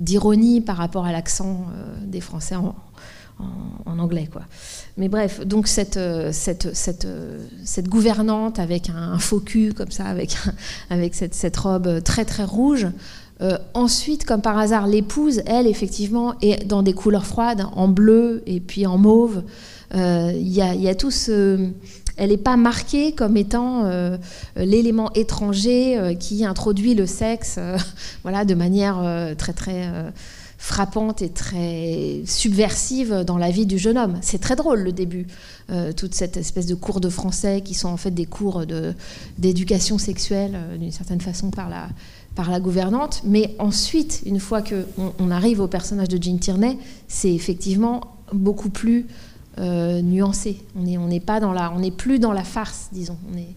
d'ironie 0.00 0.60
par 0.60 0.76
rapport 0.76 1.04
à 1.04 1.12
l'accent 1.12 1.66
des 2.04 2.20
Français 2.20 2.56
en, 2.56 2.74
en, 3.38 3.98
anglais. 3.98 4.28
Quoi. 4.30 4.42
Mais 4.96 5.08
bref, 5.08 5.44
donc 5.46 5.68
cette, 5.68 5.96
euh, 5.96 6.30
cette, 6.32 6.74
cette, 6.74 7.04
euh, 7.04 7.44
cette 7.64 7.88
gouvernante 7.88 8.58
avec 8.58 8.90
un, 8.90 9.18
faux 9.18 9.40
cul 9.40 9.72
comme 9.72 9.90
ça, 9.90 10.04
avec, 10.04 10.36
avec 10.90 11.14
cette, 11.14 11.34
cette, 11.34 11.56
robe 11.56 12.02
très 12.02 12.24
très 12.24 12.44
rouge, 12.44 12.86
ensuite, 13.74 14.24
comme 14.24 14.40
par 14.40 14.56
hasard, 14.56 14.86
l'épouse, 14.86 15.42
elle, 15.46 15.66
effectivement, 15.66 16.34
est 16.42 16.64
dans 16.64 16.84
des 16.84 16.92
couleurs 16.92 17.26
froides, 17.26 17.66
en 17.74 17.88
bleu 17.88 18.40
et 18.46 18.60
puis 18.60 18.86
en 18.86 18.98
mauve. 18.98 19.42
Il 19.92 20.46
y, 20.46 20.60
y, 20.60 20.88
a 20.88 20.94
tout 20.94 21.10
ce 21.10 21.72
elle 22.16 22.30
n'est 22.30 22.36
pas 22.36 22.56
marquée 22.56 23.12
comme 23.12 23.36
étant 23.36 23.84
euh, 23.84 24.16
l'élément 24.56 25.12
étranger 25.14 25.98
euh, 25.98 26.14
qui 26.14 26.44
introduit 26.44 26.94
le 26.94 27.06
sexe 27.06 27.56
euh, 27.58 27.76
voilà, 28.22 28.44
de 28.44 28.54
manière 28.54 29.02
très 29.36 29.52
très 29.52 29.90
frappante 30.62 31.22
et 31.22 31.28
très 31.28 32.22
subversive 32.24 33.24
dans 33.26 33.36
la 33.36 33.50
vie 33.50 33.66
du 33.66 33.78
jeune 33.78 33.98
homme. 33.98 34.18
C'est 34.22 34.40
très 34.40 34.54
drôle 34.54 34.78
le 34.82 34.92
début, 34.92 35.26
toute 35.96 36.14
cette 36.14 36.36
espèce 36.36 36.66
de 36.66 36.76
cours 36.76 37.00
de 37.00 37.08
français 37.08 37.62
qui 37.64 37.74
sont 37.74 37.88
en 37.88 37.96
fait 37.96 38.12
des 38.12 38.26
cours 38.26 38.62
d'éducation 39.38 39.98
sexuelle 39.98 40.56
d'une 40.78 40.92
certaine 40.92 41.20
façon 41.20 41.50
par 41.50 41.68
la, 41.68 41.88
par 42.36 42.48
la 42.48 42.60
gouvernante. 42.60 43.22
Mais 43.24 43.56
ensuite, 43.58 44.22
une 44.24 44.38
fois 44.38 44.62
qu'on 44.62 45.12
on 45.18 45.32
arrive 45.32 45.58
au 45.58 45.66
personnage 45.66 46.08
de 46.08 46.22
Jean 46.22 46.38
Tierney, 46.38 46.78
c'est 47.08 47.34
effectivement 47.34 48.18
beaucoup 48.32 48.70
plus 48.70 49.08
euh, 49.58 50.00
nuancé. 50.00 50.62
On 50.76 50.82
n'est 50.82 50.96
on 50.96 51.78
n'est 51.80 51.90
plus 51.90 52.20
dans 52.20 52.32
la 52.32 52.44
farce, 52.44 52.88
disons. 52.92 53.18
On 53.32 53.36
est, 53.36 53.54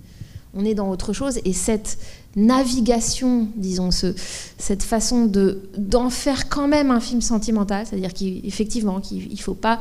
on 0.56 0.66
est 0.66 0.74
dans 0.74 0.90
autre 0.90 1.14
chose. 1.14 1.40
Et 1.46 1.54
cette 1.54 2.00
navigation, 2.36 3.48
disons, 3.56 3.92
ce, 3.92 4.14
cette 4.58 4.84
façon 4.84 5.26
de 5.26 5.70
d'en 5.78 6.10
faire 6.10 6.50
quand 6.50 6.68
même 6.68 6.92
un 6.92 7.00
film 7.00 7.22
sentimental, 7.22 7.86
c'est-à-dire 7.86 8.14
qu'effectivement, 8.14 9.00
qu'il 9.00 9.32
ne 9.32 9.38
faut 9.38 9.54
pas 9.54 9.80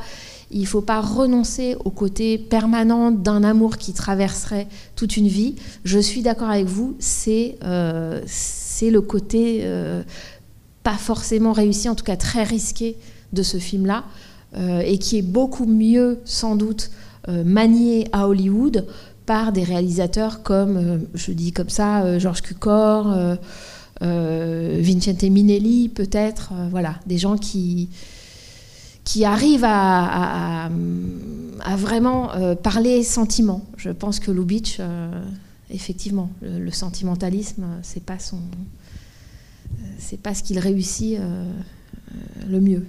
il 0.50 0.66
faut 0.66 0.82
pas 0.82 1.00
renoncer 1.00 1.76
au 1.84 1.90
côté 1.90 2.38
permanent 2.38 3.11
d'un 3.11 3.42
amour 3.42 3.76
qui 3.76 3.92
traverserait 3.92 4.68
toute 4.94 5.16
une 5.16 5.26
vie. 5.26 5.57
Je 5.84 5.98
suis 5.98 6.22
d'accord 6.22 6.48
avec 6.48 6.66
vous, 6.66 6.94
c'est 7.00 7.57
euh, 7.64 8.20
le 8.82 9.00
côté 9.00 9.61
euh, 9.62 10.02
pas 10.82 10.96
forcément 10.96 11.52
réussi, 11.52 11.88
en 11.88 11.94
tout 11.94 12.05
cas 12.05 12.16
très 12.16 12.44
risqué 12.44 12.96
de 13.32 13.42
ce 13.42 13.59
film-là. 13.59 14.05
Euh, 14.57 14.80
et 14.80 14.98
qui 14.98 15.18
est 15.18 15.22
beaucoup 15.22 15.66
mieux, 15.66 16.20
sans 16.24 16.55
doute, 16.55 16.90
manié 17.26 18.07
à 18.12 18.28
Hollywood 18.28 18.86
par 19.27 19.53
des 19.53 19.64
réalisateurs 19.64 20.43
comme, 20.43 20.77
euh, 20.77 20.99
je 21.14 21.33
dis 21.33 21.53
comme 21.53 21.68
ça, 21.68 22.18
Georges 22.18 22.43
Cukor, 22.43 23.14
Vincente 24.01 25.22
Minelli, 25.22 25.89
peut-être, 25.89 26.53
voilà, 26.70 26.97
des 27.07 27.16
gens 27.16 27.37
qui, 27.39 27.89
qui 29.05 29.25
arrivent 29.25 29.66
à, 29.66 30.68
vraiment 31.77 32.31
parler 32.62 33.03
sentiment. 33.03 33.64
Je 33.77 33.91
pense 33.91 34.20
que 34.20 34.31
Lubitsch, 34.31 34.81
effectivement, 35.70 36.29
le, 36.43 36.70
sentimentalisme, 36.70 37.64
c'est 37.83 38.05
pas 38.05 38.18
son, 38.18 38.41
c'est 39.99 40.20
pas 40.20 40.35
ce 40.35 40.43
qu'il 40.43 40.59
réussit 40.59 41.18
le 42.47 42.61
mieux. 42.61 42.85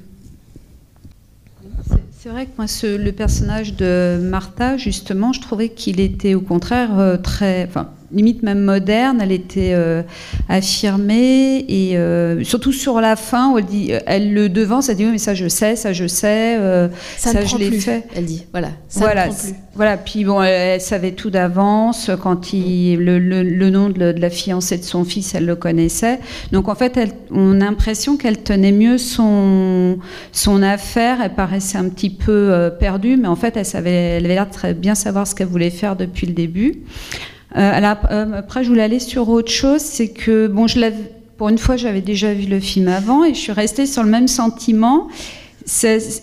C'est 2.25 2.31
vrai 2.31 2.47
que 2.47 2.53
moi, 2.57 2.65
le 2.81 3.11
personnage 3.11 3.75
de 3.75 4.17
Martha, 4.19 4.77
justement, 4.77 5.31
je 5.31 5.41
trouvais 5.41 5.69
qu'il 5.69 5.99
était 5.99 6.33
au 6.33 6.41
contraire 6.41 6.97
euh, 6.97 7.17
très, 7.17 7.69
limite 8.15 8.43
même 8.43 8.61
moderne. 8.61 9.19
Elle 9.21 9.31
était 9.31 9.73
euh, 9.73 10.01
affirmée 10.49 11.65
et 11.67 11.97
euh, 11.97 12.43
surtout 12.43 12.71
sur 12.71 13.01
la 13.01 13.15
fin 13.15 13.51
où 13.51 13.57
elle 13.57 13.65
dit, 13.65 13.91
elle 14.05 14.33
le 14.33 14.49
devance, 14.49 14.89
elle 14.89 14.95
dit 14.95 15.05
oui 15.05 15.11
mais 15.11 15.17
ça 15.17 15.33
je 15.33 15.47
sais, 15.47 15.75
ça 15.75 15.93
je 15.93 16.07
sais, 16.07 16.57
ça, 17.17 17.45
je 17.45 17.57
l'ai 17.57 17.71
fait. 17.79 18.07
Elle 18.15 18.25
dit 18.25 18.45
voilà, 18.51 18.69
ça 18.87 19.01
voilà, 19.01 19.27
ne 19.27 19.31
prend 19.31 19.39
plus. 19.39 19.53
Voilà, 19.75 19.97
puis 19.97 20.23
bon, 20.23 20.41
elle, 20.41 20.79
savait 20.79 21.11
tout 21.11 21.29
d'avance 21.29 22.09
quand 22.21 22.53
il 22.53 22.97
le, 22.97 23.19
le, 23.19 23.69
nom 23.69 23.89
de, 23.89 24.13
de, 24.13 24.21
la 24.21 24.29
fiancée 24.29 24.77
de 24.77 24.83
son 24.83 25.03
fils, 25.03 25.35
elle 25.35 25.45
le 25.45 25.55
connaissait. 25.55 26.19
Donc 26.53 26.69
en 26.69 26.75
fait, 26.75 26.95
elle, 26.95 27.11
on 27.31 27.59
a 27.59 27.65
l'impression 27.65 28.15
qu'elle 28.15 28.41
tenait 28.41 28.71
mieux 28.71 28.97
son 28.97 29.99
son 30.31 30.63
affaire. 30.63 31.19
Elle 31.21 31.33
paraissait 31.33 31.77
un 31.77 31.89
petit 31.89 32.09
peu 32.09 32.71
perdue, 32.79 33.17
mais 33.17 33.27
en 33.27 33.35
fait, 33.35 33.57
elle 33.57 33.65
savait, 33.65 33.91
elle 33.91 34.25
avait 34.25 34.35
l'air 34.35 34.47
de 34.47 34.53
très 34.53 34.73
bien 34.73 34.95
savoir 34.95 35.27
ce 35.27 35.35
qu'elle 35.35 35.47
voulait 35.47 35.69
faire 35.69 35.95
depuis 35.95 36.27
le 36.27 36.33
début. 36.33 36.83
Euh, 37.57 37.93
euh, 38.11 38.33
après, 38.33 38.63
je 38.63 38.69
voulais 38.69 38.83
aller 38.83 38.99
sur 38.99 39.29
autre 39.29 39.51
chose, 39.51 39.81
c'est 39.81 40.09
que, 40.09 40.47
bon, 40.47 40.67
je 40.67 40.79
pour 41.37 41.49
une 41.49 41.57
fois, 41.57 41.75
j'avais 41.75 42.01
déjà 42.01 42.33
vu 42.33 42.45
le 42.45 42.59
film 42.59 42.87
avant 42.87 43.25
et 43.25 43.33
je 43.33 43.39
suis 43.39 43.51
restée 43.51 43.85
sur 43.85 44.03
le 44.03 44.09
même 44.09 44.27
sentiment. 44.27 45.09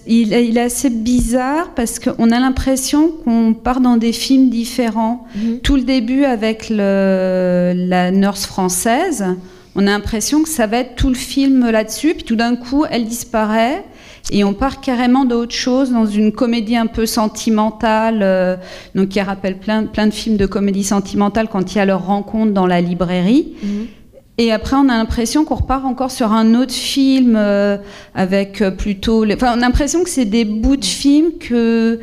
il, 0.06 0.32
est 0.32 0.60
assez 0.60 0.88
bizarre 0.88 1.70
parce 1.74 1.98
qu'on 1.98 2.30
a 2.30 2.40
l'impression 2.40 3.10
qu'on 3.10 3.52
part 3.52 3.80
dans 3.80 3.98
des 3.98 4.12
films 4.12 4.48
différents. 4.48 5.26
Mhm. 5.36 5.60
Tout 5.60 5.76
le 5.76 5.82
début 5.82 6.24
avec 6.24 6.70
le, 6.70 7.74
la 7.76 8.10
nurse 8.10 8.46
française, 8.46 9.24
on 9.74 9.86
a 9.86 9.90
l'impression 9.90 10.42
que 10.42 10.48
ça 10.48 10.66
va 10.66 10.78
être 10.78 10.96
tout 10.96 11.08
le 11.08 11.14
film 11.14 11.70
là-dessus, 11.70 12.14
puis 12.14 12.24
tout 12.24 12.36
d'un 12.36 12.56
coup, 12.56 12.84
elle 12.90 13.04
disparaît 13.04 13.84
et 14.30 14.44
on 14.44 14.54
part 14.54 14.80
carrément 14.80 15.24
d'autre 15.24 15.54
chose 15.54 15.90
dans 15.90 16.06
une 16.06 16.32
comédie 16.32 16.76
un 16.76 16.86
peu 16.86 17.06
sentimentale, 17.06 18.20
euh, 18.22 18.56
donc 18.94 19.10
qui 19.10 19.20
rappelle 19.20 19.58
plein, 19.58 19.84
plein 19.84 20.06
de 20.06 20.12
films 20.12 20.36
de 20.36 20.46
comédie 20.46 20.84
sentimentale 20.84 21.48
quand 21.50 21.74
il 21.74 21.78
y 21.78 21.80
a 21.80 21.84
leur 21.84 22.06
rencontre 22.06 22.52
dans 22.52 22.66
la 22.66 22.80
librairie. 22.80 23.54
Mhm. 23.62 23.86
Et 24.38 24.50
après, 24.50 24.76
on 24.76 24.88
a 24.88 24.96
l'impression 24.96 25.44
qu'on 25.44 25.56
repart 25.56 25.84
encore 25.84 26.10
sur 26.10 26.32
un 26.32 26.54
autre 26.54 26.72
film 26.72 27.34
euh, 27.36 27.76
avec 28.14 28.62
euh, 28.62 28.70
plutôt. 28.70 29.26
Enfin, 29.30 29.52
on 29.54 29.58
a 29.58 29.60
l'impression 29.60 30.02
que 30.02 30.08
c'est 30.08 30.24
des 30.24 30.46
bouts 30.46 30.76
de 30.76 30.84
films 30.84 31.32
que 31.38 32.00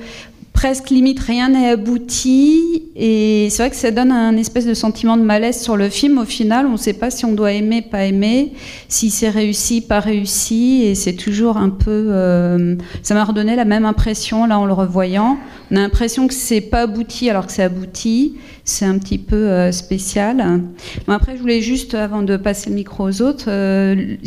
presque 0.54 0.89
limite 0.89 1.20
rien 1.20 1.50
n'est 1.50 1.70
abouti. 1.70 2.84
Et 2.95 3.47
c'est 3.50 3.64
vrai 3.64 3.70
que 3.70 3.76
ça 3.76 3.91
donne 3.91 4.12
un 4.12 4.36
espèce 4.36 4.66
de 4.66 4.74
sentiment 4.74 5.16
de 5.18 5.22
malaise 5.22 5.62
sur 5.62 5.78
le 5.78 5.89
film 5.89 6.18
au 6.18 6.26
final. 6.26 6.66
On 6.66 6.74
ne 6.74 6.78
sait 6.78 6.93
pas 6.93 7.10
si 7.10 7.26
on 7.26 7.32
doit 7.32 7.54
aimer 7.54 7.82
pas 7.82 8.06
aimer 8.06 8.54
si 8.88 9.10
c'est 9.10 9.30
réussi 9.30 9.82
pas 9.82 10.00
réussi. 10.00 10.84
Et 10.84 10.95
c'est 10.95 11.14
toujours 11.14 11.58
un 11.58 11.70
peu 11.70 12.08
euh, 12.10 12.76
ça 13.04 13.14
m'a 13.14 13.24
redonné 13.24 13.56
la 13.56 13.66
même 13.66 13.86
impression 13.86 14.45
là 14.45 14.60
en 14.60 14.66
le 14.66 14.74
revoyant. 14.74 15.38
On 15.72 15.76
a 15.76 15.82
l'impression 15.82 16.28
que 16.28 16.34
c'est 16.34 16.62
pas 16.62 16.82
abouti 16.82 17.30
alors 17.30 17.45
que 17.45 17.52
c'est 17.52 17.64
abouti. 17.64 18.36
C'est 18.66 18.86
un 18.86 18.97
petit 18.97 19.18
peu 19.18 19.36
euh, 19.36 19.72
spécial. 19.72 20.62
Après 21.08 21.36
je 21.36 21.41
voulais 21.41 21.62
juste 21.62 21.93
avant 21.93 22.22
de 22.22 22.38
passer 22.38 22.70
le 22.70 22.76
micro 22.76 23.08
aux 23.08 23.22
autres 23.22 23.45
euh, 23.47 24.18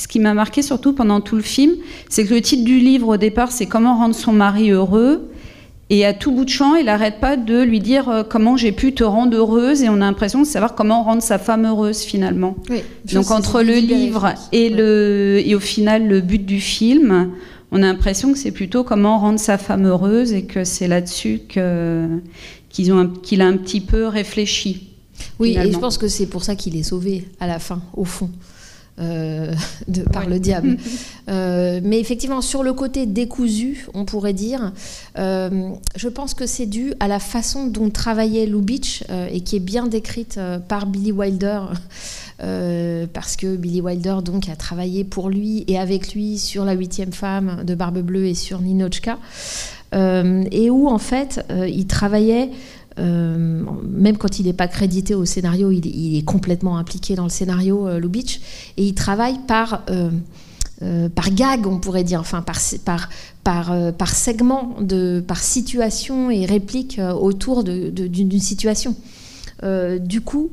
ce 0.00 0.08
qui 0.08 0.18
m'a 0.18 0.32
marqué 0.32 0.62
surtout 0.62 0.94
pendant 0.94 1.20
tout 1.20 1.36
le 1.36 1.42
film, 1.42 1.74
c'est 2.08 2.24
que 2.24 2.32
le 2.32 2.40
titre 2.40 2.64
du 2.64 2.78
livre 2.78 3.08
au 3.08 3.16
départ, 3.18 3.52
c'est 3.52 3.66
Comment 3.66 3.96
rendre 3.96 4.14
son 4.14 4.32
mari 4.32 4.70
heureux. 4.70 5.29
Et 5.92 6.06
à 6.06 6.14
tout 6.14 6.30
bout 6.30 6.44
de 6.44 6.50
champ, 6.50 6.76
il 6.76 6.86
n'arrête 6.86 7.18
pas 7.18 7.36
de 7.36 7.60
lui 7.60 7.80
dire 7.80 8.08
euh, 8.08 8.22
comment 8.22 8.56
j'ai 8.56 8.70
pu 8.70 8.94
te 8.94 9.02
rendre 9.02 9.36
heureuse, 9.36 9.82
et 9.82 9.88
on 9.88 9.94
a 9.94 9.98
l'impression 9.98 10.40
de 10.40 10.46
savoir 10.46 10.76
comment 10.76 11.02
rendre 11.02 11.20
sa 11.20 11.36
femme 11.38 11.66
heureuse 11.66 12.02
finalement. 12.02 12.54
Donc 13.12 13.32
entre 13.32 13.62
le 13.62 13.74
livre 13.74 14.32
et, 14.52 14.70
le, 14.70 15.42
et 15.44 15.54
au 15.56 15.60
final 15.60 16.06
le 16.06 16.20
but 16.20 16.46
du 16.46 16.60
film, 16.60 17.32
on 17.72 17.78
a 17.78 17.86
l'impression 17.86 18.32
que 18.32 18.38
c'est 18.38 18.52
plutôt 18.52 18.84
comment 18.84 19.18
rendre 19.18 19.40
sa 19.40 19.58
femme 19.58 19.84
heureuse, 19.84 20.32
et 20.32 20.44
que 20.44 20.62
c'est 20.62 20.86
là-dessus 20.86 21.42
qu'il 21.48 21.60
a 21.60 22.94
un 23.44 23.56
petit 23.56 23.80
peu 23.80 24.06
réfléchi. 24.06 24.86
Oui, 25.40 25.56
et 25.58 25.72
je 25.72 25.78
pense 25.78 25.98
que 25.98 26.06
c'est 26.06 26.26
pour 26.26 26.44
ça 26.44 26.54
qu'il 26.54 26.76
est 26.76 26.84
sauvé 26.84 27.26
à 27.40 27.48
la 27.48 27.58
fin, 27.58 27.82
au 27.94 28.04
fond. 28.04 28.30
Euh, 29.00 29.54
de, 29.88 30.02
par 30.02 30.28
le 30.28 30.38
diable. 30.38 30.76
Euh, 31.28 31.80
mais 31.84 32.00
effectivement, 32.00 32.40
sur 32.40 32.64
le 32.64 32.72
côté 32.72 33.06
décousu, 33.06 33.86
on 33.94 34.04
pourrait 34.04 34.32
dire, 34.32 34.72
euh, 35.16 35.70
je 35.94 36.08
pense 36.08 36.34
que 36.34 36.44
c'est 36.44 36.66
dû 36.66 36.92
à 36.98 37.06
la 37.06 37.20
façon 37.20 37.68
dont 37.68 37.88
travaillait 37.88 38.46
Lubitsch 38.46 39.04
et 39.30 39.40
qui 39.42 39.54
est 39.54 39.60
bien 39.60 39.86
décrite 39.86 40.40
par 40.66 40.86
Billy 40.86 41.12
Wilder. 41.12 41.60
parce 43.12 43.36
que 43.36 43.54
Billy 43.54 43.80
Wilder 43.80 44.16
donc 44.24 44.48
a 44.48 44.56
travaillé 44.56 45.04
pour 45.04 45.30
lui 45.30 45.64
et 45.68 45.78
avec 45.78 46.14
lui 46.14 46.36
sur 46.36 46.64
La 46.64 46.72
huitième 46.72 47.12
femme 47.12 47.62
de 47.64 47.76
Barbe 47.76 48.00
Bleue 48.00 48.26
et 48.26 48.34
sur 48.34 48.60
Ninochka, 48.60 49.18
et 49.92 50.70
où 50.70 50.88
en 50.88 50.98
fait 50.98 51.44
il 51.68 51.86
travaillait 51.86 52.50
euh, 53.00 53.62
même 53.88 54.16
quand 54.16 54.38
il 54.38 54.46
n'est 54.46 54.52
pas 54.52 54.68
crédité 54.68 55.14
au 55.14 55.24
scénario, 55.24 55.70
il, 55.70 56.16
est 56.16 56.24
complètement 56.24 56.76
impliqué 56.76 57.14
dans 57.14 57.24
le 57.24 57.30
scénario, 57.30 57.88
euh, 57.88 57.98
Lubitsch, 57.98 58.40
et 58.76 58.84
il 58.84 58.94
travaille 58.94 59.38
par, 59.46 59.84
euh, 59.90 61.08
par 61.08 61.30
gag, 61.30 61.66
on 61.66 61.78
pourrait 61.78 62.04
dire, 62.04 62.20
enfin 62.20 62.42
par, 62.42 62.58
par, 62.84 63.08
par, 63.44 63.92
par 63.94 64.14
segment, 64.14 64.76
de, 64.80 65.22
par 65.26 65.38
situation 65.38 66.30
et 66.30 66.44
réplique 66.44 67.00
autour 67.20 67.64
d'une 67.64 68.40
situation. 68.40 68.94
du 70.00 70.20
coup, 70.20 70.50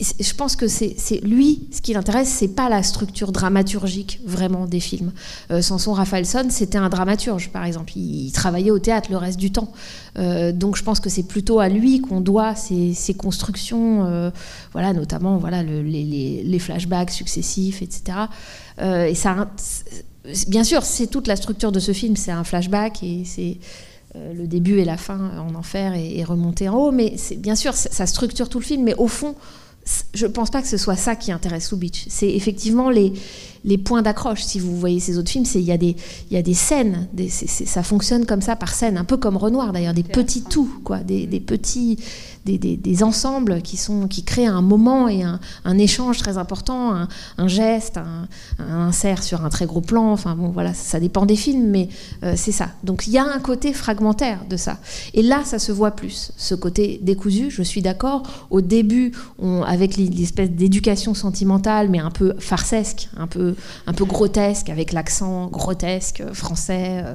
je 0.00 0.34
pense 0.34 0.56
que 0.56 0.66
c'est 0.66 1.20
lui, 1.22 1.68
ce 1.70 1.80
qui 1.80 1.92
l'intéresse, 1.92 2.28
c'est 2.28 2.48
pas 2.48 2.68
la 2.68 2.82
structure 2.82 3.30
dramaturgique 3.30 4.20
vraiment 4.24 4.66
des 4.66 4.80
films. 4.80 5.12
Euh, 5.52 5.62
Samson 5.62 5.92
Raphaelson, 5.92 6.46
c'était 6.50 6.78
un 6.78 6.88
dramaturge, 6.88 7.50
par 7.50 7.64
exemple. 7.64 7.92
Il, 7.96 8.32
travaillait 8.32 8.72
au 8.72 8.80
théâtre 8.80 9.08
le 9.10 9.16
reste 9.16 9.38
du 9.38 9.52
temps. 9.52 9.72
Euh, 10.18 10.50
donc 10.50 10.76
je 10.76 10.82
pense 10.82 10.98
que 10.98 11.08
c'est 11.08 11.22
plutôt 11.22 11.60
à 11.60 11.68
lui 11.68 12.00
qu'on 12.00 12.20
doit 12.20 12.56
ces, 12.56 13.14
constructions, 13.16 14.04
euh, 14.04 14.30
voilà, 14.72 14.92
notamment 14.92 15.38
voilà, 15.38 15.62
les, 15.62 16.58
flashbacks 16.58 17.10
successifs, 17.10 17.82
etc. 17.82 18.18
et 18.80 19.14
ça, 19.14 19.48
bien 20.48 20.64
sûr, 20.64 20.82
c'est 20.82 21.06
toute 21.06 21.28
la 21.28 21.36
structure 21.36 21.70
de 21.70 21.80
ce 21.80 21.92
film, 21.92 22.16
c'est 22.16 22.32
un 22.32 22.44
flashback 22.44 23.02
et 23.02 23.22
c'est 23.24 23.58
le 24.14 24.46
début 24.46 24.78
et 24.78 24.84
la 24.84 24.96
fin 24.96 25.38
en 25.38 25.54
enfer 25.54 25.94
et, 25.94 26.18
et 26.18 26.24
remonter 26.24 26.68
en 26.68 26.76
haut, 26.76 26.92
mais 26.92 27.16
bien 27.36 27.56
sûr, 27.56 27.74
ça 27.74 28.06
structure 28.06 28.48
tout 28.48 28.60
le 28.60 28.64
film, 28.64 28.84
mais 28.84 28.94
au 28.94 29.08
fond, 29.08 29.34
je 30.14 30.26
ne 30.26 30.32
pense 30.32 30.50
pas 30.50 30.62
que 30.62 30.68
ce 30.68 30.76
soit 30.76 30.96
ça 30.96 31.14
qui 31.14 31.30
intéresse 31.32 31.70
Lubitsch. 31.70 32.06
C'est 32.08 32.30
effectivement 32.30 32.88
les, 32.88 33.12
les 33.64 33.78
points 33.78 34.02
d'accroche. 34.02 34.42
Si 34.42 34.58
vous 34.58 34.76
voyez 34.78 35.00
ces 35.00 35.18
autres 35.18 35.30
films, 35.30 35.44
il 35.54 35.60
y, 35.60 35.72
a 35.72 35.76
des, 35.76 35.96
y 36.30 36.36
a 36.36 36.42
des 36.42 36.54
scènes, 36.54 37.06
des, 37.12 37.28
ça 37.28 37.82
fonctionne 37.82 38.24
comme 38.24 38.40
ça 38.40 38.56
par 38.56 38.74
scène, 38.74 38.96
un 38.96 39.04
peu 39.04 39.16
comme 39.16 39.36
Renoir 39.36 39.72
d'ailleurs, 39.72 39.94
des 39.94 40.02
petits 40.02 40.42
tout, 40.42 40.80
quoi, 40.84 40.98
des, 40.98 41.26
des 41.26 41.40
petits, 41.40 41.98
des, 42.44 42.58
des, 42.58 43.02
ensembles 43.02 43.62
qui, 43.62 43.76
sont, 43.76 44.06
qui 44.06 44.22
créent 44.22 44.46
un 44.46 44.60
moment 44.60 45.08
et 45.08 45.22
un, 45.22 45.40
un 45.64 45.78
échange 45.78 46.18
très 46.18 46.36
important, 46.36 47.06
un, 47.38 47.48
geste, 47.48 47.96
un, 47.96 48.28
un, 48.58 48.88
insert 48.88 49.22
sur 49.22 49.44
un 49.44 49.48
très 49.48 49.66
gros 49.66 49.80
plan. 49.80 50.12
Enfin 50.12 50.34
bon, 50.34 50.48
voilà, 50.48 50.74
ça 50.74 51.00
dépend 51.00 51.24
des 51.24 51.36
films, 51.36 51.68
mais 51.68 51.88
euh, 52.22 52.34
c'est 52.36 52.52
ça. 52.52 52.68
Donc 52.82 53.06
il 53.06 53.12
y 53.12 53.18
a 53.18 53.24
un 53.24 53.38
côté 53.38 53.72
fragmentaire 53.72 54.40
de 54.48 54.56
ça. 54.56 54.78
Et 55.14 55.22
là, 55.22 55.42
ça 55.44 55.58
se 55.58 55.72
voit 55.72 55.92
plus, 55.92 56.32
ce 56.36 56.54
côté 56.54 57.00
décousu. 57.02 57.50
Je 57.50 57.62
suis 57.62 57.82
d'accord. 57.82 58.22
Au 58.50 58.60
début, 58.60 59.12
avec 59.66 59.96
l'espèce 59.96 60.50
d'éducation 60.50 61.14
sentimentale, 61.14 61.88
mais 61.88 61.98
un 61.98 62.10
peu 62.10 62.34
farcesque, 62.38 63.08
un 63.16 63.26
peu, 63.26 63.54
un 63.86 63.92
peu 63.92 64.04
grotesque, 64.04 64.68
avec 64.68 64.92
l'accent 64.92 65.46
grotesque 65.46 66.22
français. 66.32 67.02
Euh, 67.04 67.14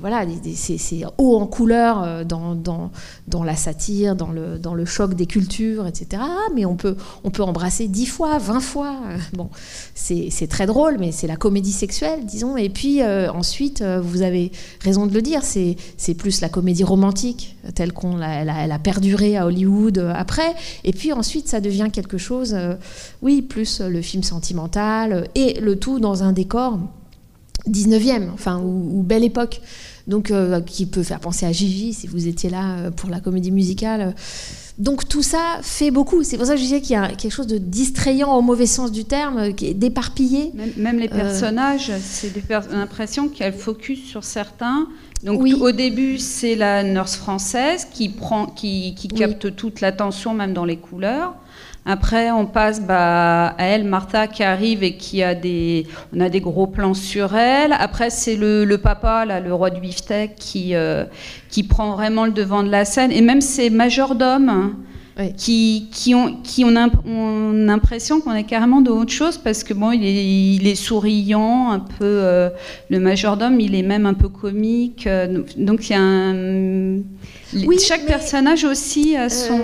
voilà, 0.00 0.24
c'est 0.54 1.04
haut 1.18 1.36
en 1.36 1.46
couleur 1.46 2.02
euh, 2.02 2.24
dans, 2.24 3.44
la 3.44 3.56
satire, 3.56 4.16
dans 4.16 4.30
le, 4.30 4.84
choc 4.84 5.14
des 5.14 5.26
cultures, 5.26 5.86
etc. 5.86 6.22
Ah, 6.24 6.48
mais 6.54 6.64
on 6.64 6.76
peut, 6.76 6.96
embrasser 7.40 7.88
dix 7.88 8.06
fois, 8.06 8.38
vingt 8.38 8.60
fois. 8.60 8.96
Bon, 9.32 9.50
c'est 9.94 10.48
très 10.48 10.66
drôle, 10.66 10.96
mais 10.98 11.12
c'est 11.12 11.26
la 11.26 11.36
comédie 11.36 11.72
sexuelle, 11.72 12.24
disons. 12.24 12.56
Et 12.56 12.68
puis 12.68 13.02
ensuite, 13.02 13.82
vous 13.82 14.22
avez 14.22 14.52
raison 14.80 15.06
de 15.06 15.12
le 15.12 15.22
dire, 15.22 15.42
c'est 15.42 16.14
plus 16.14 16.40
la 16.40 16.48
comédie 16.48 16.84
romantique 16.84 17.56
telle 17.74 17.92
qu'on 17.92 18.16
l'a 18.16 18.36
elle 18.36 18.72
a, 18.72 18.78
perduré 18.78 19.36
à 19.36 19.46
Hollywood 19.46 19.98
après. 20.14 20.54
Et 20.84 20.92
puis 20.92 21.12
ensuite, 21.12 21.48
ça 21.48 21.60
devient 21.60 21.88
quelque 21.92 22.18
chose, 22.18 22.56
oui, 23.22 23.42
plus 23.42 23.80
le 23.80 24.00
film 24.02 24.22
sentimental 24.22 25.28
et 25.34 25.60
le 25.60 25.76
tout 25.76 25.98
dans 25.98 26.22
un 26.22 26.32
décor 26.32 26.78
19e, 27.68 28.30
enfin, 28.32 28.60
ou, 28.60 29.02
belle 29.02 29.24
époque. 29.24 29.60
Donc, 30.06 30.30
euh, 30.30 30.60
qui 30.60 30.86
peut 30.86 31.02
faire 31.02 31.18
penser 31.18 31.46
à 31.46 31.52
Gigi, 31.52 31.92
si 31.92 32.06
vous 32.06 32.28
étiez 32.28 32.48
là 32.48 32.78
euh, 32.78 32.90
pour 32.92 33.10
la 33.10 33.18
comédie 33.18 33.50
musicale. 33.50 34.14
Donc, 34.78 35.08
tout 35.08 35.22
ça 35.22 35.58
fait 35.62 35.90
beaucoup. 35.90 36.22
C'est 36.22 36.36
pour 36.36 36.46
ça 36.46 36.52
que 36.52 36.58
je 36.58 36.64
disais 36.64 36.80
qu'il 36.80 36.92
y 36.92 36.96
a 36.96 37.08
quelque 37.08 37.32
chose 37.32 37.48
de 37.48 37.58
distrayant 37.58 38.32
au 38.36 38.40
mauvais 38.40 38.66
sens 38.66 38.92
du 38.92 39.04
terme, 39.04 39.52
qui 39.54 39.66
est 39.66 39.74
d'éparpillé. 39.74 40.52
Même, 40.76 41.00
les 41.00 41.08
euh, 41.08 41.16
personnages, 41.16 41.90
c'est 42.00 42.32
l'impression 42.70 43.28
qu'elle 43.28 43.54
focus 43.54 44.04
sur 44.04 44.22
certains. 44.22 44.86
Donc, 45.24 45.42
au 45.42 45.72
début, 45.72 46.18
c'est 46.18 46.54
la 46.54 46.84
nurse 46.84 47.16
française 47.16 47.88
qui, 47.90 48.10
prend, 48.10 48.46
qui, 48.46 48.94
capte 49.16 49.56
toute 49.56 49.80
l'attention, 49.80 50.34
même 50.34 50.52
dans 50.52 50.64
les 50.64 50.76
couleurs. 50.76 51.34
Après, 51.88 52.32
on 52.32 52.46
passe 52.46 52.80
bah, 52.80 53.54
à 53.56 53.64
elle, 53.64 53.84
Martha, 53.84 54.26
qui 54.26 54.42
arrive 54.42 54.82
et 54.82 54.96
qui 54.96 55.22
a 55.22 55.36
des, 55.36 55.86
on 56.14 56.20
a 56.20 56.28
des 56.28 56.40
gros 56.40 56.66
plans 56.66 56.94
sur 56.94 57.36
elle. 57.36 57.72
Après, 57.72 58.10
c'est 58.10 58.34
le, 58.34 58.76
papa, 58.76 59.24
là, 59.24 59.38
le 59.38 59.54
roi 59.54 59.70
du 59.70 59.80
beefsteak, 59.80 60.34
qui, 60.34 60.74
euh, 60.74 61.04
qui 61.48 61.62
prend 61.62 61.94
vraiment 61.94 62.26
le 62.26 62.32
devant 62.32 62.64
de 62.64 62.70
la 62.70 62.84
scène. 62.84 63.12
Et 63.12 63.20
même 63.20 63.40
ces 63.40 63.70
majordomes. 63.70 64.74
Qui, 65.38 65.88
qui, 65.90 66.14
ont, 66.14 66.36
qui 66.42 66.62
ont, 66.62 66.70
l'impression 66.70 68.20
qu'on 68.20 68.34
est 68.34 68.44
carrément 68.44 68.82
de 68.82 68.90
autre 68.90 69.12
chose 69.12 69.38
parce 69.38 69.64
que 69.64 69.72
bon, 69.72 69.90
il 69.90 70.04
est, 70.04 70.56
il 70.56 70.66
est 70.66 70.74
souriant, 70.74 71.70
un 71.70 71.78
peu. 71.78 72.04
Euh, 72.04 72.50
le 72.90 73.00
majordome, 73.00 73.58
il 73.58 73.74
est 73.74 73.82
même 73.82 74.04
un 74.04 74.12
peu 74.12 74.28
comique. 74.28 75.06
Euh, 75.06 75.42
donc 75.56 75.88
il 75.88 75.92
y 75.92 75.96
a 75.96 76.02
un 76.02 76.98
oui, 77.54 77.78
chaque 77.78 78.06
personnage 78.06 78.64
aussi 78.64 79.16
a 79.16 79.24
euh, 79.24 79.28
son. 79.28 79.60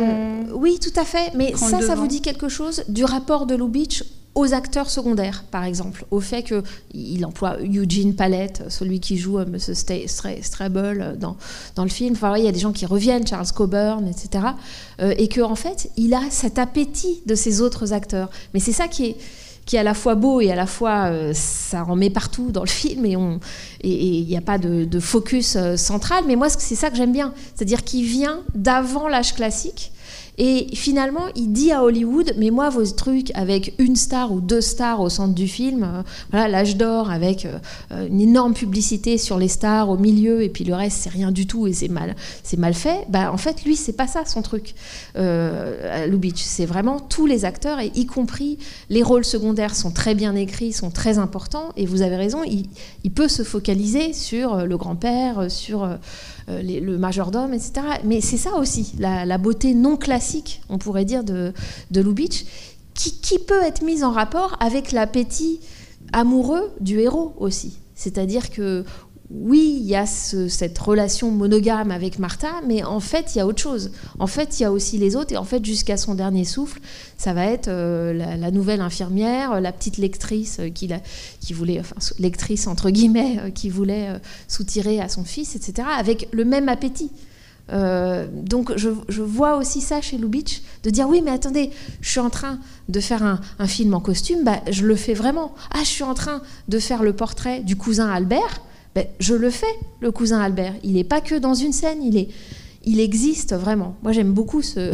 oui, 0.54 0.78
tout 0.80 0.98
à 0.98 1.04
fait. 1.04 1.32
Mais 1.34 1.52
ça, 1.56 1.80
ça 1.80 1.94
vous 1.94 2.06
dit 2.06 2.22
quelque 2.22 2.48
chose 2.48 2.84
du 2.88 3.04
rapport 3.04 3.46
de 3.46 3.54
Lubitsch 3.54 4.04
aux 4.34 4.54
acteurs 4.54 4.88
secondaires, 4.88 5.44
par 5.50 5.64
exemple, 5.64 6.06
au 6.10 6.20
fait 6.20 6.42
qu'il 6.42 7.26
emploie 7.26 7.58
Eugene 7.60 8.14
Palette, 8.14 8.64
celui 8.68 8.98
qui 8.98 9.18
joue 9.18 9.38
M. 9.38 9.58
Strable 9.58 11.18
dans, 11.18 11.36
dans 11.74 11.82
le 11.82 11.90
film. 11.90 12.14
Enfin, 12.14 12.36
il 12.38 12.44
y 12.44 12.48
a 12.48 12.52
des 12.52 12.58
gens 12.58 12.72
qui 12.72 12.86
reviennent, 12.86 13.26
Charles 13.26 13.52
Coburn, 13.54 14.08
etc. 14.08 14.44
Euh, 15.00 15.14
et 15.18 15.28
qu'en 15.28 15.50
en 15.50 15.54
fait, 15.54 15.90
il 15.96 16.14
a 16.14 16.22
cet 16.30 16.58
appétit 16.58 17.20
de 17.26 17.34
ces 17.34 17.60
autres 17.60 17.92
acteurs. 17.92 18.30
Mais 18.54 18.60
c'est 18.60 18.72
ça 18.72 18.88
qui 18.88 19.06
est 19.06 19.16
qui 19.64 19.76
est 19.76 19.78
à 19.78 19.84
la 19.84 19.94
fois 19.94 20.16
beau 20.16 20.40
et 20.40 20.50
à 20.50 20.56
la 20.56 20.66
fois 20.66 21.10
euh, 21.10 21.32
ça 21.34 21.84
en 21.84 21.94
met 21.94 22.10
partout 22.10 22.50
dans 22.50 22.62
le 22.62 22.68
film 22.68 23.06
et 23.06 23.16
on 23.16 23.38
et 23.80 23.90
il 23.90 24.26
n'y 24.26 24.36
a 24.36 24.40
pas 24.40 24.58
de, 24.58 25.00
focus 25.00 25.56
euh, 25.56 25.76
central. 25.76 26.24
Mais 26.26 26.36
moi, 26.36 26.48
c'est 26.48 26.74
ça 26.74 26.90
que 26.90 26.96
j'aime 26.96 27.12
bien, 27.12 27.32
c'est-à-dire 27.54 27.84
qu'il 27.84 28.04
vient 28.04 28.40
d'avant 28.54 29.08
l'âge 29.08 29.34
classique 29.34 29.92
et 30.44 30.66
finalement, 30.74 31.26
il 31.36 31.52
dit 31.52 31.70
à 31.70 31.84
Hollywood, 31.84 32.34
mais 32.36 32.50
moi, 32.50 32.68
vos 32.68 32.84
trucs 32.84 33.30
avec 33.36 33.74
une 33.78 33.94
star 33.94 34.32
ou 34.32 34.40
deux 34.40 34.60
stars 34.60 35.00
au 35.00 35.08
centre 35.08 35.34
du 35.34 35.46
film, 35.46 35.84
euh, 35.84 36.02
voilà, 36.32 36.48
l'âge 36.48 36.76
d'or 36.76 37.12
avec 37.12 37.46
euh, 37.46 38.08
une 38.08 38.20
énorme 38.20 38.52
publicité 38.52 39.18
sur 39.18 39.38
les 39.38 39.46
stars 39.46 39.88
au 39.88 39.96
milieu, 39.96 40.42
et 40.42 40.48
puis 40.48 40.64
le 40.64 40.74
reste, 40.74 40.98
c'est 41.00 41.10
rien 41.10 41.30
du 41.30 41.46
tout 41.46 41.68
et 41.68 41.72
c'est 41.72 41.86
mal, 41.86 42.16
c'est 42.42 42.58
mal 42.58 42.74
fait. 42.74 43.06
Bah, 43.08 43.32
en 43.32 43.36
fait, 43.36 43.64
lui, 43.64 43.76
c'est 43.76 43.92
pas 43.92 44.08
ça 44.08 44.24
son 44.24 44.42
truc. 44.42 44.74
Euh, 45.16 46.06
Lubitsch, 46.06 46.42
c'est 46.42 46.66
vraiment 46.66 46.98
tous 46.98 47.26
les 47.26 47.44
acteurs, 47.44 47.78
et 47.78 47.92
y 47.94 48.06
compris 48.06 48.58
les 48.90 49.04
rôles 49.04 49.24
secondaires 49.24 49.76
sont 49.76 49.92
très 49.92 50.16
bien 50.16 50.34
écrits, 50.34 50.72
sont 50.72 50.90
très 50.90 51.18
importants, 51.18 51.68
et 51.76 51.86
vous 51.86 52.02
avez 52.02 52.16
raison, 52.16 52.40
il 52.44 53.12
peut 53.12 53.28
se 53.28 53.44
focaliser 53.44 54.12
sur 54.12 54.66
le 54.66 54.76
grand-père, 54.76 55.48
sur 55.52 55.88
euh, 56.48 56.62
le 56.62 56.98
majordome, 56.98 57.54
etc. 57.54 57.72
Mais 58.04 58.20
c'est 58.20 58.36
ça 58.36 58.54
aussi, 58.54 58.92
la, 58.98 59.38
beauté 59.38 59.74
non 59.74 59.96
classique, 59.96 60.62
on 60.68 60.78
pourrait 60.78 61.04
dire, 61.04 61.24
de, 61.24 61.52
de 61.90 62.00
Lubitsch, 62.00 62.44
qui, 62.94 63.20
qui 63.20 63.38
peut 63.38 63.62
être 63.62 63.82
mise 63.82 64.04
en 64.04 64.10
rapport 64.10 64.56
avec 64.60 64.92
l'appétit 64.92 65.60
amoureux 66.12 66.70
du 66.80 67.00
héros 67.00 67.34
aussi. 67.38 67.78
C'est-à-dire 67.94 68.50
que 68.50 68.84
oui, 69.34 69.78
il 69.80 69.86
y 69.86 69.96
a 69.96 70.04
cette 70.04 70.78
relation 70.78 71.30
monogame 71.30 71.90
avec 71.90 72.18
Martha, 72.18 72.60
mais 72.66 72.84
en 72.84 73.00
fait, 73.00 73.34
il 73.34 73.38
y 73.38 73.40
a 73.40 73.46
autre 73.46 73.62
chose. 73.62 73.90
En 74.18 74.26
fait, 74.26 74.60
il 74.60 74.62
y 74.62 74.66
a 74.66 74.72
aussi 74.72 74.98
les 74.98 75.16
autres, 75.16 75.32
et 75.32 75.36
en 75.36 75.44
fait, 75.44 75.64
jusqu'à 75.64 75.96
son 75.96 76.14
dernier 76.14 76.44
souffle, 76.44 76.80
ça 77.16 77.32
va 77.32 77.46
être 77.46 77.68
euh, 77.68 78.12
la, 78.12 78.50
nouvelle 78.50 78.80
infirmière, 78.80 79.60
la 79.60 79.72
petite 79.72 79.96
lectrice 79.96 80.58
euh, 80.60 80.68
qui, 80.68 81.52
voulait, 81.54 81.80
lectrice 82.18 82.66
entre 82.66 82.90
guillemets, 82.90 83.38
euh, 83.40 83.50
qui 83.50 83.70
voulait 83.70 84.20
soutirer 84.48 85.00
à 85.00 85.08
son 85.08 85.24
fils, 85.24 85.56
etc., 85.56 85.88
avec 85.98 86.28
le 86.32 86.44
même 86.44 86.68
appétit. 86.68 87.10
donc 87.70 88.72
je, 88.76 88.90
vois 89.22 89.56
aussi 89.56 89.80
ça 89.80 90.02
chez 90.02 90.18
Lubitsch, 90.18 90.60
de 90.82 90.90
dire 90.90 91.08
oui 91.08 91.22
mais 91.24 91.30
attendez, 91.30 91.70
je 92.02 92.10
suis 92.10 92.20
en 92.20 92.28
train 92.28 92.58
de 92.88 93.00
faire 93.00 93.22
un, 93.22 93.66
film 93.66 93.94
en 93.94 94.00
costume, 94.00 94.44
bah, 94.44 94.60
je 94.70 94.84
le 94.84 94.96
fais 94.96 95.14
vraiment. 95.14 95.54
Ah 95.70 95.80
je 95.80 95.88
suis 95.88 96.04
en 96.04 96.14
train 96.14 96.42
de 96.68 96.78
faire 96.78 97.02
le 97.02 97.14
portrait 97.14 97.60
du 97.60 97.76
cousin 97.76 98.10
Albert, 98.10 98.60
ben, 98.94 99.06
je 99.20 99.34
le 99.34 99.50
fais, 99.50 99.74
le 100.00 100.10
cousin 100.10 100.40
Albert. 100.40 100.74
Il 100.82 100.94
n'est 100.94 101.04
pas 101.04 101.20
que 101.20 101.34
dans 101.34 101.54
une 101.54 101.72
scène, 101.72 102.02
il, 102.02 103.00
existe 103.00 103.54
vraiment. 103.54 103.96
Moi, 104.02 104.12
j'aime 104.12 104.32
beaucoup 104.32 104.62
ce, 104.62 104.92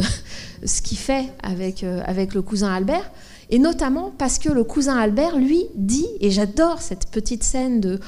qu'il 0.83 0.97
fait 0.97 1.25
euh, 1.45 2.01
avec 2.05 2.33
le 2.33 2.41
cousin 2.41 2.73
Albert. 2.73 3.11
Et 3.51 3.57
notamment 3.57 4.13
parce 4.17 4.37
que 4.37 4.49
le 4.49 4.63
cousin 4.63 4.95
Albert, 4.95 5.35
lui, 5.37 5.65
dit, 5.73 6.05
et 6.19 6.29
j'adore 6.29 6.81
cette 6.81 7.07
petite 7.07 7.43
scène 7.43 7.99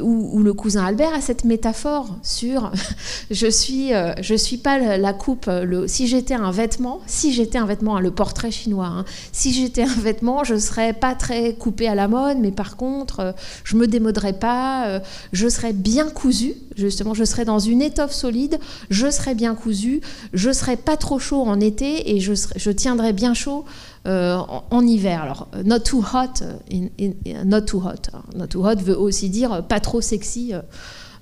où, 0.00 0.42
le 0.42 0.52
cousin 0.54 0.84
Albert 0.84 1.12
a 1.12 1.20
cette 1.20 1.44
métaphore 1.44 2.16
sur 2.22 2.72
je 3.30 3.48
suis, 3.48 3.92
euh, 3.92 4.14
suis 4.22 4.56
pas 4.56 4.96
la, 4.96 5.12
coupe, 5.12 5.46
le, 5.46 5.86
si 5.86 6.06
j'étais 6.06 6.34
un 6.34 6.50
vêtement, 6.50 7.00
si 7.06 7.34
j'étais 7.34 7.58
un 7.58 7.66
vêtement, 7.66 7.96
hein, 7.96 8.00
le 8.00 8.10
portrait 8.10 8.50
chinois, 8.50 8.86
hein, 8.86 9.04
si 9.32 9.52
j'étais 9.52 9.82
un 9.82 10.00
vêtement, 10.00 10.42
je 10.42 10.56
serais 10.56 10.94
pas 10.94 11.14
très 11.14 11.52
coupé 11.54 11.86
à 11.86 11.94
la 11.94 12.08
mode, 12.08 12.38
mais 12.38 12.50
par 12.50 12.76
contre, 12.76 13.20
euh, 13.20 13.32
je 13.64 13.76
me 13.76 13.86
démoderais 13.86 14.32
pas, 14.32 14.86
euh, 14.86 15.00
je 15.34 15.48
serais 15.48 15.74
bien 15.74 16.08
cousu, 16.08 16.54
justement, 16.76 17.12
je 17.12 17.24
serais 17.24 17.44
dans 17.44 17.58
une 17.58 17.82
étoffe 17.82 18.12
solide, 18.12 18.58
je 18.88 19.10
serais 19.10 19.34
bien 19.34 19.54
cousu, 19.54 20.00
je 20.32 20.50
serais 20.50 20.76
pas 20.76 20.96
trop 20.96 21.18
chaud 21.18 21.42
en 21.42 21.60
été 21.60 22.16
et 22.16 22.20
je, 22.20 22.32
je 22.56 22.70
tiendrais 22.70 23.12
bien 23.12 23.34
chaud 23.34 23.66
euh, 24.06 24.38
en, 24.70 24.86
hiver. 24.86 25.22
Alors, 25.22 25.48
not 25.64 25.80
too 25.80 26.00
hot, 26.00 26.42
euh, 26.42 27.44
not 27.44 27.62
too 27.62 27.78
hot. 27.78 28.10
Not 28.36 28.46
too 28.46 28.64
hot 28.64 28.76
veut 28.76 28.98
aussi 28.98 29.28
dire 29.28 29.64
pas 29.66 29.80
trop 29.80 30.00
sexy 30.00 30.52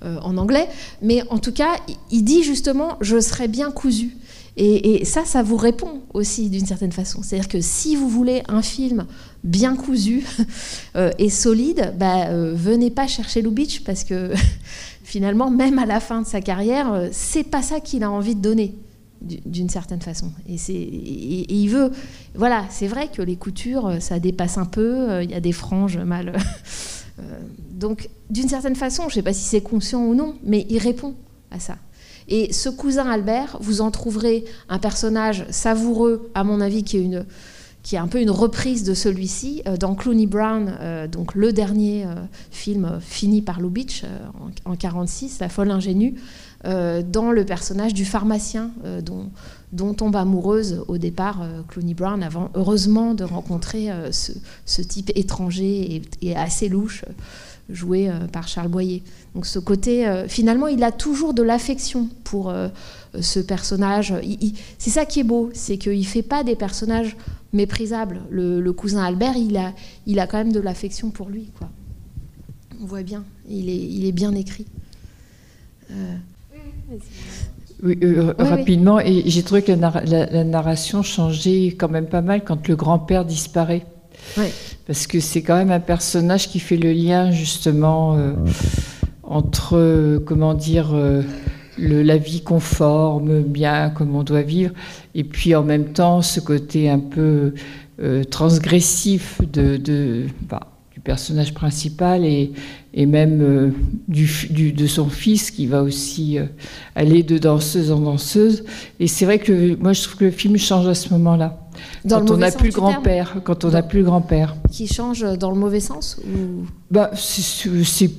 euh, 0.04 0.18
en 0.20 0.36
anglais. 0.36 0.68
Mais 1.02 1.22
en 1.30 1.38
tout 1.38 1.52
cas, 1.52 1.76
il 2.10 2.22
dit 2.22 2.42
justement, 2.42 2.96
je 3.00 3.18
serais 3.20 3.48
bien 3.48 3.70
cousu. 3.70 4.16
Et, 4.58 5.04
ça, 5.04 5.26
ça 5.26 5.42
vous 5.42 5.58
répond 5.58 6.00
aussi 6.14 6.48
d'une 6.48 6.64
certaine 6.64 6.92
façon. 6.92 7.20
C'est-à-dire 7.22 7.48
que 7.48 7.60
si 7.60 7.94
vous 7.94 8.08
voulez 8.08 8.42
un 8.48 8.62
film 8.62 9.04
bien 9.44 9.76
cousu 9.76 10.26
et 11.18 11.28
solide, 11.28 11.92
bah, 11.98 12.32
venez 12.54 12.90
pas 12.90 13.06
chercher 13.06 13.42
Lubitsch 13.42 13.80
parce 13.84 14.02
que 14.02 14.32
finalement, 15.04 15.50
même 15.50 15.78
à 15.78 15.84
la 15.84 16.00
fin 16.00 16.22
de 16.22 16.26
sa 16.26 16.40
carrière, 16.40 17.08
c'est 17.12 17.44
pas 17.44 17.60
ça 17.60 17.80
qu'il 17.80 18.02
a 18.02 18.10
envie 18.10 18.34
de 18.34 18.40
donner 18.40 18.74
d'une 19.20 19.68
certaine 19.68 20.00
façon. 20.00 20.30
Et, 20.48 20.58
c'est, 20.58 20.74
il 20.74 21.68
veut, 21.68 21.90
voilà, 22.34 22.64
c'est 22.70 22.86
vrai 22.86 23.08
que 23.08 23.22
les 23.22 23.36
coutures, 23.36 23.86
euh, 23.86 24.00
ça 24.00 24.18
dépasse 24.18 24.58
un 24.58 24.66
peu, 24.66 25.10
euh, 25.10 25.22
il 25.22 25.30
y 25.30 25.34
a 25.34 25.40
des 25.40 25.52
franges 25.52 25.98
mal. 25.98 26.36
Euh, 27.18 27.40
donc, 27.70 28.10
d'une 28.28 28.46
certaine 28.50 28.76
façon, 28.76 29.04
je 29.04 29.06
ne 29.06 29.12
sais 29.12 29.22
pas 29.22 29.32
si 29.32 29.42
c'est 29.42 29.62
conscient 29.62 30.04
ou 30.04 30.14
non, 30.14 30.34
mais 30.44 30.66
il 30.68 30.76
répond 30.76 31.14
à 31.50 31.58
ça. 31.58 31.76
Et 32.28 32.52
ce 32.52 32.68
cousin 32.68 33.08
Albert, 33.08 33.56
vous 33.62 33.80
en 33.80 33.90
trouverez 33.90 34.44
un 34.68 34.78
personnage 34.78 35.46
savoureux, 35.48 36.30
à 36.34 36.44
mon 36.44 36.60
avis, 36.60 36.84
qui 36.84 36.98
est 36.98 37.02
une 37.02 37.24
qui 37.82 37.94
est 37.94 37.98
un 37.98 38.06
peu 38.06 38.20
une 38.20 38.30
reprise 38.30 38.84
de 38.84 38.92
celui-ci, 38.92 39.62
dans 39.80 39.94
Clooney 39.94 40.26
Brown, 40.26 40.76
donc 41.10 41.34
le 41.34 41.54
dernier 41.54 42.04
film 42.50 42.98
fini 43.00 43.40
par 43.40 43.62
Lubitsch 43.62 44.02
en 44.34 44.48
1946, 44.48 45.38
La 45.38 45.48
folle 45.48 45.70
ingénue, 45.70 46.16
dans 46.64 47.30
le 47.30 47.44
personnage 47.44 47.94
du 47.94 48.04
pharmacien 48.04 48.70
dont, 49.02 49.30
dont, 49.72 49.94
tombe 49.94 50.16
amoureuse 50.16 50.82
au 50.88 50.98
départ 50.98 51.46
Clooney 51.68 51.94
Brown, 51.94 52.22
avant 52.22 52.50
heureusement 52.54 53.14
de 53.14 53.24
rencontrer 53.24 53.88
ce, 54.10 54.82
type 54.82 55.12
étranger 55.14 56.02
et, 56.22 56.36
assez 56.36 56.68
louche 56.68 57.04
joué 57.68 58.10
par 58.32 58.48
Charles 58.48 58.68
Boyer. 58.68 59.02
Donc 59.34 59.46
ce 59.46 59.58
côté, 59.58 60.24
finalement, 60.28 60.66
il 60.66 60.82
a 60.82 60.90
toujours 60.90 61.34
de 61.34 61.42
l'affection 61.42 62.08
pour 62.24 62.52
ce 63.20 63.40
personnage. 63.40 64.14
C'est 64.78 64.90
ça 64.90 65.04
qui 65.04 65.20
est 65.20 65.24
beau, 65.24 65.50
c'est 65.52 65.78
qu'il 65.78 65.98
ne 65.98 66.04
fait 66.04 66.22
pas 66.22 66.42
des 66.42 66.56
personnages 66.56 67.16
méprisable. 67.56 68.20
Le, 68.30 68.70
cousin 68.72 69.02
Albert, 69.02 69.36
il 69.36 69.56
a, 69.56 69.72
il 70.06 70.20
a 70.20 70.26
quand 70.26 70.38
même 70.38 70.52
de 70.52 70.60
l'affection 70.60 71.10
pour 71.10 71.28
lui. 71.28 71.48
On 72.80 72.84
voit 72.84 73.02
bien, 73.02 73.24
il 73.48 73.68
est, 73.68 73.76
il 73.76 74.04
est 74.04 74.12
bien 74.12 74.34
écrit. 74.34 74.66
Euh, 75.90 76.16
oui, 77.82 77.98
euh, 78.02 78.32
rapidement, 78.38 79.00
et 79.00 79.22
j'ai 79.26 79.42
trouvé 79.42 79.62
que 79.62 79.72
la, 79.72 80.44
narration 80.44 81.02
changeait 81.02 81.76
quand 81.78 81.88
même 81.88 82.06
pas 82.06 82.22
mal 82.22 82.42
quand 82.44 82.68
le 82.68 82.76
grand-père 82.76 83.24
disparaît. 83.24 83.84
Parce 84.86 85.06
que 85.06 85.20
c'est 85.20 85.42
quand 85.42 85.56
même 85.56 85.70
un 85.70 85.80
personnage 85.80 86.48
qui 86.48 86.58
fait 86.58 86.76
le 86.76 86.92
lien 86.92 87.30
justement 87.30 88.16
euh, 88.16 88.32
entre, 89.22 90.22
comment 90.26 90.54
dire, 90.54 90.94
la 91.78 92.16
vie 92.16 92.40
conforme, 92.40 93.42
bien 93.42 93.90
comme 93.90 94.14
on 94.16 94.22
doit 94.22 94.42
vivre, 94.42 94.72
et 95.14 95.24
puis 95.24 95.54
en 95.54 95.62
même 95.62 95.92
temps 95.92 96.22
ce 96.22 96.40
côté 96.40 96.88
un 96.88 96.98
peu 96.98 97.52
euh, 97.98 98.24
transgressif 98.24 99.40
de, 99.50 100.26
bah, 100.50 100.75
personnage 101.06 101.54
principal 101.54 102.24
et, 102.24 102.52
même 103.06 103.40
euh, 103.40 103.70
du, 104.08 104.72
de 104.72 104.86
son 104.86 105.08
fils 105.08 105.50
qui 105.50 105.66
va 105.66 105.82
aussi 105.82 106.38
euh, 106.38 106.46
aller 106.94 107.22
de 107.22 107.38
danseuse 107.38 107.92
en 107.92 108.00
danseuse. 108.00 108.64
Et 108.98 109.06
c'est 109.06 109.24
vrai 109.24 109.38
que 109.38 109.76
moi 109.76 109.92
je 109.92 110.02
trouve 110.02 110.16
que 110.16 110.24
le 110.24 110.30
film 110.30 110.56
change 110.56 110.88
à 110.88 110.94
ce 110.94 111.10
moment-là. 111.10 111.58
quand 112.08 112.30
on 112.30 112.38
n'a 112.38 112.50
plus 112.50 112.68
le 112.68 112.74
grand-père, 112.74 113.36
quand 113.44 113.64
on 113.64 113.70
n'a 113.70 113.82
plus 113.82 114.00
le 114.00 114.06
grand-père. 114.06 114.56
Qui 114.72 114.88
change 114.88 115.24
dans 115.38 115.50
le 115.50 115.56
mauvais 115.56 115.80
sens 115.80 116.18
ou... 116.24 116.64
bah, 116.90 117.10
c'est 117.14 118.10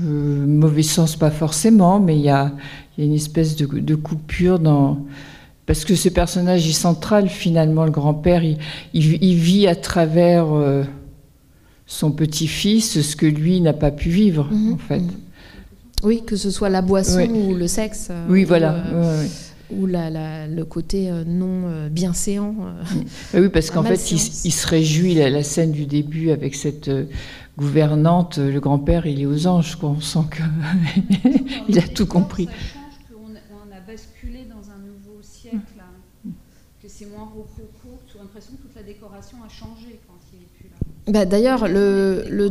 mauvais 0.00 0.82
sens 0.82 1.16
pas 1.16 1.30
forcément, 1.30 2.00
mais 2.00 2.16
il 2.16 2.22
y 2.22 2.30
a, 2.30 2.52
y 2.96 3.02
a 3.02 3.04
une 3.04 3.14
espèce 3.14 3.56
de, 3.56 3.94
coupure 3.96 4.58
dans 4.58 5.04
parce 5.66 5.84
que 5.84 5.94
ce 5.94 6.08
personnage 6.08 6.68
est 6.68 6.72
central 6.72 7.28
finalement, 7.28 7.84
le 7.84 7.92
grand-père, 7.92 8.42
il, 8.92 9.34
vit 9.34 9.68
à 9.68 9.76
travers 9.76 10.46
euh, 10.52 10.82
son 11.90 12.12
petit-fils 12.12 13.00
ce 13.00 13.16
que 13.16 13.26
lui 13.26 13.60
n'a 13.60 13.72
pas 13.72 13.90
pu 13.90 14.10
vivre 14.10 14.48
mhm. 14.50 14.72
en 14.74 14.78
fait. 14.78 15.00
Mhm. 15.00 15.10
Oui, 16.02 16.22
que 16.24 16.36
ce 16.36 16.50
soit 16.50 16.70
la 16.70 16.80
boisson 16.80 17.28
ou 17.28 17.54
le 17.54 17.66
sexe. 17.66 18.08
Euh, 18.10 18.26
oui, 18.30 18.44
voilà. 18.44 18.74
Euh, 18.74 19.26
ou 19.70 19.86
le 19.86 20.62
côté 20.62 21.10
non 21.26 21.88
bienséant. 21.90 22.54
oui, 23.34 23.48
parce 23.50 23.70
qu'en 23.70 23.82
fait, 23.82 24.10
il, 24.10 24.18
se 24.18 24.66
réjouit, 24.66 25.14
la, 25.14 25.30
la, 25.30 25.42
scène 25.44 25.72
du 25.72 25.86
début 25.86 26.30
avec 26.30 26.54
cette 26.54 26.90
gouvernante, 27.56 28.38
le 28.38 28.58
grand-père, 28.58 29.06
il 29.06 29.20
est 29.20 29.26
aux 29.26 29.46
anges, 29.46 29.76
quoi. 29.76 29.90
on 29.90 30.00
sent 30.00 30.26
qu'il 31.66 31.78
a 31.78 31.82
tout 31.82 32.06
compris. 32.06 32.48
l'impression 38.30 38.56
que 38.56 38.62
toute 38.62 38.74
la 38.76 38.82
décoration 38.82 39.38
a 39.44 39.48
changé 39.48 40.00
quand 40.06 40.18
il 40.32 40.42
est 40.42 40.46
plus 40.56 40.68
là. 40.68 40.76
Bah, 41.10 41.24
D'ailleurs, 41.24 41.66
le, 41.66 42.24
le, 42.30 42.50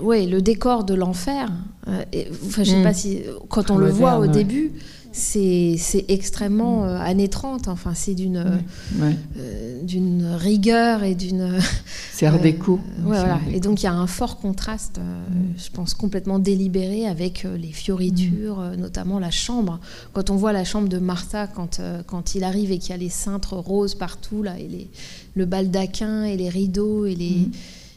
ouais, 0.00 0.26
le 0.26 0.42
décor 0.42 0.84
de 0.84 0.94
l'enfer, 0.94 1.50
euh, 1.88 2.02
enfin, 2.46 2.62
je 2.62 2.70
sais 2.70 2.82
pas 2.82 2.90
mm. 2.90 2.94
si, 2.94 3.20
quand 3.48 3.70
on 3.70 3.78
le 3.78 3.90
voit 3.90 4.18
au 4.18 4.26
début, 4.26 4.72
c'est 5.12 6.04
extrêmement 6.08 6.84
euh, 6.84 6.98
années 6.98 7.28
30. 7.28 7.68
Enfin, 7.68 7.92
c'est 7.94 8.14
d'une 8.14 8.60
euh, 8.98 9.82
d'une 9.82 10.26
rigueur 10.34 11.02
et 11.02 11.14
d'une. 11.14 11.58
C'est 12.12 12.26
art 12.26 12.38
déco. 12.38 12.78
voilà. 13.02 13.40
Et 13.52 13.58
donc, 13.58 13.82
il 13.82 13.86
y 13.86 13.88
a 13.88 13.92
un 13.92 14.06
fort 14.06 14.38
contraste, 14.38 14.98
mm. 14.98 15.58
je 15.58 15.70
pense, 15.70 15.94
complètement 15.94 16.38
délibéré 16.38 17.06
avec 17.06 17.44
les 17.58 17.72
fioritures, 17.72 18.58
mm. 18.58 18.76
notamment 18.76 19.18
la 19.18 19.30
chambre. 19.30 19.80
Quand 20.12 20.30
on 20.30 20.36
voit 20.36 20.52
la 20.52 20.64
chambre 20.64 20.88
de 20.88 20.98
Martha, 20.98 21.48
quand, 21.48 21.80
quand 22.06 22.34
il 22.34 22.44
arrive 22.44 22.70
et 22.70 22.78
qu'il 22.78 22.90
y 22.90 22.94
a 22.94 22.98
les 22.98 23.08
cintres 23.08 23.54
roses 23.54 23.94
partout, 23.94 24.42
là, 24.42 24.58
et 24.58 24.68
les, 24.68 24.90
le 25.34 25.44
baldaquin 25.44 26.24
et 26.24 26.36
les 26.36 26.48
rideaux 26.48 27.06
et 27.06 27.14
les 27.14 27.48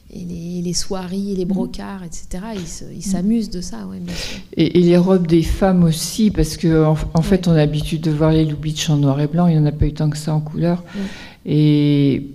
et 0.09 0.61
les, 0.61 0.73
soieries, 0.73 1.35
les 1.35 1.45
mm. 1.45 1.49
brocards, 1.49 2.03
etc. 2.03 2.43
Ils 2.93 3.03
s'amusent 3.03 3.49
de 3.49 3.61
ça, 3.61 3.85
ouais, 3.87 3.99
Et, 4.55 4.79
les 4.81 4.97
robes 4.97 5.27
des 5.27 5.43
femmes 5.43 5.83
aussi, 5.83 6.31
parce 6.31 6.57
qu'en 6.57 6.95
en, 7.13 7.21
fait, 7.21 7.47
on 7.47 7.51
a 7.51 7.57
l'habitude 7.57 8.01
de 8.01 8.11
voir 8.11 8.31
les 8.31 8.45
Lubitsch 8.45 8.89
en 8.89 8.97
noir 8.97 9.19
et 9.19 9.27
blanc, 9.27 9.47
il 9.47 9.57
n'y 9.57 9.59
en 9.59 9.65
a 9.65 9.71
pas 9.71 9.85
eu 9.85 9.93
tant 9.93 10.09
que 10.09 10.17
ça 10.17 10.33
en 10.33 10.39
couleur. 10.41 10.83
Et 11.45 12.27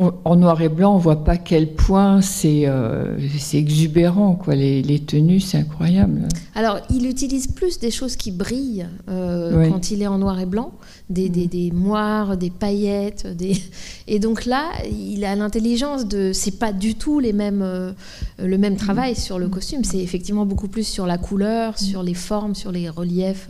en 0.00 0.36
noir 0.36 0.62
et 0.62 0.70
blanc, 0.70 0.94
on 0.94 0.98
voit 0.98 1.24
pas 1.24 1.36
quel 1.36 1.74
point 1.74 2.22
c'est 2.22 2.62
euh, 2.64 3.18
exubérant, 3.52 4.34
quoi. 4.34 4.54
Les, 4.54 5.00
tenues, 5.00 5.40
c'est 5.40 5.58
incroyable. 5.58 6.26
Alors, 6.54 6.80
il 6.88 7.06
utilise 7.06 7.48
plus 7.48 7.78
des 7.78 7.90
choses 7.90 8.16
qui 8.16 8.30
brillent 8.30 8.86
euh, 9.08 9.68
quand 9.68 9.90
il 9.90 10.00
est 10.00 10.06
en 10.06 10.18
noir 10.18 10.40
et 10.40 10.46
blanc, 10.46 10.72
des, 11.10 11.28
des, 11.28 11.46
des, 11.46 11.70
moires, 11.70 12.38
des 12.38 12.50
paillettes, 12.50 13.26
des... 13.26 13.60
et 14.08 14.18
donc 14.18 14.46
là, 14.46 14.70
il 14.90 15.24
a 15.24 15.36
l'intelligence 15.36 16.06
de. 16.06 16.32
C'est 16.32 16.58
pas 16.58 16.72
du 16.72 16.94
tout 16.94 17.20
les 17.20 17.34
mêmes, 17.34 17.62
euh, 17.62 17.92
le 18.38 18.56
même 18.56 18.76
travail 18.76 19.14
sur 19.14 19.38
le 19.38 19.48
costume. 19.48 19.84
C'est 19.84 20.00
effectivement 20.00 20.46
beaucoup 20.46 20.68
plus 20.68 20.86
sur 20.86 21.06
la 21.06 21.18
couleur, 21.18 21.78
sur 21.78 22.02
les 22.02 22.14
formes, 22.14 22.54
sur 22.54 22.72
les 22.72 22.88
reliefs. 22.88 23.48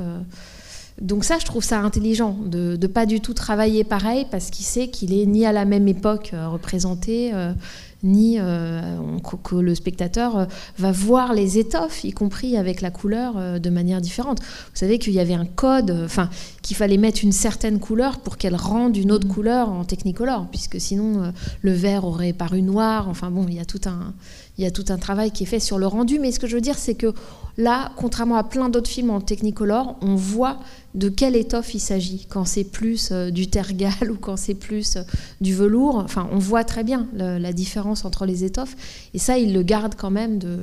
Donc 1.01 1.25
ça, 1.25 1.39
je 1.39 1.47
trouve 1.47 1.65
ça 1.65 1.81
intelligent 1.81 2.37
de 2.45 2.77
ne 2.81 2.87
pas 2.87 3.07
du 3.07 3.21
tout 3.21 3.33
travailler 3.33 3.85
pareil 3.85 4.27
parce 4.31 4.51
qu'il 4.51 4.67
sait 4.67 4.89
qu'il 4.89 5.15
est 5.15 5.25
ni 5.25 5.47
à 5.47 5.53
la 5.53 5.65
même 5.65 5.89
époque 5.89 6.33
euh, 6.35 6.49
représenté, 6.49 7.33
euh, 7.33 7.55
ni 8.03 8.37
euh, 8.39 8.99
que 9.43 9.57
le 9.57 9.75
spectateur 9.75 10.47
va 10.79 10.93
voir 10.93 11.33
les 11.33 11.59
étoffes, 11.59 12.05
y 12.05 12.13
compris 12.13 12.59
avec 12.59 12.83
la 12.83 12.91
couleur, 12.91 13.61
de 13.61 13.71
manière 13.71 14.01
différente. 14.01 14.41
Vous 14.41 14.77
savez 14.77 14.99
qu'il 14.99 15.13
y 15.13 15.21
avait 15.21 15.35
un 15.35 15.45
code, 15.45 15.91
enfin 16.05 16.31
qu'il 16.63 16.77
fallait 16.77 16.97
mettre 16.97 17.23
une 17.23 17.33
certaine 17.33 17.79
couleur 17.79 18.21
pour 18.21 18.39
qu'elle 18.39 18.57
rende 18.57 18.97
une 18.97 19.13
autre 19.13 19.29
couleur 19.29 19.69
en 19.69 19.85
technicolor, 19.85 20.47
puisque 20.51 20.81
sinon 20.81 21.31
le 21.61 21.73
vert 21.73 22.07
aurait 22.07 22.33
paru 22.33 22.63
noir. 22.63 23.07
Enfin 23.07 23.31
bon, 23.31 23.45
il 23.49 23.57
y 23.57 23.61
a 23.61 23.67
tout 23.67 23.83
un 23.85 24.15
il 24.61 24.65
y 24.65 24.67
a 24.67 24.71
tout 24.71 24.85
un 24.91 24.99
travail 24.99 25.31
qui 25.31 25.45
est 25.45 25.47
fait 25.47 25.59
sur 25.59 25.79
le 25.79 25.87
rendu. 25.87 26.19
Mais 26.19 26.33
ce 26.33 26.39
que 26.39 26.47
je 26.47 26.55
veux 26.55 26.61
dire, 26.61 26.77
c'est 26.77 26.95
que 26.95 27.15
là, 27.57 27.93
contrairement 27.97 28.37
à 28.37 28.45
plein 28.45 28.69
d'autres 28.69 28.91
films 28.91 29.09
en 29.09 29.23
technicolor, 29.23 29.97
on 30.03 30.17
voit 30.17 30.59
de 30.95 31.09
quelle 31.09 31.37
étoffe 31.37 31.75
il 31.75 31.81
s'agit. 31.81 32.27
Quand 32.29 32.45
c'est 32.45 32.65
plus 32.65 33.11
euh, 33.13 33.31
du 33.31 33.47
tergal 33.47 33.93
ou 34.11 34.17
quand 34.17 34.37
c'est 34.37 34.55
plus 34.55 34.97
euh, 34.97 35.03
du 35.41 35.55
velours, 35.55 35.97
enfin, 35.97 36.29
on 36.33 36.39
voit 36.39 36.65
très 36.65 36.85
bien 36.85 37.07
la 37.13 37.53
différence 37.53 38.05
entre 38.05 38.27
les 38.27 38.45
étoffes. 38.45 38.77
Et 39.15 39.19
ça, 39.19 39.39
il 39.39 39.53
le 39.53 39.63
garde 39.63 39.95
quand 39.97 40.11
même 40.11 40.39
de, 40.39 40.59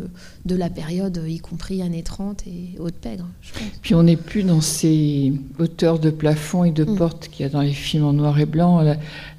de 0.46 0.56
la 0.56 0.70
période, 0.70 1.22
y 1.28 1.40
compris 1.40 1.82
années 1.82 2.04
30 2.04 2.46
et 2.48 2.80
Haute-Pègre. 2.80 3.26
Puis 3.82 3.96
on 3.96 4.04
n'est 4.04 4.16
plus 4.18 4.44
dans 4.44 4.62
ces 4.62 5.34
hauteurs 5.60 6.00
de 6.00 6.10
plafond 6.10 6.64
et 6.64 6.72
de 6.72 6.84
mm. 6.84 6.96
portes 6.96 7.28
qu'il 7.30 7.46
y 7.46 7.46
a 7.46 7.50
dans 7.50 7.62
les 7.62 7.74
films 7.74 8.06
en 8.06 8.14
noir 8.14 8.40
et 8.40 8.46
blanc. 8.46 8.82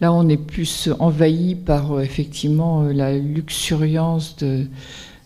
Là, 0.01 0.13
on 0.13 0.29
est 0.29 0.37
plus 0.37 0.89
envahi 0.99 1.55
par 1.55 1.93
euh, 1.93 2.01
effectivement 2.01 2.83
la 2.83 3.17
luxuriance 3.17 4.37
de 4.37 4.67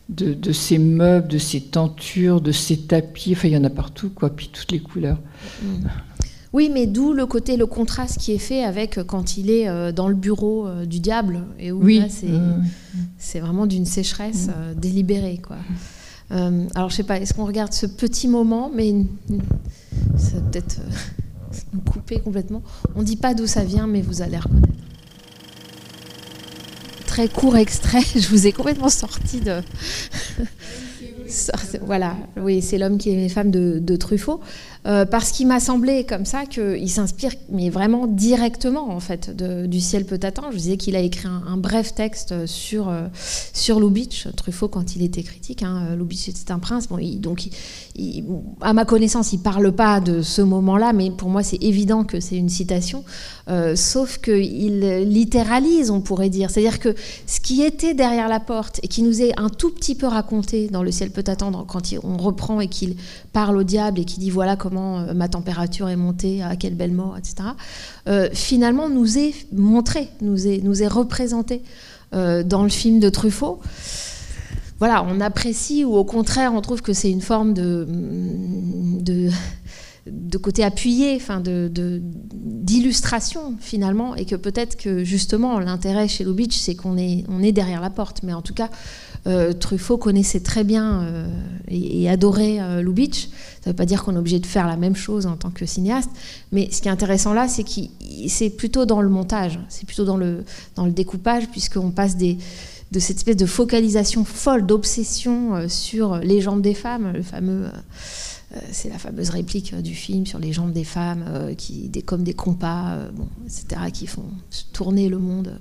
de, 0.09 0.53
ces 0.53 0.79
meubles, 0.79 1.29
de 1.29 1.39
ces 1.39 1.61
tentures, 1.61 2.41
de 2.41 2.53
ces 2.53 2.77
tapis. 2.77 3.33
Enfin, 3.33 3.49
il 3.49 3.55
y 3.55 3.57
en 3.57 3.65
a 3.65 3.71
partout, 3.71 4.11
quoi. 4.11 4.31
Puis 4.31 4.51
toutes 4.53 4.73
les 4.73 4.81
couleurs. 4.81 5.19
Mm. 5.63 5.87
Oui, 6.53 6.71
mais 6.73 6.87
d'où 6.87 7.15
le 7.15 7.25
côté, 7.25 7.57
le 7.57 7.67
contraste 7.67 8.19
qui 8.19 8.33
est 8.33 8.39
fait 8.39 8.63
avec 8.63 8.99
euh, 8.99 9.05
quand 9.05 9.39
il 9.39 9.51
est 9.51 9.69
euh, 9.69 9.91
dans 9.91 10.09
le 10.09 10.15
bureau 10.15 10.67
euh, 10.67 10.85
du 10.85 11.01
diable 11.01 11.45
et 11.59 11.73
où 11.73 11.83
oui. 11.83 12.03
c'est 13.17 13.41
vraiment 13.41 13.67
d'une 13.67 13.87
sécheresse 13.87 14.49
mm. 14.49 14.79
délibérée, 14.79 15.41
quoi. 15.43 15.57
alors, 16.31 16.91
je 16.91 16.97
sais 16.97 17.05
pas, 17.05 17.19
est-ce 17.19 17.33
qu'on 17.35 17.47
regarde 17.47 17.73
ce 17.73 17.87
petit 17.87 18.29
moment, 18.29 18.71
mais 18.75 18.95
ça 20.17 20.41
peut-être 20.41 20.81
nous 21.73 21.81
couper 21.81 22.21
complètement. 22.21 22.63
On 22.97 23.03
dit 23.03 23.17
pas 23.17 23.35
d'où 23.35 23.47
ça 23.47 23.65
vient, 23.65 23.87
mais 23.87 24.03
vous 24.03 24.21
allez 24.21 24.39
reconnaître 24.39 24.72
très 27.13 27.29
court 27.29 27.59
extrait. 27.59 28.01
Je 28.15 28.27
vous 28.29 28.47
ai 28.47 28.53
complètement 28.53 28.89
sorti 28.89 29.41
de. 29.41 29.61
voilà, 31.83 32.17
oui, 32.39 32.63
c'est 32.63 32.79
l'homme 32.79 32.97
qui 32.97 33.11
est 33.11 33.17
les 33.17 33.29
femmes 33.29 33.51
de, 33.51 33.97
Truffaut. 33.97 34.41
Euh, 34.85 35.05
parce 35.05 35.31
qu'il 35.31 35.47
m'a 35.47 35.61
semblé 35.61 36.05
comme 36.05 36.25
ça 36.25 36.45
qu'il 36.47 36.91
s'inspire, 36.91 37.31
mais 37.51 37.71
vraiment 37.71 38.07
directement 38.07 38.91
en 38.91 38.99
fait, 38.99 39.31
du 39.37 39.81
ciel 39.81 40.07
peut 40.07 40.19
attendre. 40.23 40.49
Je 40.53 40.57
disais 40.57 40.77
qu'il 40.77 40.97
a 40.97 41.01
écrit 41.01 41.29
un, 41.29 41.57
bref 41.57 41.95
texte 41.95 42.47
sur 42.47 42.89
euh, 42.89 43.07
sur 43.53 43.79
Lubitsch, 43.79 44.27
Truffaut 44.35 44.69
quand 44.69 44.97
il 44.97 45.03
était 45.03 45.23
critique. 45.23 45.63
Hein, 45.63 45.95
Lubitsch 45.97 46.29
était 46.29 46.51
un 46.51 46.59
prince. 46.59 46.89
Bon, 46.89 46.99
donc, 47.19 47.49
à 48.63 48.73
ma 48.73 48.85
connaissance, 48.87 49.35
il 49.35 49.39
parle 49.39 49.71
pas 49.73 50.01
de 50.01 50.23
ce 50.23 50.41
moment-là, 50.41 50.95
mais 50.95 51.11
pour 51.11 51.29
moi, 51.29 51.43
c'est 51.43 51.63
évident 51.63 52.05
que 52.05 52.21
c'est 52.21 52.37
une 52.37 52.49
citation. 52.49 53.05
Euh, 53.49 53.75
sauf 53.75 54.19
qu'il 54.19 54.81
littéralise, 54.81 55.91
on 55.91 56.01
pourrait 56.01 56.31
dire. 56.31 56.51
C'est-à-dire 56.51 56.79
que 56.79 56.95
ce 57.27 57.41
qui 57.41 57.63
était 57.63 57.95
derrière 57.95 58.29
la 58.29 58.41
porte 58.41 58.81
et 58.83 58.89
qui 58.89 59.03
nous 59.03 59.21
est 59.21 59.39
un 59.39 59.49
tout 59.49 59.71
petit 59.71 59.95
peu 59.95 60.07
raconté 60.07 60.69
dans 60.69 60.83
Le 60.83 60.93
ciel 60.93 61.11
peut 61.11 61.25
attendre, 61.27 61.65
quand 61.67 61.83
on 62.05 62.17
reprend 62.17 62.61
et 62.61 62.69
qu'il 62.69 62.97
parle 63.33 63.57
au 63.57 63.63
diable 63.63 64.01
et 64.01 64.05
qu'il 64.05 64.21
dit 64.21 64.31
voilà 64.31 64.57
comment 64.57 65.01
euh, 65.01 65.15
ma 65.15 65.29
température 65.29 65.89
est 65.89 65.97
montée, 65.97 66.43
à 66.43 66.57
quelle 66.57 66.75
belle 66.75 66.93
mort, 66.93 67.17
etc., 67.19 67.35
euh, 68.09 68.29
finalement 68.33 68.89
nous 68.89 69.19
est 69.19 69.35
montré, 69.53 70.09
nous 70.21 70.47
est, 70.47 70.87
représenté 70.87 71.63
dans 72.13 72.63
le 72.63 72.69
film 72.69 73.01
de 73.01 73.09
Truffaut 73.09 73.61
voilà, 74.79 75.03
on 75.09 75.21
apprécie 75.21 75.85
ou 75.85 75.95
au 75.95 76.05
contraire 76.05 76.53
on 76.55 76.61
trouve 76.61 76.83
que 76.83 76.93
c'est 76.93 77.11
une 77.11 77.23
forme 77.23 77.55
de 77.55 79.31
de 80.07 80.37
côté 80.37 80.65
appuyé, 80.65 81.15
enfin 81.15 81.41
de, 81.41 81.71
d'illustration 81.73 83.57
finalement, 83.61 84.17
et 84.17 84.25
que 84.25 84.35
peut-être 84.35 84.77
que 84.77 85.05
justement 85.05 85.61
l'intérêt 85.61 86.09
chez 86.09 86.25
Lubitsch, 86.25 86.57
c'est 86.57 86.75
qu'on 86.75 86.97
est, 86.97 87.25
on 87.29 87.43
est 87.43 87.53
derrière 87.53 87.81
la 87.81 87.91
porte. 87.91 88.23
Mais 88.25 88.33
en 88.33 88.43
tout 88.43 88.55
cas, 88.55 88.69
euh, 89.29 89.53
Truffaut 89.53 89.99
connaissait 89.99 90.41
très 90.41 90.65
bien 90.65 91.03
euh, 91.03 91.27
et, 91.69 92.09
adorait 92.11 92.59
euh, 92.61 92.83
Lubitsch. 92.83 93.29
Ça 93.63 93.71
ne 93.71 93.73
veut 93.73 93.77
pas 93.77 93.87
dire 93.87 94.03
qu'on 94.03 94.17
est 94.17 94.19
obligé 94.19 94.41
de 94.41 94.47
faire 94.47 94.67
la 94.67 94.77
même 94.77 94.97
chose 94.97 95.27
en 95.27 95.37
tant 95.37 95.51
que 95.51 95.67
cinéaste, 95.67 96.11
mais 96.51 96.69
ce 96.73 96.83
qui 96.83 96.89
est 96.89 96.93
intéressant 96.93 97.33
là, 97.33 97.47
c'est 97.47 97.63
que 97.63 97.71
c'est 98.27 98.51
plutôt 98.51 98.87
dans 98.87 99.01
le 99.03 99.09
montage, 99.09 99.61
c'est 99.69 99.87
plutôt 99.87 100.05
dans 100.05 100.17
le, 100.17 100.45
dans 100.75 100.85
le 100.85 100.91
découpage, 100.91 101.49
puisqu'on 101.49 101.93
passe 101.93 102.17
des, 102.17 102.39
de 102.93 102.99
cette 102.99 103.17
espèce 103.17 103.37
de 103.37 103.47
focalisation 103.47 104.25
folle, 104.25 104.67
d'obsession 104.67 105.69
sur 105.69 106.19
les 106.19 106.41
jambes 106.41 106.61
des 106.61 106.75
femmes, 106.75 107.13
le 107.15 107.23
fameux 107.23 107.67
euh, 107.67 107.71
c'est 108.71 108.89
la 108.91 108.99
fameuse 108.99 109.31
réplique 109.31 109.73
euh, 109.73 109.81
du 109.81 109.95
film 109.95 110.27
sur 110.27 110.39
les 110.39 110.53
jambes 110.53 110.73
des 110.73 110.85
femmes, 110.85 111.25
euh, 111.29 111.55
qui, 111.55 111.89
des, 111.89 112.03
comme 112.03 112.23
des 112.23 112.35
compas, 112.35 112.99
etc., 113.45 113.91
qui 113.93 114.07
font 114.07 114.25
tourner 114.73 115.09
le 115.09 115.19
monde. 115.19 115.59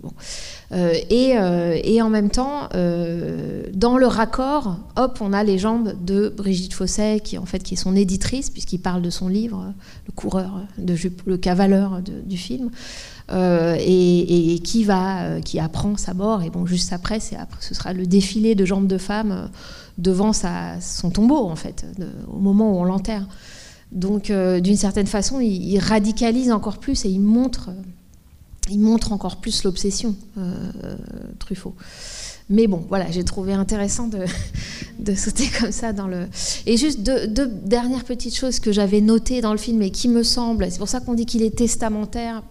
Et, 1.09 2.01
en 2.01 2.09
même 2.09 2.29
temps, 2.29 2.69
dans 3.73 3.97
le 3.97 4.07
raccord, 4.07 4.77
hop, 4.95 5.17
on 5.21 5.33
a 5.33 5.43
les 5.43 5.57
jambes 5.57 5.93
de 6.03 6.29
Brigitte 6.29 6.73
Fosset, 6.73 7.19
qui 7.21 7.37
en 7.37 7.45
fait 7.45 7.71
est 7.71 7.75
son 7.75 7.95
éditrice, 7.95 8.49
puisqu'il 8.49 8.79
parle 8.79 9.01
de 9.01 9.09
son 9.09 9.27
livre, 9.27 9.73
le 10.07 10.11
coureur, 10.13 10.61
de 10.77 10.95
le 11.25 11.37
cavaleur 11.37 12.01
du 12.01 12.37
film. 12.37 12.71
Et, 13.31 14.59
qui 14.63 14.83
va, 14.83 15.41
qui 15.41 15.59
apprend 15.59 15.97
sa 15.97 16.13
mort. 16.13 16.43
Et 16.43 16.49
bon, 16.49 16.65
juste 16.65 16.93
après, 16.93 17.19
après, 17.37 17.61
ce 17.61 17.73
sera 17.73 17.93
le 17.93 18.05
défilé 18.05 18.55
de 18.55 18.65
jambes 18.65 18.87
de 18.87 18.97
femmes 18.97 19.49
devant 19.97 20.33
son 20.33 21.09
tombeau, 21.11 21.45
en 21.45 21.55
fait, 21.55 21.85
au 22.27 22.39
moment 22.39 22.71
où 22.71 22.81
on 22.81 22.83
l'enterre. 22.83 23.27
Donc, 23.91 24.29
euh, 24.29 24.59
d'une 24.61 24.77
certaine 24.77 25.07
façon, 25.07 25.39
il, 25.39 25.77
radicalise 25.79 26.51
encore 26.51 26.77
plus 26.77 27.05
et 27.05 27.09
il 27.09 27.19
montre, 27.19 27.71
encore 29.11 29.37
plus 29.37 29.63
l'obsession, 29.63 30.15
euh, 30.37 30.95
Truffaut. 31.39 31.75
Mais 32.51 32.67
bon, 32.67 32.85
voilà, 32.89 33.09
j'ai 33.09 33.23
trouvé 33.23 33.53
intéressant 33.53 34.07
de, 34.07 34.25
sauter 35.15 35.49
comme 35.59 35.71
ça 35.71 35.93
dans 35.93 36.07
le. 36.07 36.27
Et 36.65 36.75
juste 36.75 37.01
deux, 37.01 37.47
dernières 37.47 38.03
petites 38.03 38.35
choses 38.35 38.59
que 38.59 38.73
j'avais 38.73 38.99
notées 38.99 39.39
dans 39.39 39.53
le 39.53 39.57
film 39.57 39.81
et 39.81 39.89
qui 39.89 40.09
me 40.09 40.21
semblent, 40.21 40.67
c'est 40.69 40.77
pour 40.77 40.89
ça 40.89 40.99
qu'on 40.99 41.13
dit 41.13 41.25
qu'il 41.25 41.43
est 41.43 41.55
testamentaire. 41.55 42.43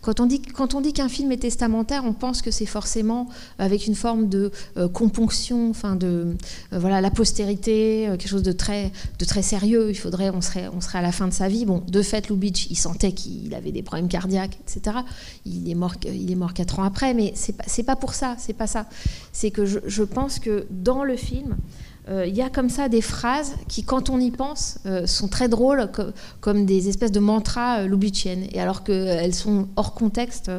Quand 0.00 0.20
on 0.20 0.26
dit, 0.26 0.40
quand 0.40 0.74
on 0.74 0.80
dit 0.80 0.94
qu'un 0.94 1.10
film 1.10 1.32
est 1.32 1.38
testamentaire, 1.38 2.04
on 2.04 2.14
pense 2.14 2.40
que 2.40 2.50
c'est 2.50 2.66
forcément 2.66 3.28
avec 3.58 3.86
une 3.86 3.94
forme 3.94 4.28
de 4.28 4.50
euh, 4.78 4.88
componction, 4.88 5.68
enfin 5.68 5.96
de 5.96 6.34
euh, 6.72 6.78
voilà 6.78 7.02
la 7.02 7.10
postérité, 7.10 8.08
euh, 8.08 8.16
quelque 8.16 8.28
chose 8.28 8.42
de 8.42 8.52
très, 8.52 8.90
de 9.18 9.24
très 9.26 9.42
sérieux. 9.42 9.90
Il 9.90 9.98
faudrait, 9.98 10.30
on 10.30 10.40
serait, 10.40 10.68
on 10.74 10.80
serait 10.80 10.98
à 10.98 11.02
la 11.02 11.12
fin 11.12 11.28
de 11.28 11.34
sa 11.34 11.48
vie. 11.48 11.66
Bon, 11.66 11.82
de 11.86 12.00
fait, 12.00 12.30
Lubitsch, 12.30 12.68
il 12.70 12.76
sentait 12.76 13.12
qu'il 13.12 13.54
avait 13.54 13.72
des 13.72 13.82
problèmes 13.82 14.08
cardiaques, 14.08 14.58
etc. 14.66 14.98
Il 15.44 15.68
est 15.68 15.74
mort, 15.74 15.94
il 16.06 16.30
est 16.30 16.36
mort 16.36 16.54
quatre 16.54 16.78
ans 16.78 16.84
après, 16.84 17.12
mais 17.12 17.34
c'est 17.34 17.52
pas, 17.52 17.94
pas 17.94 17.96
pour 17.96 18.14
ça, 18.14 18.36
c'est 18.38 18.54
pas 18.54 18.66
ça 18.66 18.86
c'est 19.36 19.50
que 19.50 19.66
je, 19.66 20.02
pense 20.02 20.38
que 20.38 20.66
dans 20.70 21.04
le 21.04 21.14
film, 21.14 21.56
euh, 22.08 22.24
il 22.26 22.34
y 22.34 22.40
a 22.40 22.48
comme 22.48 22.70
ça 22.70 22.88
des 22.88 23.02
phrases 23.02 23.52
qui, 23.68 23.84
quand 23.84 24.08
on 24.08 24.18
y 24.18 24.30
pense, 24.30 24.78
euh, 24.86 25.06
sont 25.06 25.28
très 25.28 25.46
drôles, 25.50 25.90
comme 26.40 26.64
des 26.64 26.88
espèces 26.88 27.12
de 27.12 27.20
mantras 27.20 27.80
euh, 27.80 28.46
et 28.50 28.58
alors 28.58 28.82
qu'elles 28.82 29.34
sont 29.34 29.68
hors 29.76 29.92
contexte. 29.92 30.50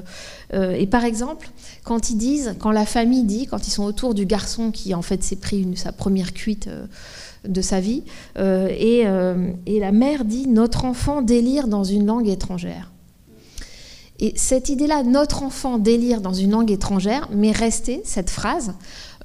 Euh, 0.53 0.73
et 0.73 0.85
par 0.85 1.05
exemple, 1.05 1.49
quand 1.83 2.11
ils 2.11 2.17
disent, 2.17 2.53
quand 2.59 2.69
la 2.69 2.85
famille 2.85 3.23
dit, 3.23 3.47
quand 3.47 3.67
ils 3.67 3.71
sont 3.71 3.83
autour 3.83 4.13
du 4.13 4.27
garçon 4.27 4.69
qui 4.69 4.93
en 4.93 5.01
fait 5.01 5.23
s'est 5.23 5.37
pris 5.37 5.67
sa 5.75 5.91
première 5.91 6.31
cuite 6.31 6.69
de 7.47 7.61
sa 7.61 7.79
vie, 7.79 8.03
et 8.37 9.05
la 9.05 9.91
mère 9.91 10.23
dit, 10.23 10.47
notre 10.47 10.85
enfant 10.85 11.23
délire 11.23 11.67
dans 11.67 11.83
une 11.83 12.05
langue 12.05 12.27
étrangère. 12.27 12.91
Et 14.19 14.33
cette 14.35 14.69
idée-là, 14.69 15.03
notre 15.03 15.43
enfant 15.43 15.77
délire 15.77 16.21
dans 16.21 16.33
une 16.33 16.51
langue 16.51 16.71
étrangère, 16.71 17.29
m'est 17.31 17.51
restée, 17.51 18.01
cette 18.03 18.29
phrase, 18.29 18.73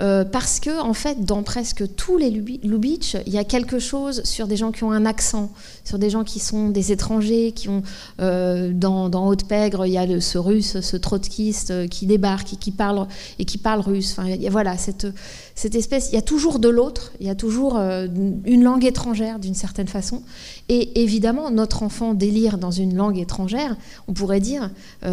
euh, 0.01 0.25
parce 0.25 0.61
que 0.61 0.81
en 0.81 0.95
fait, 0.95 1.25
dans 1.25 1.43
presque 1.43 1.85
tous 1.97 2.17
les 2.17 2.31
Lubitsch, 2.31 3.17
il 3.27 3.33
y 3.33 3.39
a 3.39 3.45
quelque 3.45 3.79
chose 3.79 4.23
sur 4.25 4.47
des 4.47 4.57
gens 4.57 4.73
qui 4.73 4.85
ont 4.85 4.93
un 4.93 5.07
accent, 5.07 5.53
sur 5.85 5.99
des 5.99 6.11
gens 6.11 6.25
qui 6.25 6.39
sont 6.39 6.71
des 6.71 6.93
étrangers, 6.93 7.53
qui 7.53 7.69
ont 7.69 7.83
euh, 8.21 8.73
dans, 8.73 9.09
dans 9.09 9.29
Haute-Pègre, 9.29 9.87
il 9.87 9.93
y 9.93 9.99
a 9.99 10.21
ce 10.21 10.39
russe, 10.39 10.81
ce 10.81 10.97
trotskiste 10.97 11.71
euh, 11.71 11.87
qui 11.87 12.07
débarque 12.07 12.55
et 12.55 12.57
qui 12.57 12.71
parle 12.71 13.07
et 13.39 13.45
qui 13.45 13.59
parle 13.59 13.81
russe. 13.81 14.13
Enfin, 14.13 14.29
il 14.29 14.43
y 14.43 14.47
a, 14.47 14.51
voilà 14.51 14.77
cette 14.77 15.07
cette 15.55 15.75
espèce. 15.75 16.09
Il 16.11 16.15
y 16.15 16.19
a 16.19 16.23
toujours 16.23 16.59
de 16.59 16.69
l'autre, 16.69 17.13
il 17.21 17.27
y 17.27 17.31
a 17.31 17.35
toujours 17.35 17.77
une 17.77 18.63
langue 18.63 18.85
étrangère 18.85 19.39
d'une 19.39 19.55
certaine 19.55 19.87
façon. 19.87 20.23
Et 20.71 21.03
évidemment, 21.03 21.51
notre 21.51 21.83
enfant 21.83 22.15
délire 22.15 22.57
dans 22.57 22.71
une 22.71 22.97
langue 22.97 23.19
étrangère. 23.19 23.77
On 24.09 24.15
pourrait 24.15 24.41
dire, 24.41 24.71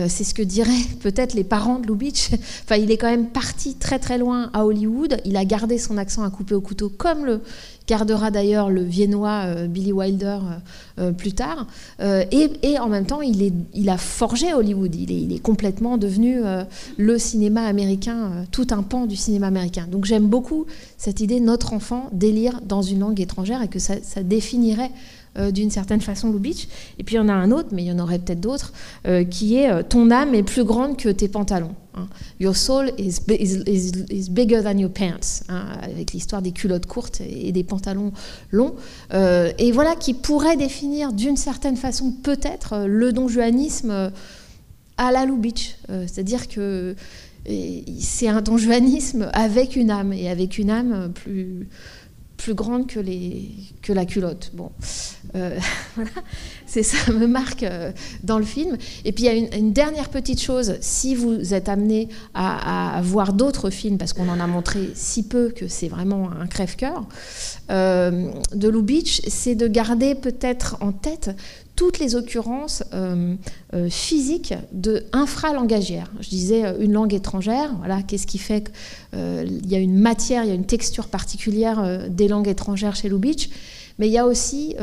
c'est 0.07 0.23
ce 0.23 0.33
que 0.33 0.41
diraient 0.41 0.71
peut-être 1.01 1.33
les 1.33 1.43
parents 1.43 1.79
de 1.79 1.87
Lubitsch. 1.87 2.29
enfin, 2.63 2.77
il 2.77 2.89
est 2.89 2.97
quand 2.97 3.09
même 3.09 3.27
parti 3.27 3.75
très 3.75 3.99
très 3.99 4.17
loin 4.17 4.49
à 4.53 4.65
Hollywood. 4.65 4.78
Il 5.25 5.37
a 5.37 5.45
gardé 5.45 5.77
son 5.77 5.97
accent 5.97 6.23
à 6.23 6.29
couper 6.29 6.55
au 6.55 6.61
couteau, 6.61 6.89
comme 6.89 7.25
le 7.25 7.41
gardera 7.89 8.29
d'ailleurs 8.29 8.69
le 8.69 8.83
viennois 8.83 9.45
euh, 9.45 9.67
Billy 9.67 9.91
Wilder 9.91 10.37
euh, 10.43 10.59
euh, 10.99 11.11
plus 11.11 11.33
tard. 11.33 11.65
Et, 11.99 12.77
en 12.79 12.87
même 12.87 13.05
temps, 13.05 13.21
il, 13.21 13.89
a 13.89 13.97
forgé 13.97 14.53
Hollywood. 14.53 14.95
Il 14.95 15.33
est, 15.33 15.39
complètement 15.39 15.97
devenu 15.97 16.41
le 16.97 17.17
cinéma 17.17 17.63
américain, 17.63 18.45
tout 18.51 18.67
un 18.71 18.83
pan 18.83 19.05
du 19.05 19.15
cinéma 19.15 19.47
américain. 19.47 19.87
Donc 19.89 20.05
j'aime 20.05 20.27
beaucoup 20.27 20.65
cette 20.97 21.21
idée, 21.21 21.39
notre 21.39 21.73
enfant 21.73 22.09
délire 22.11 22.61
dans 22.65 22.81
une 22.81 22.99
langue 22.99 23.19
étrangère 23.19 23.61
et 23.61 23.67
que 23.67 23.79
ça 23.79 23.95
définirait 24.23 24.91
euh, 25.37 25.51
d'une 25.51 25.69
certaine 25.69 26.01
façon 26.01 26.31
Lubitsch. 26.31 26.67
Et 26.97 27.03
puis 27.03 27.15
il 27.15 27.17
y 27.19 27.21
en 27.21 27.29
a 27.29 27.33
un 27.33 27.51
autre, 27.51 27.69
mais 27.71 27.83
il 27.83 27.87
y 27.87 27.91
en 27.91 27.99
aurait 27.99 28.17
peut-être 28.17 28.39
d'autres, 28.39 28.73
euh, 29.07 29.23
qui 29.23 29.57
est 29.57 29.69
euh, 29.69 29.83
ton 29.87 30.09
âme 30.09 30.33
est 30.33 30.41
plus 30.41 30.63
grande 30.63 30.97
que 30.97 31.07
tes 31.07 31.27
pantalons. 31.27 31.75
Hein. 31.93 32.07
Your 32.39 32.55
soul 32.55 32.91
is, 32.97 33.19
bigger 34.31 34.63
than 34.63 34.79
your 34.79 34.91
pants, 34.91 35.43
hein, 35.47 35.67
avec 35.83 36.13
l'histoire 36.13 36.41
des 36.41 36.51
culottes 36.51 36.87
courtes 36.87 37.21
et 37.21 37.51
des 37.51 37.63
pantalons 37.63 38.11
longs. 38.51 38.73
et 39.11 39.71
voilà 39.71 39.95
qui 39.95 40.15
pourrait 40.15 40.57
définir 40.57 41.13
d'une 41.13 41.37
certaine 41.37 41.77
façon 41.77 42.11
peut-être 42.11 42.85
le 42.87 43.13
donjuanisme 43.13 44.11
à 44.97 45.11
la 45.11 45.25
Lubitsch. 45.25 45.75
C'est-à-dire 45.87 46.47
que 46.47 46.95
c'est 47.99 48.27
un 48.27 48.41
donjuanisme 48.41 49.29
avec 49.33 49.75
une 49.75 49.91
âme, 49.91 50.13
et 50.13 50.29
avec 50.29 50.57
une 50.57 50.69
âme 50.69 51.11
plus 51.13 51.67
plus 52.39 52.53
grande 52.53 52.87
que, 52.87 52.99
les, 53.01 53.51
la 53.89 54.05
culotte. 54.05 54.51
Bon, 54.53 54.71
euh, 55.35 55.59
voilà, 55.95 56.09
c'est 56.65 56.83
ça 56.83 57.11
me 57.11 57.27
marque 57.27 57.63
euh, 57.63 57.91
dans 58.23 58.39
le 58.39 58.45
film. 58.45 58.77
Et 59.03 59.11
puis 59.11 59.25
il 59.25 59.27
y 59.27 59.29
a 59.29 59.57
une, 59.57 59.73
dernière 59.73 60.09
petite 60.09 60.41
chose, 60.41 60.75
si 60.79 61.15
vous 61.15 61.53
êtes 61.53 61.67
amené 61.67 62.07
à, 62.33 63.01
voir 63.03 63.33
d'autres 63.33 63.69
films, 63.69 63.97
parce 63.97 64.13
qu'on 64.13 64.29
en 64.29 64.39
a 64.39 64.47
montré 64.47 64.89
si 64.95 65.27
peu 65.27 65.49
que 65.49 65.67
c'est 65.67 65.89
vraiment 65.89 66.31
un 66.31 66.47
crève-cœur, 66.47 67.05
euh, 67.69 68.31
de 68.55 68.69
Lubitsch, 68.69 69.21
c'est 69.27 69.55
de 69.55 69.67
garder 69.67 70.15
peut-être 70.15 70.77
en 70.79 70.93
tête 70.93 71.31
toutes 71.79 71.99
les 71.99 72.17
occurrences 72.17 72.83
euh, 72.93 73.35
euh, 73.73 73.89
physiques 73.89 74.53
de 74.73 75.05
infralangagières. 75.13 76.11
Je 76.19 76.27
disais 76.27 76.65
euh, 76.65 76.73
une 76.81 76.91
langue 76.91 77.13
étrangère, 77.13 77.73
voilà, 77.77 78.01
qu'est-ce 78.01 78.27
qui 78.27 78.37
fait 78.37 78.69
qu'il 79.13 79.65
y 79.65 79.75
a 79.75 79.79
une 79.79 79.97
matière, 79.97 80.43
il 80.43 80.49
y 80.49 80.51
a 80.51 80.55
une 80.55 80.65
texture 80.65 81.07
particulière 81.07 82.09
des 82.09 82.27
langues 82.27 82.49
étrangères 82.49 82.97
chez 82.97 83.07
Lubitsch, 83.07 83.49
mais 83.97 84.07
il 84.07 84.11
y 84.11 84.17
a 84.17 84.25
aussi 84.25 84.75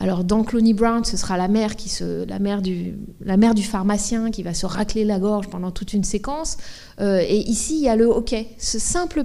alors 0.00 0.22
dans 0.22 0.44
Clooney 0.44 0.72
Brown, 0.72 1.04
ce 1.04 1.16
sera 1.16 1.36
la 1.36 1.48
mère, 1.48 1.74
qui 1.74 1.88
se, 1.88 2.24
la, 2.26 2.38
mère 2.38 2.62
du, 2.62 2.94
la 3.20 3.36
mère 3.36 3.54
du 3.54 3.62
pharmacien 3.62 4.30
qui 4.30 4.42
va 4.42 4.54
se 4.54 4.66
racler 4.66 5.04
la 5.04 5.18
gorge 5.18 5.48
pendant 5.48 5.70
toute 5.72 5.92
une 5.94 6.04
séquence. 6.04 6.58
Et 7.00 7.38
ici, 7.48 7.76
il 7.76 7.82
y 7.82 7.88
a 7.88 7.96
le 7.96 8.06
hockey. 8.06 8.48
Ce 8.58 8.78
simple, 8.78 9.24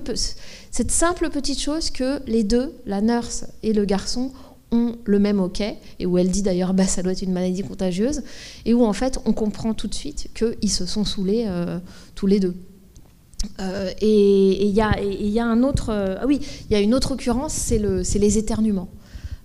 cette 0.72 0.92
simple 0.92 1.30
petite 1.30 1.60
chose 1.60 1.90
que 1.90 2.22
les 2.28 2.44
deux, 2.44 2.74
la 2.86 3.02
nurse 3.02 3.46
et 3.64 3.74
le 3.74 3.86
garçon, 3.86 4.32
ont 4.72 4.96
le 5.04 5.20
même 5.20 5.40
hockey, 5.40 5.78
et 6.00 6.06
où 6.06 6.18
elle 6.18 6.30
dit 6.30 6.42
d'ailleurs 6.42 6.74
bah, 6.74 6.86
ça 6.86 7.02
doit 7.02 7.12
être 7.12 7.22
une 7.22 7.34
maladie 7.34 7.64
contagieuse, 7.64 8.22
et 8.66 8.74
où 8.74 8.86
en 8.86 8.94
fait 8.94 9.20
on 9.26 9.34
comprend 9.34 9.74
tout 9.74 9.88
de 9.88 9.96
suite 9.96 10.30
qu'ils 10.34 10.72
se 10.72 10.86
sont 10.86 11.06
saoulés 11.06 11.46
euh, 11.48 11.80
tous 12.16 12.28
les 12.28 12.40
deux. 12.40 12.56
Et 14.02 14.68
il 14.68 14.72
y, 14.72 14.82
a 14.82 15.00
une 16.80 16.94
autre 16.94 17.12
occurrence, 17.12 17.54
c'est 17.54 17.80
le, 17.80 18.02
les 18.16 18.38
éternuements. 18.38 18.90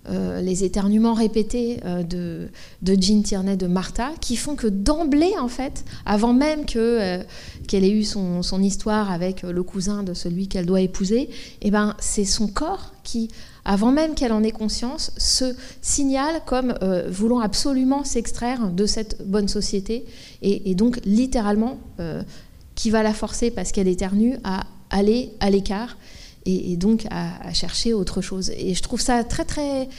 Euh, 0.09 0.39
les 0.39 0.63
éternuements 0.63 1.15
répétés 1.15 1.79
euh, 1.83 2.03
de, 2.03 2.49
de, 2.83 3.01
Jean 3.01 3.23
Tierney, 3.23 3.57
de 3.57 3.65
Martha, 3.65 4.11
qui 4.21 4.35
font 4.35 4.55
que 4.55 4.67
d'emblée, 4.67 5.33
en 5.39 5.47
fait, 5.47 5.83
avant 6.05 6.31
même 6.31 6.61
euh, 6.75 7.23
qu'elle 7.67 7.83
ait 7.83 7.89
eu 7.89 8.03
son, 8.03 8.43
son, 8.43 8.61
histoire 8.61 9.09
avec 9.09 9.41
le 9.41 9.63
cousin 9.63 10.03
de 10.03 10.13
celui 10.13 10.47
qu'elle 10.47 10.67
doit 10.67 10.81
épouser, 10.81 11.29
eh 11.63 11.71
ben, 11.71 11.95
c'est 11.97 12.23
son 12.23 12.47
corps 12.47 12.93
qui, 13.03 13.31
avant 13.63 13.91
même 13.91 14.13
qu'elle 14.13 14.31
en 14.31 14.43
ait 14.43 14.51
conscience, 14.51 15.11
se 15.17 15.55
signale 15.81 16.41
comme 16.45 16.75
voulant 17.09 17.39
absolument 17.39 18.03
s'extraire 18.03 18.69
de 18.69 18.85
cette 18.85 19.27
bonne 19.27 19.47
société, 19.47 20.05
et 20.41 20.75
donc 20.75 20.99
littéralement, 21.05 21.79
qui 22.75 22.89
va 22.89 23.03
la 23.03 23.13
forcer, 23.13 23.51
parce 23.51 23.71
qu'elle 23.71 23.87
éternue, 23.87 24.35
à 24.43 24.65
aller 24.89 25.31
à 25.39 25.49
l'écart 25.49 25.97
et, 26.45 26.77
donc 26.77 27.05
à, 27.09 27.53
chercher 27.53 27.93
autre 27.93 28.21
chose. 28.21 28.51
Et 28.57 28.73
je 28.73 28.81
trouve 28.81 29.01
ça 29.01 29.23
très 29.23 29.45
très 29.45 29.89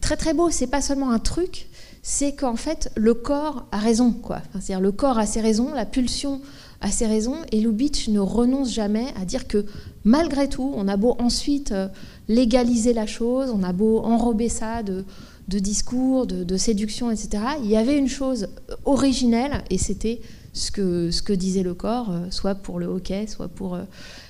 très 0.00 0.16
très 0.16 0.34
beau. 0.34 0.50
C'est 0.50 0.66
pas 0.66 0.82
seulement 0.82 1.10
un 1.10 1.18
truc, 1.18 1.68
c'est 2.02 2.34
qu'en 2.34 2.56
fait 2.56 2.90
le 2.96 3.14
corps 3.14 3.66
a 3.72 3.78
raison, 3.78 4.12
quoi. 4.12 4.42
C'est-à-dire 4.52 4.80
le 4.80 4.92
corps 4.92 5.18
a 5.18 5.26
ses 5.26 5.40
raisons, 5.40 5.72
la 5.74 5.86
pulsion 5.86 6.40
a 6.80 6.90
ses 6.90 7.06
raisons, 7.06 7.36
et 7.52 7.60
Lubitsch 7.60 8.08
ne 8.08 8.20
renonce 8.20 8.72
jamais 8.72 9.06
à 9.20 9.24
dire 9.24 9.46
que 9.46 9.66
malgré 10.04 10.48
tout, 10.48 10.72
on 10.74 10.88
a 10.88 10.96
beau 10.96 11.14
ensuite 11.18 11.72
euh, 11.72 11.88
légaliser 12.28 12.94
la 12.94 13.06
chose, 13.06 13.52
on 13.54 13.62
a 13.62 13.72
beau 13.72 13.98
enrober 13.98 14.48
ça 14.48 14.82
de, 14.82 15.04
discours, 15.46 16.26
de, 16.26 16.42
de, 16.42 16.56
séduction, 16.56 17.10
etc. 17.10 17.42
Il 17.62 17.68
y 17.68 17.76
avait 17.76 17.98
une 17.98 18.08
chose 18.08 18.48
originelle, 18.86 19.62
et 19.68 19.76
c'était 19.76 20.20
ce 20.52 20.70
que, 20.70 21.10
ce 21.10 21.22
que 21.22 21.32
disait 21.32 21.62
le 21.62 21.74
corps, 21.74 22.10
euh, 22.10 22.26
soit 22.30 22.54
pour 22.54 22.78
le 22.78 22.86
hockey, 22.86 23.26
soit 23.26 23.48
pour 23.48 23.74
euh, 23.74 23.82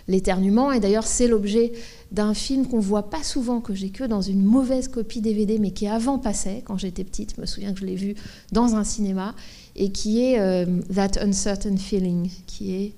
l'éternuement. 0.08 0.72
Et 0.72 0.80
d'ailleurs, 0.80 1.06
c'est 1.06 1.28
l'objet 1.28 1.72
d'un 2.12 2.34
film 2.34 2.66
qu'on 2.66 2.80
voit 2.80 3.08
pas 3.10 3.22
souvent, 3.22 3.60
que 3.60 3.74
j'ai 3.74 3.90
que 3.90 4.04
dans 4.04 4.20
une 4.20 4.42
mauvaise 4.42 4.88
copie 4.88 5.20
DVD, 5.20 5.58
mais 5.58 5.70
qui 5.70 5.86
avant 5.86 6.18
passait 6.18 6.62
quand 6.64 6.76
j'étais 6.76 7.04
petite. 7.04 7.34
Je 7.36 7.40
me 7.40 7.46
souviens 7.46 7.72
que 7.72 7.80
je 7.80 7.86
l'ai 7.86 7.94
vu 7.94 8.14
dans 8.52 8.74
un 8.74 8.84
cinéma 8.84 9.34
et 9.76 9.92
qui 9.92 10.22
est 10.22 10.40
euh, 10.40 10.66
That 10.94 11.20
Uncertain 11.22 11.76
Feeling, 11.76 12.30
qui 12.46 12.74
est 12.74 12.94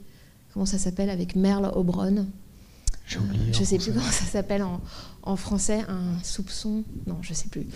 comment 0.53 0.67
ça 0.67 0.79
s'appelle 0.79 1.11
avec 1.11 1.37
Merle 1.37 1.71
O'Brien. 1.75 2.27
J'ai 3.07 3.19
oublié. 3.19 3.53
Je 3.53 3.65
sais 3.65 3.79
plus 3.79 3.93
comment 3.93 4.05
ça 4.11 4.25
s'appelle 4.25 4.63
en, 4.63 4.81
en, 5.23 5.37
français, 5.37 5.85
un 5.89 6.23
soupçon. 6.23 6.85
Non, 7.07 7.19
je 7.21 7.35
sais 7.35 7.49
plus. 7.49 7.67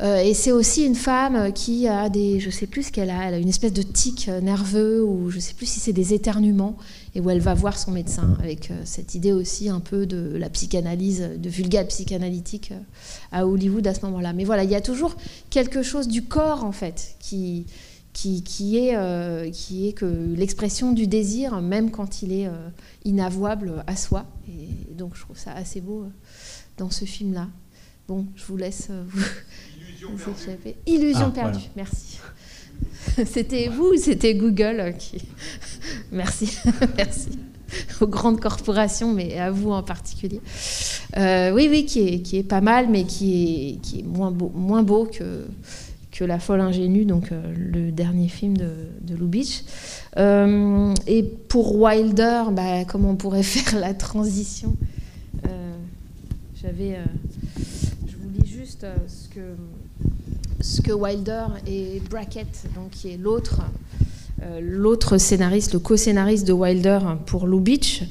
Euh, 0.00 0.18
et 0.18 0.32
c'est 0.32 0.52
aussi 0.52 0.84
une 0.84 0.94
femme 0.94 1.52
qui 1.52 1.88
a 1.88 2.08
des, 2.08 2.38
je 2.38 2.50
sais 2.50 2.68
plus 2.68 2.84
ce 2.84 2.92
qu'elle 2.92 3.10
a, 3.10 3.28
elle 3.28 3.34
a 3.34 3.38
une 3.38 3.48
espèce 3.48 3.72
de 3.72 3.82
tic 3.82 4.28
nerveux 4.28 5.02
ou 5.02 5.28
je 5.28 5.40
sais 5.40 5.54
plus 5.54 5.66
si 5.66 5.80
c'est 5.80 5.92
des 5.92 6.14
éternuements 6.14 6.76
et 7.18 7.20
où 7.20 7.30
elle 7.30 7.40
va 7.40 7.52
voir 7.52 7.76
son 7.76 7.90
médecin 7.90 8.36
avec 8.38 8.70
euh, 8.70 8.80
cette 8.84 9.16
idée 9.16 9.32
aussi 9.32 9.68
un 9.68 9.80
peu 9.80 10.06
de 10.06 10.36
la 10.36 10.48
psychanalyse, 10.48 11.28
de 11.36 11.48
vulgate 11.48 11.88
psychanalytique 11.88 12.70
euh, 12.70 12.78
à 13.32 13.44
Hollywood 13.44 13.84
à 13.88 13.94
ce 13.94 14.06
moment-là. 14.06 14.32
Mais 14.32 14.44
voilà, 14.44 14.62
il 14.62 14.70
y 14.70 14.76
a 14.76 14.80
toujours 14.80 15.16
quelque 15.50 15.82
chose 15.82 16.06
du 16.06 16.22
corps 16.22 16.64
en 16.64 16.70
fait 16.70 17.16
qui, 17.18 17.66
qui, 18.12 18.44
qui 18.44 18.78
est, 18.78 19.50
qui 19.50 19.88
est 19.88 19.94
que 19.94 20.06
l'expression 20.36 20.92
du 20.92 21.08
désir, 21.08 21.60
même 21.60 21.90
quand 21.90 22.22
il 22.22 22.32
est 22.32 22.48
inavouable 23.04 23.82
à 23.88 23.96
soi. 23.96 24.24
Et 24.48 24.94
donc 24.94 25.16
je 25.16 25.22
trouve 25.22 25.38
ça 25.38 25.52
assez 25.52 25.80
beau 25.80 26.06
dans 26.76 26.90
ce 26.90 27.04
film-là. 27.04 27.48
Bon, 28.06 28.26
je 28.36 28.44
vous 28.44 28.56
laisse 28.56 28.90
vous 28.90 29.22
Illusion 30.86 31.26
ah, 31.28 31.30
perdue. 31.30 31.68
merci. 31.74 32.18
C'était 33.26 33.68
vous 33.68 33.92
ou 33.94 33.96
c'était 33.96 34.34
Google. 34.34 34.94
Merci, 36.12 36.58
merci. 36.96 37.28
Aux 38.00 38.06
grandes 38.06 38.40
corporations, 38.40 39.12
mais 39.12 39.38
à 39.38 39.50
vous 39.50 39.70
en 39.70 39.82
particulier. 39.82 40.40
Euh, 41.18 41.52
oui, 41.52 41.68
oui, 41.70 41.84
qui 41.84 42.38
est, 42.38 42.42
pas 42.42 42.62
mal, 42.62 42.88
mais 42.88 43.04
qui 43.04 43.78
est, 43.94 44.02
moins, 44.02 44.30
beau, 44.82 45.04
que 45.04 46.24
La 46.24 46.38
folle 46.38 46.62
ingénue, 46.62 47.04
donc 47.04 47.30
euh, 47.30 47.54
le 47.54 47.92
dernier 47.92 48.28
film 48.28 48.56
de, 48.56 48.70
de 49.02 49.14
Lubitsch. 49.14 49.64
Euh, 50.16 50.94
et 51.06 51.22
pour 51.22 51.76
Wilder, 51.76 52.44
bah, 52.52 52.86
comment 52.86 53.10
on 53.10 53.16
pourrait 53.16 53.42
faire 53.42 53.78
la 53.78 53.92
transition 53.92 54.74
J'avais. 56.60 56.98
je 58.06 58.16
vous 58.16 58.30
lis 58.30 58.50
juste 58.50 58.86
ce 59.06 59.28
que 59.28 59.40
ce 60.60 60.80
que 60.80 60.92
Wilder 60.92 61.46
et 61.66 62.02
Brackett, 62.10 62.64
qui 62.90 63.12
est 63.12 63.16
l'autre, 63.16 63.60
euh, 64.42 64.60
l'autre 64.62 65.18
scénariste, 65.18 65.72
le 65.72 65.78
co-scénariste 65.78 66.46
de 66.46 66.52
Wilder 66.52 66.98
pour 67.26 67.46
Lubitsch, 67.46 68.02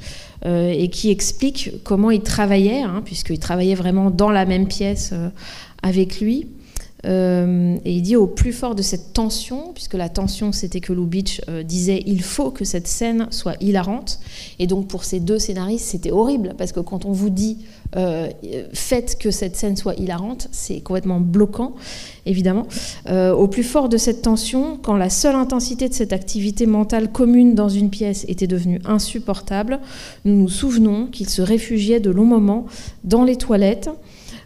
euh, 0.46 0.70
et 0.70 0.90
qui 0.90 1.10
explique 1.10 1.84
comment 1.84 2.12
il 2.12 2.22
travaillait, 2.22 2.82
hein, 2.82 3.02
puisqu'il 3.04 3.40
travaillait 3.40 3.76
vraiment 3.76 4.12
dans 4.12 4.30
la 4.30 4.46
même 4.46 4.68
pièce 4.68 5.12
euh, 5.14 5.30
avec 5.82 6.22
lui. 6.22 6.48
Et 7.08 7.92
il 7.92 8.02
dit 8.02 8.16
au 8.16 8.28
plus 8.28 8.54
fort 8.54 8.76
de 8.76 8.82
cette 8.82 9.14
tension, 9.14 9.72
puisque 9.74 9.94
la 9.94 10.10
tension 10.10 10.52
c'était 10.52 10.82
que 10.82 10.94
Lubitsch 10.94 11.42
disait 11.66 12.04
il 12.06 12.22
faut 12.22 12.52
que 12.52 12.66
cette 12.66 12.88
scène 12.88 13.28
soit 13.32 13.56
hilarante. 13.62 14.20
Et 14.60 14.68
donc 14.68 14.88
pour 14.88 15.04
ces 15.04 15.20
deux 15.20 15.40
scénaristes 15.40 15.86
c'était 15.86 16.12
horrible, 16.12 16.54
parce 16.58 16.72
que 16.72 16.80
quand 16.80 17.06
on 17.06 17.12
vous 17.12 17.30
dit 17.30 17.58
euh, 17.96 18.30
faites 18.74 19.18
que 19.18 19.32
cette 19.32 19.56
scène 19.56 19.78
soit 19.78 19.96
hilarante, 19.96 20.50
c'est 20.52 20.82
complètement 20.82 21.22
bloquant, 21.22 21.74
évidemment. 22.26 22.68
Euh, 23.08 23.34
au 23.34 23.48
plus 23.48 23.64
fort 23.64 23.88
de 23.88 23.98
cette 23.98 24.22
tension, 24.22 24.78
quand 24.82 24.98
la 24.98 25.10
seule 25.10 25.36
intensité 25.36 25.88
de 25.88 25.94
cette 25.94 26.12
activité 26.12 26.66
mentale 26.66 27.12
commune 27.12 27.56
dans 27.56 27.70
une 27.70 27.90
pièce 27.90 28.26
était 28.28 28.48
devenue 28.48 28.82
insupportable, 28.86 29.80
nous 30.26 30.36
nous 30.36 30.50
souvenons 30.50 31.08
qu'il 31.08 31.30
se 31.30 31.42
réfugiait 31.42 32.00
de 32.00 32.10
longs 32.10 32.26
moments 32.26 32.66
dans 33.04 33.24
les 33.24 33.38
toilettes, 33.38 33.90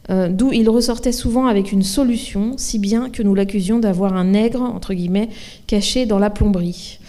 euh, 0.10 0.30
d'où 0.30 0.52
il 0.52 0.70
ressortait 0.70 1.12
souvent 1.12 1.46
avec 1.46 1.72
une 1.72 1.84
solution, 1.84 2.54
si 2.58 2.80
bien 2.80 3.10
que 3.10 3.22
nous 3.22 3.36
l'accusions 3.36 3.80
d'avoir 3.80 4.16
un 4.16 4.26
nègre, 4.26 4.62
entre 4.62 4.94
guillemets, 4.94 5.30
caché 5.68 6.06
dans 6.06 6.20
la 6.20 6.30
plomberie. 6.30 7.00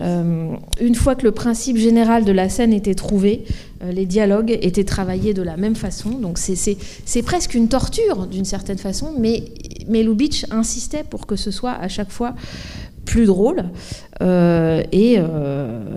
Euh, 0.00 0.54
une 0.80 0.94
fois 0.94 1.14
que 1.14 1.24
le 1.24 1.32
principe 1.32 1.76
général 1.76 2.24
de 2.24 2.32
la 2.32 2.48
scène 2.48 2.72
était 2.72 2.94
trouvé, 2.94 3.44
euh, 3.82 3.92
les 3.92 4.06
dialogues 4.06 4.58
étaient 4.62 4.84
travaillés 4.84 5.34
de 5.34 5.42
la 5.42 5.56
même 5.56 5.76
façon. 5.76 6.10
Donc 6.10 6.38
c'est 6.38 7.22
presque 7.22 7.54
une 7.54 7.68
torture 7.68 8.26
d'une 8.26 8.44
certaine 8.44 8.78
façon, 8.78 9.12
mais, 9.18 9.44
mais 9.88 10.02
Lubitsch 10.02 10.46
insistait 10.50 11.04
pour 11.04 11.26
que 11.26 11.36
ce 11.36 11.50
soit 11.50 11.72
à 11.72 11.88
chaque 11.88 12.10
fois 12.10 12.34
plus 13.04 13.26
drôle. 13.26 13.64
Euh, 14.20 14.82
et 14.92 15.18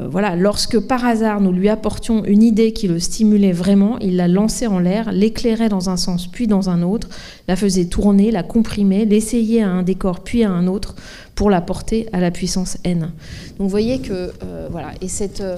voilà, 0.09 0.35
lorsque 0.35 0.79
par 0.79 1.05
hasard 1.05 1.41
nous 1.41 1.51
lui 1.51 1.69
apportions 1.69 2.23
une 2.23 2.41
idée 2.41 2.71
qui 2.71 2.87
le 2.87 2.99
stimulait 2.99 3.51
vraiment, 3.51 3.99
il 3.99 4.15
la 4.15 4.27
lançait 4.27 4.67
en 4.67 4.79
l'air, 4.79 5.11
l'éclairait 5.11 5.69
dans 5.69 5.89
un 5.89 5.97
sens 5.97 6.27
puis 6.27 6.47
dans 6.47 6.69
un 6.69 6.81
autre, 6.81 7.09
la 7.47 7.55
faisait 7.55 7.85
tourner, 7.85 8.31
la 8.31 8.43
comprimait, 8.43 9.05
l'essayait 9.05 9.61
à 9.61 9.69
un 9.69 9.83
décor 9.83 10.21
puis 10.21 10.43
à 10.43 10.51
un 10.51 10.67
autre, 10.67 10.95
pour 11.35 11.49
la 11.49 11.61
porter 11.61 12.07
à 12.13 12.19
la 12.19 12.31
puissance 12.31 12.77
n. 12.83 13.01
Donc 13.01 13.11
vous 13.59 13.69
voyez 13.69 13.99
que, 13.99 14.31
euh, 14.43 14.67
voilà, 14.71 14.93
et 15.01 15.07
cette... 15.07 15.41
Euh, 15.41 15.57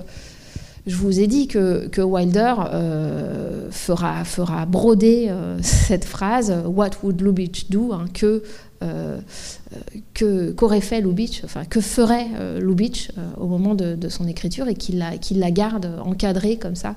je 0.86 0.96
vous 0.96 1.20
ai 1.20 1.28
dit 1.28 1.48
que, 1.48 1.88
que 1.88 2.00
Wilder 2.00 2.54
euh, 2.72 3.68
fera, 3.72 4.24
fera 4.24 4.66
broder 4.66 5.30
cette 5.62 6.06
phrase 6.06 6.54
What 6.66 6.92
would 7.04 7.22
Lubitsch 7.22 7.70
do 7.70 7.92
hein, 7.92 8.06
que, 8.14 8.42
que 10.14 10.52
qu'aurait 10.52 10.82
fait 10.82 11.02
Lubitsch, 11.02 11.44
enfin 11.44 11.66
que 11.66 11.82
ferait 11.82 12.28
Lubitsch 12.60 13.10
au 13.38 13.48
moment 13.48 13.76
de, 13.76 14.10
son 14.10 14.28
écriture 14.28 14.68
et 14.68 14.76
qu'il 14.76 15.00
la, 15.00 15.52
garde 15.52 16.00
encadrée 16.04 16.58
comme 16.58 16.76
ça 16.76 16.96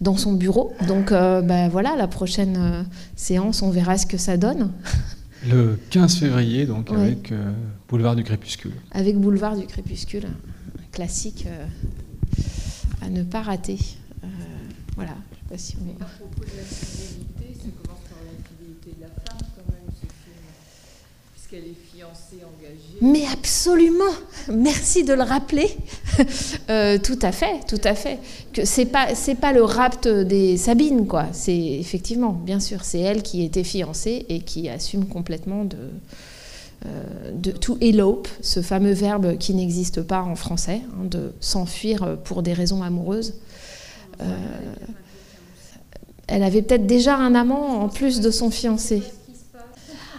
dans 0.00 0.16
son 0.16 0.32
bureau. 0.32 0.72
Donc 0.86 1.10
ben 1.10 1.68
voilà, 1.68 1.96
la 1.96 2.06
prochaine 2.06 2.84
séance, 3.16 3.62
on 3.62 3.70
verra 3.70 3.98
ce 3.98 4.06
que 4.06 4.16
ça 4.18 4.36
donne. 4.36 4.70
Le 5.46 5.78
15 5.90 6.16
février, 6.16 6.66
donc, 6.66 6.90
avec 6.90 7.30
euh, 7.30 7.52
Boulevard 7.88 8.16
du 8.16 8.24
Crépuscule. 8.24 8.72
Avec 8.90 9.16
Boulevard 9.18 9.56
du 9.56 9.66
Crépuscule, 9.66 10.26
un 10.26 10.90
classique 10.90 11.44
euh, 11.46 11.66
à 13.02 13.08
ne 13.08 13.22
pas 13.22 13.42
rater. 13.42 13.78
Euh, 14.24 14.26
voilà, 14.96 15.14
je 15.30 15.36
sais 15.36 15.44
pas 15.48 15.58
si 15.58 15.76
on 15.80 15.88
est... 15.88 16.02
À 16.02 16.06
propos 16.06 16.40
de 16.40 16.56
la 16.56 16.64
fidélité, 16.64 17.56
ça 17.56 17.68
commence 17.82 18.00
par 18.08 18.18
la 18.24 18.34
fidélité 18.48 18.96
de 18.96 19.02
la 19.02 19.08
femme, 19.08 19.48
quand 19.54 19.72
même, 19.72 19.88
ce 19.94 20.06
film. 20.06 20.34
Puisqu'elle 21.48 21.70
est 21.70 21.96
fiancée, 21.96 22.44
engagée. 22.44 22.98
Mais 23.00 23.24
absolument 23.32 24.04
Merci 24.52 25.04
de 25.04 25.14
le 25.14 25.22
rappeler. 25.22 25.68
Euh, 26.68 26.98
tout 26.98 27.18
à 27.22 27.32
fait, 27.32 27.60
tout 27.66 27.80
à 27.84 27.94
fait. 27.94 28.18
C'est 28.64 28.84
pas 28.86 29.52
le 29.52 29.62
rapt 29.62 30.08
des 30.08 30.56
Sabines 30.56 31.06
quoi. 31.06 31.26
C'est 31.32 31.56
effectivement, 31.56 32.32
bien 32.32 32.60
sûr, 32.60 32.84
c'est 32.84 32.98
elle 32.98 33.22
qui 33.22 33.44
était 33.44 33.64
fiancée 33.64 34.26
et 34.28 34.40
qui 34.40 34.68
assume 34.68 35.06
complètement 35.06 35.64
de 35.64 35.76
euh, 36.86 37.32
de 37.32 37.52
to 37.52 37.78
elope, 37.80 38.28
ce 38.42 38.60
fameux 38.60 38.92
verbe 38.92 39.38
qui 39.38 39.54
n'existe 39.54 40.02
pas 40.02 40.22
en 40.22 40.34
français, 40.34 40.82
hein, 40.92 41.04
de 41.04 41.32
s'enfuir 41.40 42.18
pour 42.24 42.42
des 42.42 42.52
raisons 42.52 42.82
amoureuses. 42.82 43.34
Euh, 44.20 44.24
elle 46.26 46.42
avait 46.42 46.62
peut-être 46.62 46.86
déjà 46.86 47.16
un 47.16 47.34
amant 47.34 47.80
en 47.80 47.88
plus 47.88 48.20
de 48.20 48.30
son 48.30 48.50
fiancé. 48.50 49.02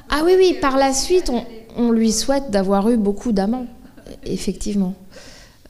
Ah 0.09 0.21
oui, 0.25 0.33
oui, 0.37 0.57
par 0.59 0.77
la 0.77 0.91
suite, 0.91 1.31
on, 1.77 1.91
lui 1.91 2.11
souhaite 2.11 2.49
d'avoir 2.49 2.89
eu 2.89 2.97
beaucoup 2.97 3.31
d'amants, 3.31 3.67
effectivement. 4.25 4.95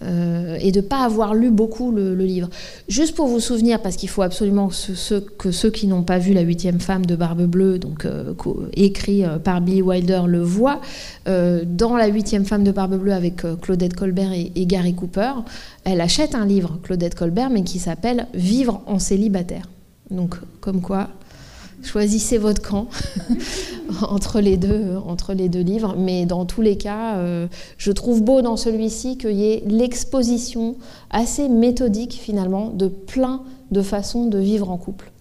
Euh, 0.01 0.57
et 0.61 0.71
de 0.71 0.79
ne 0.79 0.85
pas 0.85 1.03
avoir 1.03 1.35
lu 1.35 1.51
beaucoup 1.51 1.91
le, 1.91 2.15
livre. 2.15 2.49
Juste 2.87 3.15
pour 3.15 3.27
vous 3.27 3.41
souvenir, 3.41 3.81
parce 3.81 3.97
qu'il 3.97 4.07
faut 4.07 4.21
absolument 4.21 4.69
que 4.69 5.51
ceux, 5.51 5.69
qui 5.71 5.87
n'ont 5.87 6.03
pas 6.03 6.19
vu 6.19 6.31
La 6.31 6.39
huitième 6.39 6.79
femme 6.79 7.05
de 7.05 7.17
Barbe 7.17 7.43
Bleue, 7.43 7.79
donc 7.79 8.05
euh, 8.05 8.33
écrit 8.75 9.25
euh, 9.25 9.39
par 9.39 9.59
Billy 9.59 9.81
Wilder, 9.81 10.21
le 10.25 10.41
voient, 10.41 10.79
dans 11.25 11.97
La 11.97 12.07
huitième 12.07 12.45
femme 12.45 12.63
de 12.63 12.71
Barbe 12.71 12.97
Bleue 12.97 13.13
avec 13.13 13.43
Claudette 13.61 13.93
Colbert 13.93 14.31
et, 14.31 14.53
et, 14.55 14.65
Gary 14.65 14.95
Cooper, 14.95 15.33
elle 15.83 15.99
achète 15.99 16.33
un 16.33 16.45
livre, 16.45 16.79
Claudette 16.81 17.15
Colbert, 17.15 17.49
mais 17.49 17.63
qui 17.63 17.77
s'appelle 17.77 18.27
Vivre 18.33 18.81
en 18.87 18.99
célibataire. 18.99 19.69
Donc, 20.11 20.35
comme 20.61 20.81
quoi, 20.81 21.09
choisissez 21.83 22.37
votre 22.37 22.61
camp 22.61 22.87
entre, 24.01 24.41
les 24.41 24.57
deux, 24.57 25.59
livres. 25.61 25.95
Mais 25.97 26.25
dans 26.25 26.45
tous 26.45 26.61
les 26.61 26.77
cas, 26.77 27.17
euh, 27.17 27.47
je 27.77 27.91
trouve 27.91 28.23
beau 28.23 28.41
dans 28.41 28.57
celui-ci 28.57 29.17
qu'il 29.17 29.37
y 29.37 29.51
ait 29.51 29.63
l'exposition 29.65 30.75
assez 31.09 31.49
méthodique 31.49 32.13
finalement 32.13 32.69
de 32.69 32.87
plein 32.87 33.43
de 33.71 33.81
façons 33.81 34.25
de 34.25 34.37
vivre 34.37 34.69
en 34.69 34.77
couple. 34.77 35.11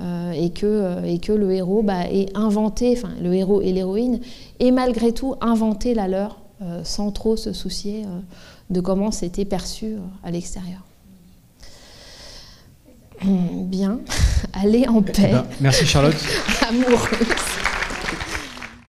Euh, 0.00 0.32
et, 0.32 0.50
que, 0.50 0.64
euh, 0.66 1.04
et 1.04 1.18
que 1.18 1.32
le 1.32 1.52
héros 1.52 1.82
bah, 1.82 2.04
inventé, 2.34 2.94
enfin 2.96 3.10
le 3.22 3.34
héros 3.34 3.60
et 3.60 3.72
l'héroïne, 3.72 4.20
et 4.58 4.70
malgré 4.70 5.12
tout 5.12 5.34
inventé 5.40 5.94
la 5.94 6.08
leur 6.08 6.38
sans 6.84 7.10
trop 7.10 7.36
se 7.36 7.52
soucier 7.52 8.04
de 8.70 8.80
comment 8.80 9.10
c'était 9.10 9.44
perçu 9.44 9.96
à 10.22 10.30
l'extérieur. 10.30 10.84
Bien, 13.24 14.00
allez 14.52 14.86
en 14.88 15.02
paix. 15.02 15.12
Eh 15.18 15.32
ben, 15.32 15.44
merci 15.60 15.86
Charlotte. 15.86 16.16
Amoureuse. 16.68 17.71